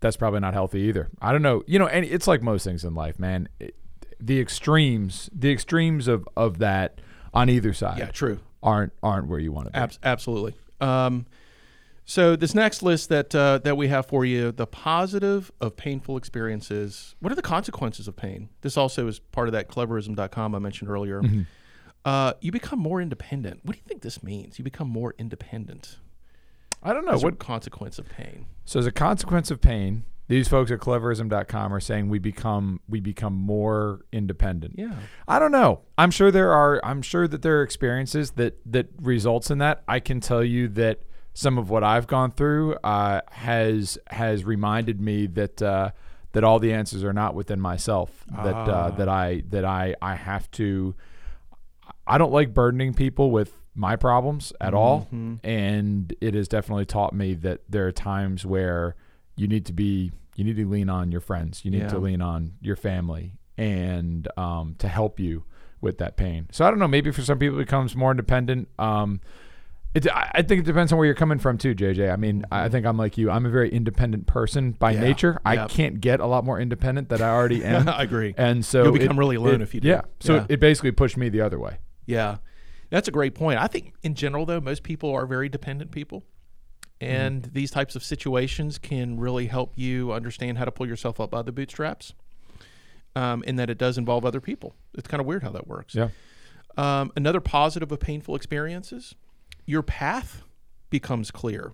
that's 0.04 0.18
probably 0.18 0.40
not 0.42 0.54
healthy 0.54 0.82
either. 0.82 1.10
I 1.20 1.32
don't 1.32 1.42
know. 1.42 1.64
You 1.66 1.80
know, 1.80 1.88
and 1.88 2.06
it's 2.06 2.28
like 2.28 2.44
most 2.44 2.64
things 2.64 2.84
in 2.84 2.94
life, 2.94 3.18
man. 3.18 3.50
It, 3.60 3.76
the 4.20 4.40
extremes, 4.40 5.30
the 5.34 5.52
extremes 5.52 6.08
of 6.08 6.28
of 6.38 6.60
that 6.60 7.00
on 7.34 7.50
either 7.50 7.74
side, 7.74 7.98
Yeah, 7.98 8.12
true. 8.12 8.40
aren't 8.62 8.94
aren't 9.02 9.28
where 9.28 9.40
you 9.40 9.52
want 9.52 9.66
to 9.68 9.72
be. 9.72 9.78
Abs- 9.80 10.00
absolutely. 10.04 10.54
Um, 10.80 11.26
So 12.06 12.36
this 12.36 12.54
next 12.54 12.84
list 12.84 13.08
that 13.10 13.34
uh, 13.34 13.60
that 13.64 13.76
we 13.78 13.88
have 13.88 14.06
for 14.06 14.24
you, 14.26 14.52
the 14.52 14.68
positive 14.68 15.52
of 15.62 15.76
painful 15.78 16.18
experiences. 16.18 17.16
What 17.22 17.32
are 17.32 17.36
the 17.36 17.42
consequences 17.42 18.08
of 18.10 18.16
pain? 18.16 18.50
This 18.62 18.76
also 18.78 19.08
is 19.08 19.20
part 19.20 19.48
of 19.48 19.54
that 19.54 19.68
cleverism.com 19.70 20.54
I 20.56 20.60
mentioned 20.60 20.90
earlier. 20.92 21.22
Uh, 22.06 22.34
you 22.42 22.52
become 22.52 22.80
more 22.80 23.02
independent. 23.02 23.62
What 23.64 23.74
do 23.74 23.78
you 23.80 23.88
think 23.88 24.02
this 24.02 24.22
means? 24.22 24.60
You 24.60 24.66
become 24.66 24.90
more 24.90 25.16
independent. 25.18 25.98
I 26.84 26.94
don't 26.94 27.06
know 27.06 27.18
what 27.18 27.34
a 27.34 27.38
consequence 27.38 27.98
of 27.98 28.08
pain. 28.10 28.46
So 28.66 28.80
as 28.80 28.86
a 28.86 28.92
consequence 28.92 29.50
of 29.52 29.62
pain, 29.62 30.04
these 30.28 30.48
folks 30.48 30.72
at 30.72 30.80
cleverism.com 30.80 31.74
are 31.74 31.80
saying 31.80 32.10
we 32.10 32.20
become 32.20 32.80
we 32.88 33.00
become 33.00 33.34
more 33.34 34.06
independent. 34.12 34.76
Yeah. 34.78 34.96
I 35.28 35.40
don't 35.40 35.52
know. 35.52 35.82
I'm 35.98 36.12
sure 36.12 36.32
there 36.32 36.52
are 36.52 36.80
I'm 36.84 37.02
sure 37.02 37.28
that 37.28 37.42
there 37.42 37.60
are 37.60 37.64
experiences 37.64 38.32
that 38.32 38.60
that 38.66 38.88
results 39.02 39.52
in 39.52 39.58
that. 39.60 39.84
I 39.88 40.00
can 40.00 40.20
tell 40.20 40.44
you 40.44 40.68
that 40.70 41.02
some 41.34 41.58
of 41.58 41.70
what 41.70 41.84
I've 41.84 42.08
gone 42.08 42.32
through 42.32 42.76
uh, 42.84 43.22
has 43.32 43.98
has 44.08 44.44
reminded 44.44 45.02
me 45.02 45.28
that 45.28 45.62
uh, 45.62 45.92
that 46.32 46.44
all 46.44 46.60
the 46.60 46.74
answers 46.74 47.04
are 47.04 47.14
not 47.14 47.36
within 47.36 47.60
myself. 47.60 48.26
That 48.32 48.56
uh, 48.56 48.92
that 48.92 49.10
I 49.10 49.44
that 49.50 49.66
I 49.66 49.96
I 50.02 50.16
have 50.16 50.50
to. 50.52 50.96
I 52.06 52.18
don't 52.18 52.32
like 52.32 52.54
burdening 52.54 52.94
people 52.94 53.32
with 53.32 53.54
my 53.76 53.96
problems 53.96 54.54
at 54.62 54.74
all, 54.74 55.08
and 55.44 56.14
it 56.22 56.34
has 56.36 56.48
definitely 56.48 56.86
taught 56.86 57.14
me 57.14 57.34
that 57.36 57.62
there 57.70 57.88
are 57.88 57.92
times 57.92 58.46
where 58.46 58.96
you 59.36 59.48
need 59.48 59.66
to 59.66 59.74
be 59.74 60.12
you 60.36 60.44
need 60.44 60.56
to 60.56 60.68
lean 60.68 60.90
on 60.90 61.12
your 61.12 61.22
friends, 61.22 61.64
you 61.64 61.70
need 61.72 61.82
Yeah. 61.82 61.88
to 61.90 62.00
lean 62.00 62.22
on 62.22 62.54
your 62.62 62.76
family, 62.76 63.36
and 63.58 64.28
um, 64.38 64.76
to 64.80 64.88
help 64.88 65.20
you 65.20 65.44
with 65.80 65.98
that 66.00 66.16
pain. 66.18 66.48
So 66.52 66.66
I 66.66 66.70
don't 66.70 66.80
know. 66.80 66.88
Maybe 66.88 67.12
for 67.12 67.22
some 67.22 67.38
people 67.38 67.58
it 67.60 67.66
becomes 67.66 67.96
more 67.96 68.12
independent. 68.12 68.68
Um, 68.80 69.22
it, 69.94 70.08
I 70.12 70.42
think 70.42 70.62
it 70.62 70.66
depends 70.66 70.92
on 70.92 70.98
where 70.98 71.06
you're 71.06 71.14
coming 71.14 71.38
from 71.38 71.60
too, 71.60 71.76
JJ. 71.76 72.12
I 72.12 72.16
mean, 72.16 72.46
I 72.52 72.68
think 72.68 72.84
I'm 72.88 72.98
like 72.98 73.16
you. 73.16 73.30
I'm 73.30 73.46
a 73.46 73.50
very 73.52 73.70
independent 73.70 74.26
person 74.26 74.72
by 74.72 74.92
Yeah. 74.94 75.02
nature. 75.02 75.40
I 75.46 75.68
can't 75.68 76.02
get 76.02 76.20
a 76.20 76.26
lot 76.26 76.44
more 76.44 76.60
independent 76.60 77.10
than 77.10 77.22
I 77.22 77.30
already 77.30 77.64
am. 77.66 77.88
I 77.88 78.02
agree. 78.02 78.34
And 78.36 78.66
so 78.66 78.86
You'll 78.86 78.96
it- 78.96 79.00
become 79.02 79.20
really 79.20 79.36
alone 79.36 79.56
it- 79.56 79.62
if 79.62 79.76
you 79.76 79.82
do. 79.82 79.90
Yeah. 79.90 80.02
So 80.20 80.36
Yeah. 80.36 80.44
It, 80.46 80.52
it 80.54 80.60
basically 80.60 80.92
pushed 80.94 81.16
me 81.18 81.30
the 81.30 81.42
other 81.42 81.60
way. 81.60 81.78
Yeah. 82.08 82.38
That's 82.94 83.08
a 83.08 83.12
great 83.12 83.34
point. 83.34 83.60
I 83.60 83.66
think 83.66 83.96
in 84.04 84.14
general 84.14 84.46
though, 84.46 84.62
most 84.62 84.84
people 84.84 85.12
are 85.12 85.26
very 85.26 85.50
dependent 85.50 85.90
people. 85.90 86.24
And 87.02 87.44
these 87.46 87.72
types 87.72 87.96
of 87.96 88.04
situations 88.04 88.78
can 88.78 89.20
really 89.20 89.48
help 89.48 89.74
you 89.76 90.14
understand 90.14 90.60
how 90.60 90.66
to 90.66 90.72
pull 90.72 90.88
yourself 90.88 91.20
up 91.20 91.32
by 91.32 91.42
the 91.42 91.52
bootstraps. 91.52 92.14
Um, 93.16 93.44
and 93.48 93.58
that 93.58 93.70
it 93.70 93.80
does 93.80 93.98
involve 93.98 94.26
other 94.26 94.40
people. 94.40 94.76
It's 94.94 95.08
kind 95.08 95.20
of 95.20 95.26
weird 95.26 95.42
how 95.42 95.50
that 95.52 95.68
works. 95.68 95.96
Yeah. 95.96 96.10
Um, 96.78 97.12
another 97.16 97.42
positive 97.42 97.92
of 97.92 98.00
painful 98.00 98.36
experiences, 98.36 99.16
your 99.66 99.82
path 99.82 100.44
becomes 100.92 101.32
clear. 101.32 101.74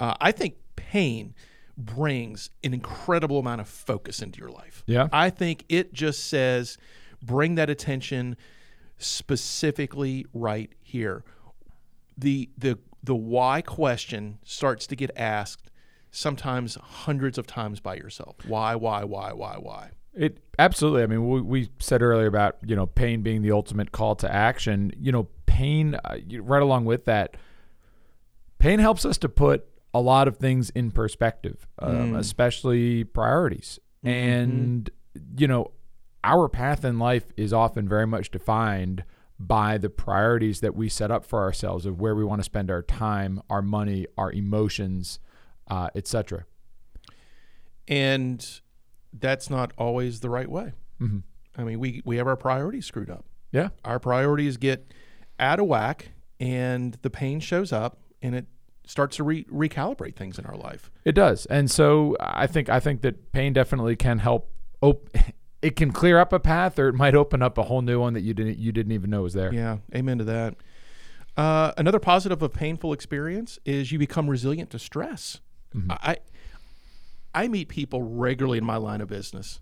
Uh, 0.00 0.14
I 0.20 0.30
think 0.30 0.54
pain 0.76 1.34
brings 1.76 2.50
an 2.62 2.72
incredible 2.72 3.40
amount 3.40 3.60
of 3.60 3.68
focus 3.68 4.22
into 4.22 4.38
your 4.38 4.50
life. 4.50 4.84
Yeah. 4.86 5.08
I 5.12 5.30
think 5.30 5.64
it 5.68 5.92
just 5.92 6.28
says 6.28 6.78
bring 7.20 7.56
that 7.56 7.68
attention 7.68 8.36
specifically 9.02 10.26
right 10.32 10.72
here. 10.80 11.24
The 12.16 12.50
the 12.56 12.78
the 13.02 13.14
why 13.14 13.62
question 13.62 14.38
starts 14.44 14.86
to 14.86 14.96
get 14.96 15.10
asked 15.16 15.70
sometimes 16.10 16.76
hundreds 16.76 17.38
of 17.38 17.46
times 17.46 17.80
by 17.80 17.96
yourself. 17.96 18.36
Why, 18.46 18.76
why, 18.76 19.02
why, 19.04 19.32
why, 19.32 19.56
why? 19.58 19.90
It 20.14 20.38
absolutely. 20.58 21.02
I 21.02 21.06
mean, 21.06 21.26
we, 21.26 21.40
we 21.40 21.68
said 21.78 22.02
earlier 22.02 22.26
about 22.26 22.58
you 22.64 22.76
know 22.76 22.86
pain 22.86 23.22
being 23.22 23.42
the 23.42 23.52
ultimate 23.52 23.92
call 23.92 24.14
to 24.16 24.30
action. 24.30 24.92
You 24.98 25.10
know, 25.10 25.28
pain 25.46 25.94
uh, 26.04 26.18
right 26.40 26.62
along 26.62 26.84
with 26.84 27.06
that. 27.06 27.36
Pain 28.58 28.78
helps 28.78 29.04
us 29.04 29.18
to 29.18 29.28
put 29.28 29.66
a 29.94 30.00
lot 30.00 30.28
of 30.28 30.36
things 30.36 30.70
in 30.70 30.90
perspective, 30.90 31.66
um, 31.78 32.14
especially 32.14 33.04
priorities. 33.04 33.78
And 34.04 34.90
you 35.36 35.48
know, 35.48 35.70
our 36.24 36.48
path 36.48 36.84
in 36.84 36.98
life 36.98 37.32
is 37.36 37.52
often 37.52 37.88
very 37.88 38.06
much 38.06 38.30
defined 38.30 39.04
by 39.38 39.76
the 39.76 39.90
priorities 39.90 40.60
that 40.60 40.76
we 40.76 40.88
set 40.88 41.10
up 41.10 41.24
for 41.24 41.40
ourselves 41.40 41.84
of 41.84 42.00
where 42.00 42.14
we 42.14 42.24
want 42.24 42.38
to 42.40 42.44
spend 42.44 42.70
our 42.70 42.82
time, 42.82 43.42
our 43.50 43.62
money, 43.62 44.06
our 44.16 44.30
emotions, 44.30 45.18
uh, 45.68 45.88
etc. 45.94 46.44
And 47.88 48.60
that's 49.12 49.50
not 49.50 49.72
always 49.76 50.20
the 50.20 50.30
right 50.30 50.48
way. 50.48 50.72
Mm-hmm. 51.00 51.18
I 51.58 51.64
mean, 51.64 51.80
we, 51.80 52.02
we 52.04 52.16
have 52.16 52.26
our 52.26 52.36
priorities 52.36 52.86
screwed 52.86 53.10
up. 53.10 53.24
Yeah. 53.50 53.70
Our 53.84 53.98
priorities 53.98 54.56
get 54.56 54.92
out 55.38 55.58
of 55.58 55.66
whack, 55.66 56.10
and 56.40 56.96
the 57.02 57.10
pain 57.10 57.40
shows 57.40 57.72
up, 57.72 57.98
and 58.22 58.34
it 58.34 58.46
starts 58.86 59.16
to 59.16 59.24
re- 59.24 59.44
recalibrate 59.44 60.16
things 60.16 60.38
in 60.38 60.46
our 60.46 60.56
life. 60.56 60.90
It 61.04 61.12
does, 61.12 61.46
and 61.46 61.70
so 61.70 62.16
I 62.20 62.46
think 62.46 62.68
I 62.68 62.80
think 62.80 63.02
that 63.02 63.32
pain 63.32 63.52
definitely 63.52 63.96
can 63.96 64.18
help. 64.18 64.50
Op- 64.80 65.08
it 65.62 65.76
can 65.76 65.92
clear 65.92 66.18
up 66.18 66.32
a 66.32 66.40
path, 66.40 66.78
or 66.78 66.88
it 66.88 66.94
might 66.94 67.14
open 67.14 67.40
up 67.40 67.56
a 67.56 67.62
whole 67.62 67.82
new 67.82 68.00
one 68.00 68.14
that 68.14 68.22
you 68.22 68.34
didn't 68.34 68.58
you 68.58 68.72
didn't 68.72 68.92
even 68.92 69.10
know 69.10 69.22
was 69.22 69.32
there. 69.32 69.54
Yeah, 69.54 69.78
amen 69.94 70.18
to 70.18 70.24
that. 70.24 70.56
Uh, 71.36 71.72
another 71.78 71.98
positive 71.98 72.42
of 72.42 72.52
painful 72.52 72.92
experience 72.92 73.58
is 73.64 73.90
you 73.90 73.98
become 73.98 74.28
resilient 74.28 74.70
to 74.70 74.78
stress. 74.78 75.40
I 75.88 76.18
I 77.34 77.48
meet 77.48 77.68
people 77.68 78.02
regularly 78.02 78.58
in 78.58 78.64
my 78.64 78.76
line 78.76 79.00
of 79.00 79.08
business 79.08 79.60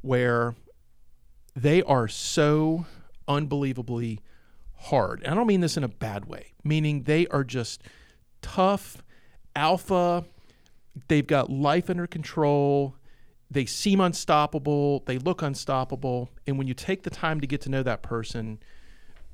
where 0.00 0.54
they 1.54 1.82
are 1.82 2.08
so 2.08 2.86
unbelievably 3.28 4.20
hard. 4.76 5.22
And 5.22 5.32
I 5.32 5.34
don't 5.34 5.46
mean 5.46 5.60
this 5.60 5.76
in 5.76 5.84
a 5.84 5.88
bad 5.88 6.24
way, 6.24 6.52
meaning 6.64 7.02
they 7.02 7.26
are 7.26 7.44
just 7.44 7.82
tough, 8.40 9.02
alpha. 9.54 10.24
They've 11.08 11.26
got 11.26 11.50
life 11.50 11.90
under 11.90 12.06
control. 12.06 12.94
They 13.50 13.66
seem 13.66 14.00
unstoppable. 14.00 15.00
They 15.06 15.18
look 15.18 15.42
unstoppable. 15.42 16.30
And 16.46 16.56
when 16.56 16.68
you 16.68 16.74
take 16.74 17.02
the 17.02 17.10
time 17.10 17.40
to 17.40 17.46
get 17.46 17.60
to 17.62 17.68
know 17.68 17.82
that 17.82 18.02
person, 18.02 18.60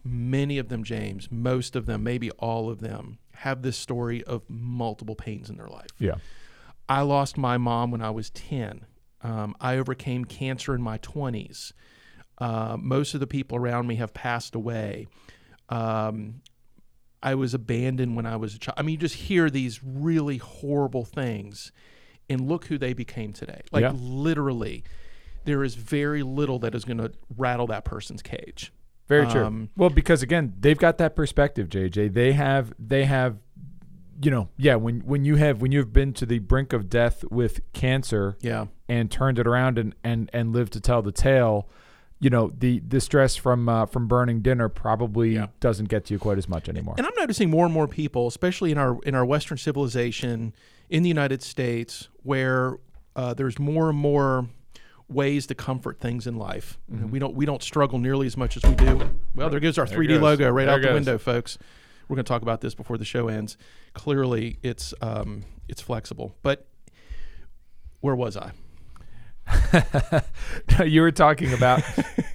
many 0.05 0.59
of 0.59 0.68
them, 0.68 0.85
James, 0.85 1.29
most 1.31 1.76
of 1.76 1.87
them, 1.87 2.02
maybe 2.02 2.31
all 2.33 2.70
of 2.70 2.81
them, 2.81 3.18
have 3.33 3.62
this 3.62 3.76
story 3.76 4.24
of 4.24 4.48
multiple 4.48 5.14
pains 5.14 5.50
in 5.50 5.57
their 5.57 5.68
life. 5.68 5.90
Yeah, 5.98 6.14
I 6.88 7.02
lost 7.02 7.37
my 7.37 7.59
mom 7.59 7.90
when 7.90 8.00
I 8.00 8.11
was 8.11 8.31
10. 8.31 8.87
Um, 9.22 9.57
I 9.61 9.76
overcame 9.76 10.24
cancer 10.24 10.74
in 10.74 10.83
my 10.83 10.98
20s. 10.98 11.72
Uh, 12.38 12.76
most 12.79 13.14
of 13.14 13.20
the 13.20 13.26
people 13.26 13.57
around 13.57 13.87
me 13.87 13.96
have 13.96 14.14
passed 14.14 14.55
away. 14.55 15.09
Um, 15.68 16.42
I 17.22 17.35
was 17.35 17.55
abandoned 17.55 18.14
when 18.14 18.26
I 18.26 18.37
was 18.37 18.55
a 18.55 18.59
child. 18.59 18.76
I 18.79 18.83
mean, 18.83 18.92
you 18.92 18.98
just 18.98 19.14
hear 19.16 19.50
these 19.50 19.81
really 19.83 20.37
horrible 20.37 21.05
things, 21.05 21.72
and 22.29 22.49
look 22.49 22.67
who 22.67 22.79
they 22.79 22.93
became 22.93 23.33
today. 23.33 23.62
Like, 23.73 23.83
Yeah. 23.83 23.93
literally, 23.95 24.85
there 25.45 25.62
is 25.62 25.75
very 25.77 26.23
little 26.23 26.59
that 26.61 26.75
is 26.75 26.85
going 26.85 26.99
to 26.99 27.12
rattle 27.37 27.67
that 27.69 27.85
person's 27.85 28.23
cage. 28.23 28.73
very 29.09 29.25
true. 29.29 29.45
Um, 29.45 29.69
well, 29.77 29.89
because 29.91 30.21
again, 30.25 30.53
they've 30.59 30.79
got 30.79 30.99
that 30.99 31.15
perspective, 31.15 31.69
JJ. 31.69 32.12
They 32.12 32.33
have 32.33 32.75
they 32.77 33.05
have, 33.05 33.37
you 34.21 34.33
know, 34.33 34.49
yeah. 34.57 34.75
When 34.75 35.01
when 35.03 35.25
you 35.25 35.37
have 35.37 35.61
when 35.62 35.71
you've 35.71 35.93
been 35.93 36.12
to 36.15 36.27
the 36.27 36.41
brink 36.41 36.73
of 36.73 36.91
death 36.91 37.23
with 37.31 37.61
cancer 37.73 38.37
Yeah. 38.41 38.67
and 38.89 39.09
turned 39.09 39.39
it 39.39 39.47
around 39.47 39.79
and 39.79 39.95
and 40.03 40.29
and 40.33 40.53
lived 40.53 40.73
to 40.73 40.81
tell 40.81 41.03
the 41.03 41.12
tale. 41.12 41.69
You 42.19 42.31
know 42.31 42.51
the 42.59 42.81
the 42.81 43.01
stress 43.01 43.37
from 43.37 43.69
uh, 43.69 43.87
from 43.87 44.09
burning 44.09 44.41
dinner 44.41 44.69
probably 44.69 45.35
Yeah. 45.35 45.49
doesn't 45.61 45.89
get 45.89 46.07
to 46.07 46.15
you 46.15 46.19
quite 46.19 46.39
as 46.39 46.49
much 46.49 46.69
anymore. 46.69 46.95
And 46.99 47.07
I'm 47.07 47.12
noticing 47.17 47.49
more 47.49 47.65
and 47.67 47.73
more 47.75 47.87
people, 47.87 48.27
especially 48.27 48.73
in 48.73 48.79
our 48.79 48.99
in 49.05 49.15
our 49.15 49.25
Western 49.25 49.59
civilization 49.59 50.53
in 50.91 51.03
the 51.05 51.09
United 51.11 51.43
States, 51.43 52.09
where 52.27 52.77
uh, 53.15 53.33
there's 53.35 53.59
more 53.59 53.89
and 53.89 53.99
more 53.99 54.49
ways 55.09 55.47
to 55.47 55.55
comfort 55.55 56.01
things 56.01 56.27
in 56.27 56.37
life. 56.37 56.79
You 56.91 56.99
know, 56.99 57.07
we 57.07 57.19
don't 57.19 57.35
we 57.35 57.47
don't 57.47 57.62
struggle 57.62 57.99
nearly 57.99 58.27
as 58.27 58.37
much 58.37 58.57
as 58.57 58.64
we 58.64 58.74
do. 58.74 59.11
Well, 59.35 59.49
there 59.49 59.61
goes 59.61 59.79
our 59.79 59.87
3D 59.87 60.09
goes. 60.09 60.22
logo 60.22 60.51
right 60.51 60.66
There 60.66 60.74
out 60.74 60.83
the 60.83 60.93
window, 60.93 61.18
folks. 61.18 61.59
We're 62.09 62.16
going 62.16 62.24
to 62.24 62.29
talk 62.29 62.43
about 62.43 62.61
this 62.61 62.74
before 62.74 62.99
the 62.99 63.05
show 63.05 63.29
ends. 63.29 63.57
Clearly, 63.95 64.59
it's 64.62 64.93
um, 65.01 65.45
it's 65.68 65.81
flexible. 65.81 66.35
But 66.43 66.66
where 68.01 68.14
was 68.14 68.37
I? 68.37 68.53
you 70.85 71.01
were 71.01 71.12
talking 71.12 71.53
about 71.53 71.83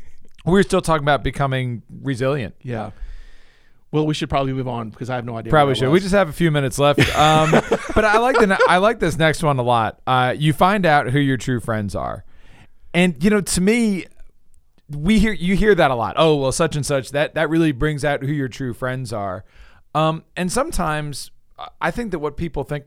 we 0.46 0.52
were 0.54 0.64
still 0.64 0.82
talking 0.82 1.04
about 1.04 1.24
becoming 1.24 1.84
resilient 2.02 2.56
Yeah. 2.62 2.92
Well, 3.92 4.06
we 4.06 4.14
should 4.14 4.30
probably 4.30 4.54
move 4.54 4.68
on 4.70 4.90
because 4.90 5.10
I 5.10 5.16
have 5.16 5.26
no 5.26 5.36
idea. 5.38 5.50
probably 5.50 5.76
should 5.76 5.90
we 5.90 6.00
just 6.00 6.14
have 6.14 6.30
a 6.30 6.34
few 6.34 6.50
minutes 6.52 6.80
left 6.80 7.00
um, 7.18 7.52
but 7.52 8.06
i 8.06 8.18
like 8.20 8.38
the 8.38 8.58
i 8.70 8.78
like 8.78 9.00
this 9.00 9.18
next 9.18 9.44
one 9.44 9.60
a 9.60 9.64
lot 9.64 10.00
uh, 10.08 10.34
you 10.38 10.54
find 10.54 10.86
out 10.86 11.10
who 11.10 11.20
your 11.20 11.36
true 11.38 11.60
friends 11.60 11.94
are 11.96 12.24
and 12.94 13.22
you 13.24 13.30
know 13.30 13.42
to 13.42 13.60
me 13.62 14.06
we 14.90 15.20
hear 15.20 15.34
you 15.34 15.56
hear 15.56 15.76
that 15.76 15.92
a 15.92 15.96
lot 15.96 16.16
oh 16.18 16.36
well 16.38 16.52
such 16.52 16.76
and 16.76 16.86
such 16.86 17.12
that 17.12 17.34
that 17.36 17.50
really 17.50 17.72
brings 17.74 18.04
out 18.06 18.22
who 18.24 18.32
your 18.32 18.48
true 18.48 18.74
friends 18.74 19.12
are 19.14 19.44
um, 19.94 20.24
and 20.38 20.52
sometimes 20.52 21.32
i 21.82 21.92
think 21.92 22.12
that 22.12 22.20
what 22.20 22.38
people 22.38 22.64
think 22.64 22.86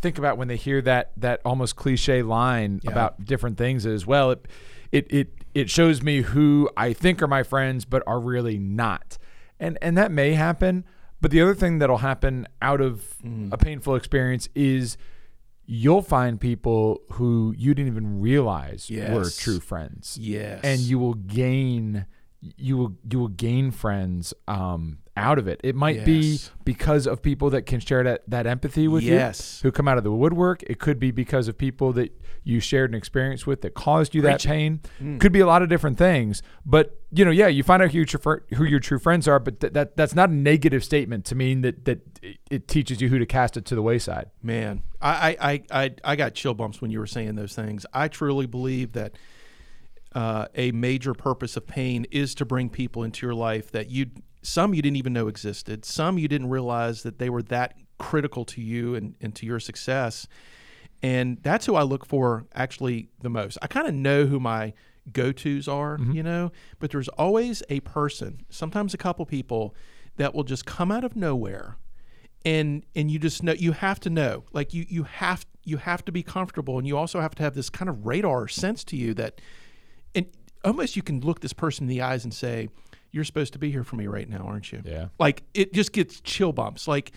think 0.00 0.16
about 0.18 0.38
when 0.38 0.46
they 0.48 0.56
hear 0.56 0.80
that 0.82 1.10
that 1.16 1.40
almost 1.44 1.74
cliche 1.76 2.22
line 2.22 2.80
Yeah. 2.84 2.92
about 2.92 3.24
different 3.24 3.58
things 3.58 3.84
is 3.86 4.06
well 4.06 4.30
it 4.30 4.46
it 4.92 5.06
it 5.12 5.28
it 5.54 5.70
shows 5.70 6.02
me 6.02 6.20
who 6.20 6.68
I 6.76 6.92
think 6.92 7.22
are 7.22 7.26
my 7.26 7.42
friends 7.42 7.86
but 7.86 8.02
are 8.06 8.20
really 8.20 8.58
not. 8.58 9.16
And 9.60 9.78
and 9.82 9.96
that 9.96 10.10
may 10.10 10.32
happen, 10.34 10.84
But 11.20 11.30
the 11.30 11.40
other 11.40 11.54
thing 11.54 11.78
that'll 11.78 11.98
happen 11.98 12.46
out 12.60 12.80
of 12.82 13.16
Mm. 13.24 13.50
a 13.52 13.56
painful 13.56 13.94
experience 13.96 14.48
is 14.54 14.96
you'll 15.64 16.02
find 16.02 16.38
people 16.40 17.00
who 17.12 17.54
you 17.56 17.74
didn't 17.74 17.88
even 17.88 18.20
realize 18.20 18.88
were 18.90 19.28
true 19.30 19.58
friends. 19.60 20.18
Yes. 20.20 20.60
And 20.62 20.80
you 20.80 20.98
will 20.98 21.14
gain 21.14 22.06
you 22.56 22.76
will 22.76 22.96
you 23.10 23.18
will 23.18 23.28
gain 23.28 23.70
friends 23.70 24.34
um 24.46 24.98
out 25.16 25.38
of 25.38 25.48
it. 25.48 25.58
It 25.64 25.74
might 25.74 26.04
be 26.04 26.38
because 26.64 27.06
of 27.06 27.22
people 27.22 27.48
that 27.50 27.62
can 27.62 27.80
share 27.80 28.04
that, 28.04 28.22
that 28.28 28.46
empathy 28.46 28.86
with 28.86 29.02
Yes. 29.02 29.60
you 29.64 29.68
who 29.68 29.72
come 29.72 29.88
out 29.88 29.96
of 29.96 30.04
the 30.04 30.12
woodwork. 30.12 30.62
It 30.64 30.78
could 30.78 31.00
be 31.00 31.10
because 31.10 31.48
of 31.48 31.56
people 31.56 31.94
that 31.94 32.10
you 32.46 32.60
shared 32.60 32.92
an 32.92 32.94
experience 32.94 33.44
with 33.44 33.62
that 33.62 33.74
caused 33.74 34.14
you 34.14 34.22
that 34.22 34.40
pain. 34.40 34.80
Mm. 35.02 35.18
Could 35.18 35.32
be 35.32 35.40
a 35.40 35.46
lot 35.46 35.62
of 35.62 35.68
different 35.68 35.98
things. 35.98 36.44
But 36.64 36.96
you 37.10 37.24
know, 37.24 37.32
yeah, 37.32 37.48
you 37.48 37.64
find 37.64 37.82
out 37.82 37.90
who 37.90 37.98
your, 37.98 38.04
true, 38.06 38.40
who 38.54 38.62
your 38.64 38.78
true 38.78 39.00
friends 39.00 39.26
are, 39.26 39.40
but 39.40 39.58
th- 39.58 39.72
that 39.72 39.96
that's 39.96 40.14
not 40.14 40.30
a 40.30 40.32
negative 40.32 40.84
statement 40.84 41.24
to 41.24 41.34
mean 41.34 41.62
that 41.62 41.84
that 41.86 42.20
it- 42.48 42.68
teaches 42.68 43.00
you 43.00 43.08
who 43.08 43.18
to 43.18 43.26
cast 43.26 43.56
it 43.56 43.64
to 43.64 43.74
the 43.74 43.82
wayside. 43.82 44.30
Man, 44.44 44.84
I, 45.02 45.36
I, 45.40 45.52
I, 45.52 45.62
I, 45.84 45.94
I 46.04 46.16
got 46.16 46.34
chill 46.34 46.54
bumps 46.54 46.80
when 46.80 46.92
you 46.92 47.00
were 47.00 47.06
saying 47.08 47.34
those 47.34 47.52
things. 47.54 47.84
I 47.92 48.06
truly 48.06 48.46
believe 48.46 48.92
that 48.92 49.18
uh, 50.14 50.46
a 50.54 50.70
major 50.70 51.14
purpose 51.14 51.56
of 51.56 51.66
pain 51.66 52.06
is 52.12 52.32
to 52.36 52.44
bring 52.44 52.68
people 52.70 53.02
into 53.02 53.26
your 53.26 53.34
life 53.34 53.72
that 53.72 53.90
you, 53.90 54.06
some 54.42 54.72
you 54.72 54.82
didn't 54.82 54.96
even 54.96 55.12
know 55.12 55.26
existed, 55.26 55.84
some 55.84 56.16
you 56.16 56.28
didn't 56.28 56.48
realize 56.48 57.02
that 57.02 57.18
they 57.18 57.28
were 57.28 57.42
that 57.42 57.76
critical 57.98 58.44
to 58.44 58.60
you 58.60 58.94
and, 58.94 59.16
and 59.20 59.34
to 59.34 59.46
your 59.46 59.58
success. 59.58 60.28
And 61.06 61.38
that's 61.42 61.66
who 61.66 61.76
I 61.76 61.82
look 61.82 62.04
for 62.04 62.46
actually 62.52 63.10
the 63.22 63.30
most. 63.30 63.58
I 63.62 63.68
kind 63.68 63.86
of 63.86 63.94
know 63.94 64.26
who 64.26 64.40
my 64.40 64.72
go 65.12 65.30
tos 65.30 65.68
are, 65.68 65.98
mm-hmm. 65.98 66.10
you 66.12 66.22
know, 66.24 66.50
but 66.80 66.90
there's 66.90 67.06
always 67.10 67.62
a 67.68 67.78
person, 67.80 68.40
sometimes 68.50 68.92
a 68.92 68.96
couple 68.96 69.24
people, 69.24 69.72
that 70.16 70.34
will 70.34 70.42
just 70.42 70.66
come 70.66 70.90
out 70.90 71.04
of 71.04 71.14
nowhere 71.14 71.76
and 72.44 72.84
and 72.94 73.10
you 73.10 73.18
just 73.18 73.42
know 73.42 73.52
you 73.52 73.72
have 73.72 74.00
to 74.00 74.10
know. 74.10 74.44
Like 74.52 74.72
you 74.74 74.84
you 74.88 75.04
have 75.04 75.46
you 75.64 75.76
have 75.76 76.04
to 76.06 76.12
be 76.12 76.22
comfortable 76.22 76.78
and 76.78 76.86
you 76.86 76.96
also 76.96 77.20
have 77.20 77.34
to 77.36 77.42
have 77.42 77.54
this 77.54 77.70
kind 77.70 77.88
of 77.88 78.06
radar 78.06 78.48
sense 78.48 78.82
to 78.84 78.96
you 78.96 79.14
that 79.14 79.40
and 80.14 80.26
almost 80.64 80.96
you 80.96 81.02
can 81.02 81.20
look 81.20 81.40
this 81.40 81.52
person 81.52 81.84
in 81.84 81.88
the 81.88 82.02
eyes 82.02 82.24
and 82.24 82.32
say 82.32 82.68
you're 83.12 83.24
supposed 83.24 83.52
to 83.52 83.58
be 83.58 83.70
here 83.70 83.84
for 83.84 83.96
me 83.96 84.06
right 84.06 84.28
now 84.28 84.44
aren't 84.46 84.72
you? 84.72 84.82
Yeah. 84.84 85.08
like 85.18 85.42
it 85.54 85.72
just 85.72 85.92
gets 85.92 86.20
chill 86.20 86.52
bumps. 86.52 86.88
Like 86.88 87.12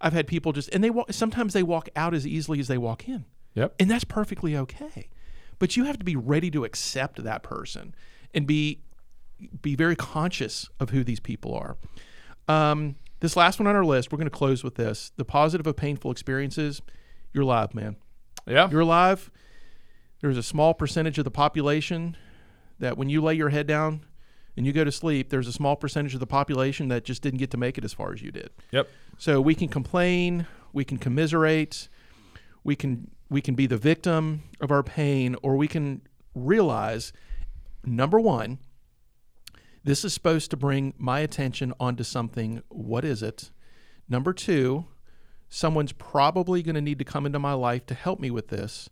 i've 0.00 0.12
had 0.12 0.26
people 0.26 0.52
just 0.52 0.68
and 0.74 0.84
they 0.84 0.90
walk 0.90 1.12
sometimes 1.12 1.52
they 1.52 1.62
walk 1.62 1.88
out 1.96 2.14
as 2.14 2.26
easily 2.26 2.60
as 2.60 2.68
they 2.68 2.76
walk 2.76 3.08
in 3.08 3.24
Yep. 3.54 3.74
and 3.78 3.90
that's 3.90 4.04
perfectly 4.04 4.56
okay 4.56 5.08
but 5.58 5.76
you 5.76 5.84
have 5.84 5.98
to 5.98 6.04
be 6.04 6.16
ready 6.16 6.50
to 6.50 6.64
accept 6.64 7.22
that 7.22 7.42
person 7.42 7.94
and 8.34 8.46
be 8.46 8.80
be 9.62 9.74
very 9.76 9.96
conscious 9.96 10.68
of 10.80 10.90
who 10.90 11.04
these 11.04 11.20
people 11.20 11.54
are 11.54 11.76
um, 12.48 12.96
this 13.20 13.36
last 13.36 13.58
one 13.58 13.66
on 13.66 13.74
our 13.76 13.84
list 13.84 14.10
we're 14.12 14.18
going 14.18 14.26
to 14.30 14.36
close 14.36 14.62
with 14.64 14.74
this 14.76 15.12
the 15.16 15.24
positive 15.24 15.66
of 15.66 15.76
painful 15.76 16.10
experiences 16.10 16.82
you're 17.32 17.42
alive 17.44 17.74
man 17.74 17.96
Yeah. 18.46 18.68
you're 18.70 18.80
alive 18.80 19.30
there's 20.20 20.36
a 20.38 20.42
small 20.42 20.72
percentage 20.74 21.18
of 21.18 21.24
the 21.24 21.30
population 21.30 22.16
that 22.78 22.96
when 22.98 23.08
you 23.08 23.20
lay 23.22 23.34
your 23.34 23.50
head 23.50 23.66
down 23.66 24.04
and 24.56 24.64
you 24.66 24.72
go 24.72 24.84
to 24.84 24.92
sleep 24.92 25.30
there's 25.30 25.48
a 25.48 25.52
small 25.52 25.76
percentage 25.76 26.14
of 26.14 26.20
the 26.20 26.26
population 26.26 26.88
that 26.88 27.04
just 27.04 27.22
didn't 27.22 27.38
get 27.38 27.50
to 27.50 27.56
make 27.56 27.76
it 27.78 27.84
as 27.84 27.92
far 27.92 28.12
as 28.12 28.20
you 28.22 28.30
did 28.30 28.50
Yep. 28.72 28.88
so 29.18 29.40
we 29.40 29.54
can 29.54 29.68
complain, 29.68 30.46
we 30.72 30.84
can 30.84 30.98
commiserate, 30.98 31.88
we 32.62 32.74
can 32.76 33.10
we 33.34 33.42
can 33.42 33.56
be 33.56 33.66
the 33.66 33.76
victim 33.76 34.44
of 34.60 34.70
our 34.70 34.84
pain, 34.84 35.34
or 35.42 35.56
we 35.56 35.66
can 35.66 36.00
realize 36.36 37.12
number 37.84 38.20
one, 38.20 38.60
this 39.82 40.04
is 40.04 40.14
supposed 40.14 40.52
to 40.52 40.56
bring 40.56 40.94
my 40.98 41.18
attention 41.18 41.74
onto 41.80 42.04
something. 42.04 42.62
What 42.68 43.04
is 43.04 43.24
it? 43.24 43.50
Number 44.08 44.32
two, 44.32 44.84
someone's 45.48 45.90
probably 45.90 46.62
going 46.62 46.76
to 46.76 46.80
need 46.80 47.00
to 47.00 47.04
come 47.04 47.26
into 47.26 47.40
my 47.40 47.54
life 47.54 47.84
to 47.86 47.94
help 47.94 48.20
me 48.20 48.30
with 48.30 48.48
this. 48.48 48.88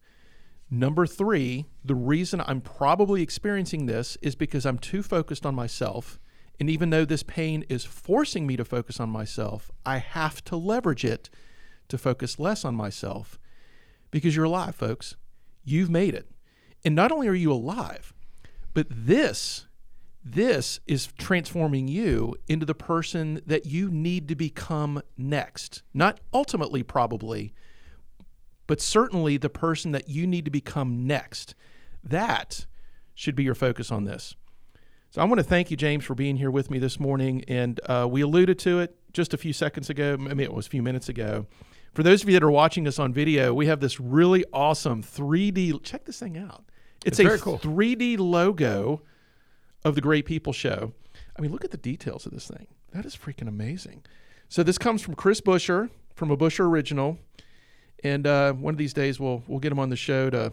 Number 0.68 1.06
three, 1.06 1.66
the 1.84 1.94
reason 1.94 2.42
I'm 2.44 2.60
probably 2.62 3.22
experiencing 3.22 3.86
this 3.86 4.18
is 4.22 4.34
because 4.34 4.66
I'm 4.66 4.78
too 4.78 5.04
focused 5.04 5.46
on 5.46 5.54
myself. 5.54 6.18
And 6.58 6.68
even 6.68 6.90
though 6.90 7.04
this 7.04 7.22
pain 7.22 7.64
is 7.68 7.84
forcing 7.84 8.48
me 8.48 8.56
to 8.56 8.64
focus 8.64 8.98
on 8.98 9.08
myself, 9.08 9.70
I 9.86 9.98
have 9.98 10.42
to 10.46 10.56
leverage 10.56 11.04
it 11.04 11.30
to 11.86 11.96
focus 11.96 12.40
less 12.40 12.64
on 12.64 12.74
myself 12.74 13.38
because 14.12 14.36
you're 14.36 14.44
alive, 14.44 14.76
folks. 14.76 15.16
You've 15.64 15.90
made 15.90 16.14
it. 16.14 16.30
And 16.84 16.94
not 16.94 17.10
only 17.10 17.26
are 17.26 17.34
you 17.34 17.52
alive, 17.52 18.14
but 18.74 18.86
this 18.88 19.66
this 20.24 20.78
is 20.86 21.08
transforming 21.18 21.88
you 21.88 22.36
into 22.46 22.64
the 22.64 22.76
person 22.76 23.42
that 23.44 23.66
you 23.66 23.90
need 23.90 24.28
to 24.28 24.36
become 24.36 25.02
next. 25.16 25.82
Not 25.92 26.20
ultimately 26.32 26.84
probably, 26.84 27.52
but 28.68 28.80
certainly 28.80 29.36
the 29.36 29.50
person 29.50 29.90
that 29.92 30.08
you 30.08 30.26
need 30.28 30.44
to 30.44 30.50
become 30.50 31.08
next. 31.08 31.56
That 32.04 32.66
should 33.14 33.34
be 33.34 33.42
your 33.42 33.56
focus 33.56 33.90
on 33.90 34.04
this. 34.04 34.36
So 35.10 35.20
I 35.20 35.24
want 35.24 35.40
to 35.40 35.44
thank 35.44 35.70
you, 35.70 35.76
James, 35.76 36.04
for 36.04 36.14
being 36.14 36.36
here 36.36 36.50
with 36.50 36.70
me 36.70 36.78
this 36.78 37.00
morning. 37.00 37.44
And 37.48 37.80
uh, 37.86 38.06
we 38.08 38.20
alluded 38.20 38.58
to 38.60 38.78
it 38.78 38.96
just 39.12 39.34
a 39.34 39.36
few 39.36 39.52
seconds 39.52 39.90
ago. 39.90 40.14
I 40.14 40.34
mean, 40.34 40.40
it 40.40 40.54
was 40.54 40.66
a 40.68 40.70
few 40.70 40.82
minutes 40.82 41.08
ago. 41.08 41.46
For 41.94 42.02
those 42.02 42.22
of 42.22 42.28
you 42.28 42.34
that 42.34 42.42
are 42.42 42.50
watching 42.50 42.88
us 42.88 42.98
on 42.98 43.12
video, 43.12 43.52
we 43.52 43.66
have 43.66 43.80
this 43.80 44.00
really 44.00 44.44
awesome 44.52 45.02
3D. 45.02 45.82
Check 45.82 46.04
this 46.04 46.18
thing 46.18 46.38
out. 46.38 46.64
It's, 47.04 47.18
It's 47.18 47.34
a 47.34 47.38
cool. 47.38 47.58
3D 47.58 48.18
logo 48.18 49.02
of 49.84 49.94
the 49.94 50.00
Great 50.00 50.24
People 50.24 50.52
Show. 50.52 50.92
I 51.36 51.42
mean, 51.42 51.52
look 51.52 51.64
at 51.64 51.70
the 51.70 51.76
details 51.76 52.24
of 52.24 52.32
this 52.32 52.46
thing. 52.46 52.66
That 52.92 53.04
is 53.04 53.16
freaking 53.16 53.48
amazing. 53.48 54.04
So 54.48 54.62
this 54.62 54.78
comes 54.78 55.02
from 55.02 55.14
Chris 55.14 55.40
Busher 55.40 55.90
from 56.14 56.30
a 56.30 56.36
Busher 56.36 56.64
original, 56.66 57.18
and 58.04 58.26
uh, 58.26 58.52
one 58.52 58.74
of 58.74 58.78
these 58.78 58.92
days 58.92 59.18
we'll 59.18 59.42
we'll 59.46 59.60
get 59.60 59.72
him 59.72 59.78
on 59.78 59.88
the 59.90 59.96
show 59.96 60.30
to. 60.30 60.52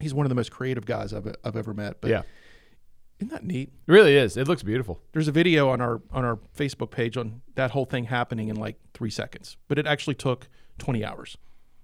He's 0.00 0.14
one 0.14 0.26
of 0.26 0.28
the 0.30 0.34
most 0.36 0.50
creative 0.50 0.84
guys 0.84 1.12
I've 1.12 1.32
I've 1.44 1.56
ever 1.56 1.74
met. 1.74 2.00
But 2.00 2.10
Yeah. 2.10 2.22
Isn't 3.20 3.30
that 3.32 3.44
neat? 3.44 3.70
It 3.86 3.92
really 3.92 4.16
is. 4.16 4.36
It 4.36 4.46
looks 4.48 4.62
beautiful. 4.62 5.00
There's 5.12 5.28
a 5.28 5.32
video 5.32 5.68
on 5.70 5.80
our 5.80 6.00
on 6.12 6.24
our 6.24 6.38
Facebook 6.56 6.90
page 6.90 7.16
on 7.16 7.42
that 7.56 7.72
whole 7.72 7.84
thing 7.84 8.04
happening 8.04 8.48
in 8.48 8.56
like 8.56 8.76
three 8.94 9.10
seconds, 9.10 9.56
but 9.68 9.78
it 9.78 9.86
actually 9.86 10.14
took 10.14 10.48
20 10.78 11.04
hours. 11.04 11.36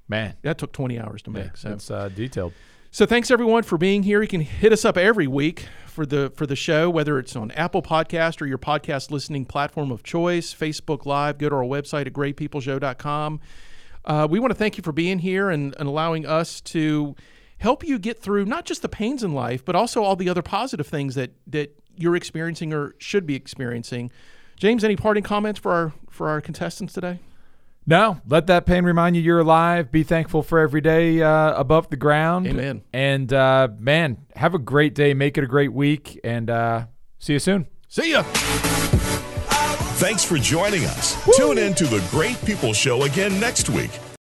Man. 0.09 0.35
That 0.43 0.59
took 0.59 0.73
20 0.73 0.99
hours 1.01 1.23
to 1.23 1.31
make. 1.31 1.57
so 1.57 1.71
It's 1.73 1.91
uh, 1.91 2.09
detailed. 2.11 2.53
so 2.91 3.07
thanks 3.07 3.31
everyone 3.31 3.63
for 3.63 3.79
being 3.79 4.03
here. 4.03 4.21
You 4.23 4.29
can 4.29 4.43
hit 4.43 4.71
us 4.73 4.85
up 4.85 4.97
every 4.99 5.27
week 5.27 5.67
for 5.87 6.05
the 6.05 6.31
for 6.37 6.47
the 6.47 6.57
show, 6.57 6.91
whether 6.91 7.19
it's 7.19 7.35
on 7.35 7.51
Apple 7.53 7.83
Podcast 7.83 8.41
or 8.43 8.47
your 8.47 8.59
podcast 8.59 9.11
listening 9.11 9.45
platform 9.47 9.91
of 9.91 10.03
choice, 10.03 10.55
Facebook 10.55 11.07
Live. 11.07 11.39
Go 11.39 11.49
to 11.49 11.55
our 11.57 11.63
website 11.63 12.07
at 12.07 12.13
greatpeopleshow.com. 12.13 13.41
Uh, 14.05 14.29
we 14.31 14.39
want 14.39 14.51
to 14.51 14.55
thank 14.55 14.77
you 14.77 14.83
for 14.83 14.93
being 14.93 15.19
here 15.19 15.49
and, 15.49 15.75
and 15.79 15.89
allowing 15.89 16.27
us 16.27 16.61
to 16.61 17.17
help 17.65 17.83
you 17.83 17.99
get 17.99 18.21
through 18.21 18.45
not 18.45 18.67
just 18.67 18.83
the 18.83 18.89
pains 18.91 19.25
in 19.25 19.33
life, 19.33 19.65
but 19.65 19.75
also 19.75 20.03
all 20.03 20.17
the 20.17 20.29
other 20.29 20.43
positive 20.43 20.87
things 20.87 21.15
that 21.15 21.31
that 21.47 21.75
you're 21.97 22.15
experiencing 22.15 22.75
or 22.75 22.95
should 22.99 23.27
be 23.27 23.35
experiencing. 23.35 24.13
James, 24.57 24.85
any 24.85 24.97
parting 24.97 25.25
comments 25.25 25.59
for 25.59 25.73
our 25.73 25.93
for 26.11 26.29
our 26.29 26.43
contestants 26.43 26.93
today? 26.93 27.21
No, 27.87 28.21
let 28.29 28.47
that 28.49 28.67
pain 28.67 28.85
remind 28.85 29.17
you 29.17 29.23
you're 29.23 29.41
alive. 29.41 29.91
Be 29.91 30.03
thankful 30.03 30.43
for 30.43 30.59
every 30.59 30.83
day 30.83 31.23
uh, 31.23 31.55
above 31.55 31.89
the 31.89 31.97
ground. 31.97 32.47
Amen. 32.47 32.83
And 32.93 33.33
uh, 33.33 33.69
man, 33.79 34.19
have 34.37 34.55
a 34.55 34.59
great 34.59 34.95
day. 34.95 35.15
Make 35.15 35.39
it 35.39 35.45
a 35.45 35.47
great 35.47 35.73
week. 35.73 36.21
And 36.23 36.51
uh, 36.51 36.87
see 37.19 37.33
you 37.35 37.39
soon. 37.39 37.67
See 37.89 38.13
ya. 38.13 38.23
Thanks 39.97 40.23
for 40.25 40.37
joining 40.37 40.85
us. 40.85 41.17
Tune 41.37 41.57
in 41.57 41.75
to 41.75 41.85
the 41.85 42.05
Great 42.11 42.43
People 42.45 42.75
Show 42.75 43.05
again 43.05 43.39
next 43.41 43.71
week 43.71 43.91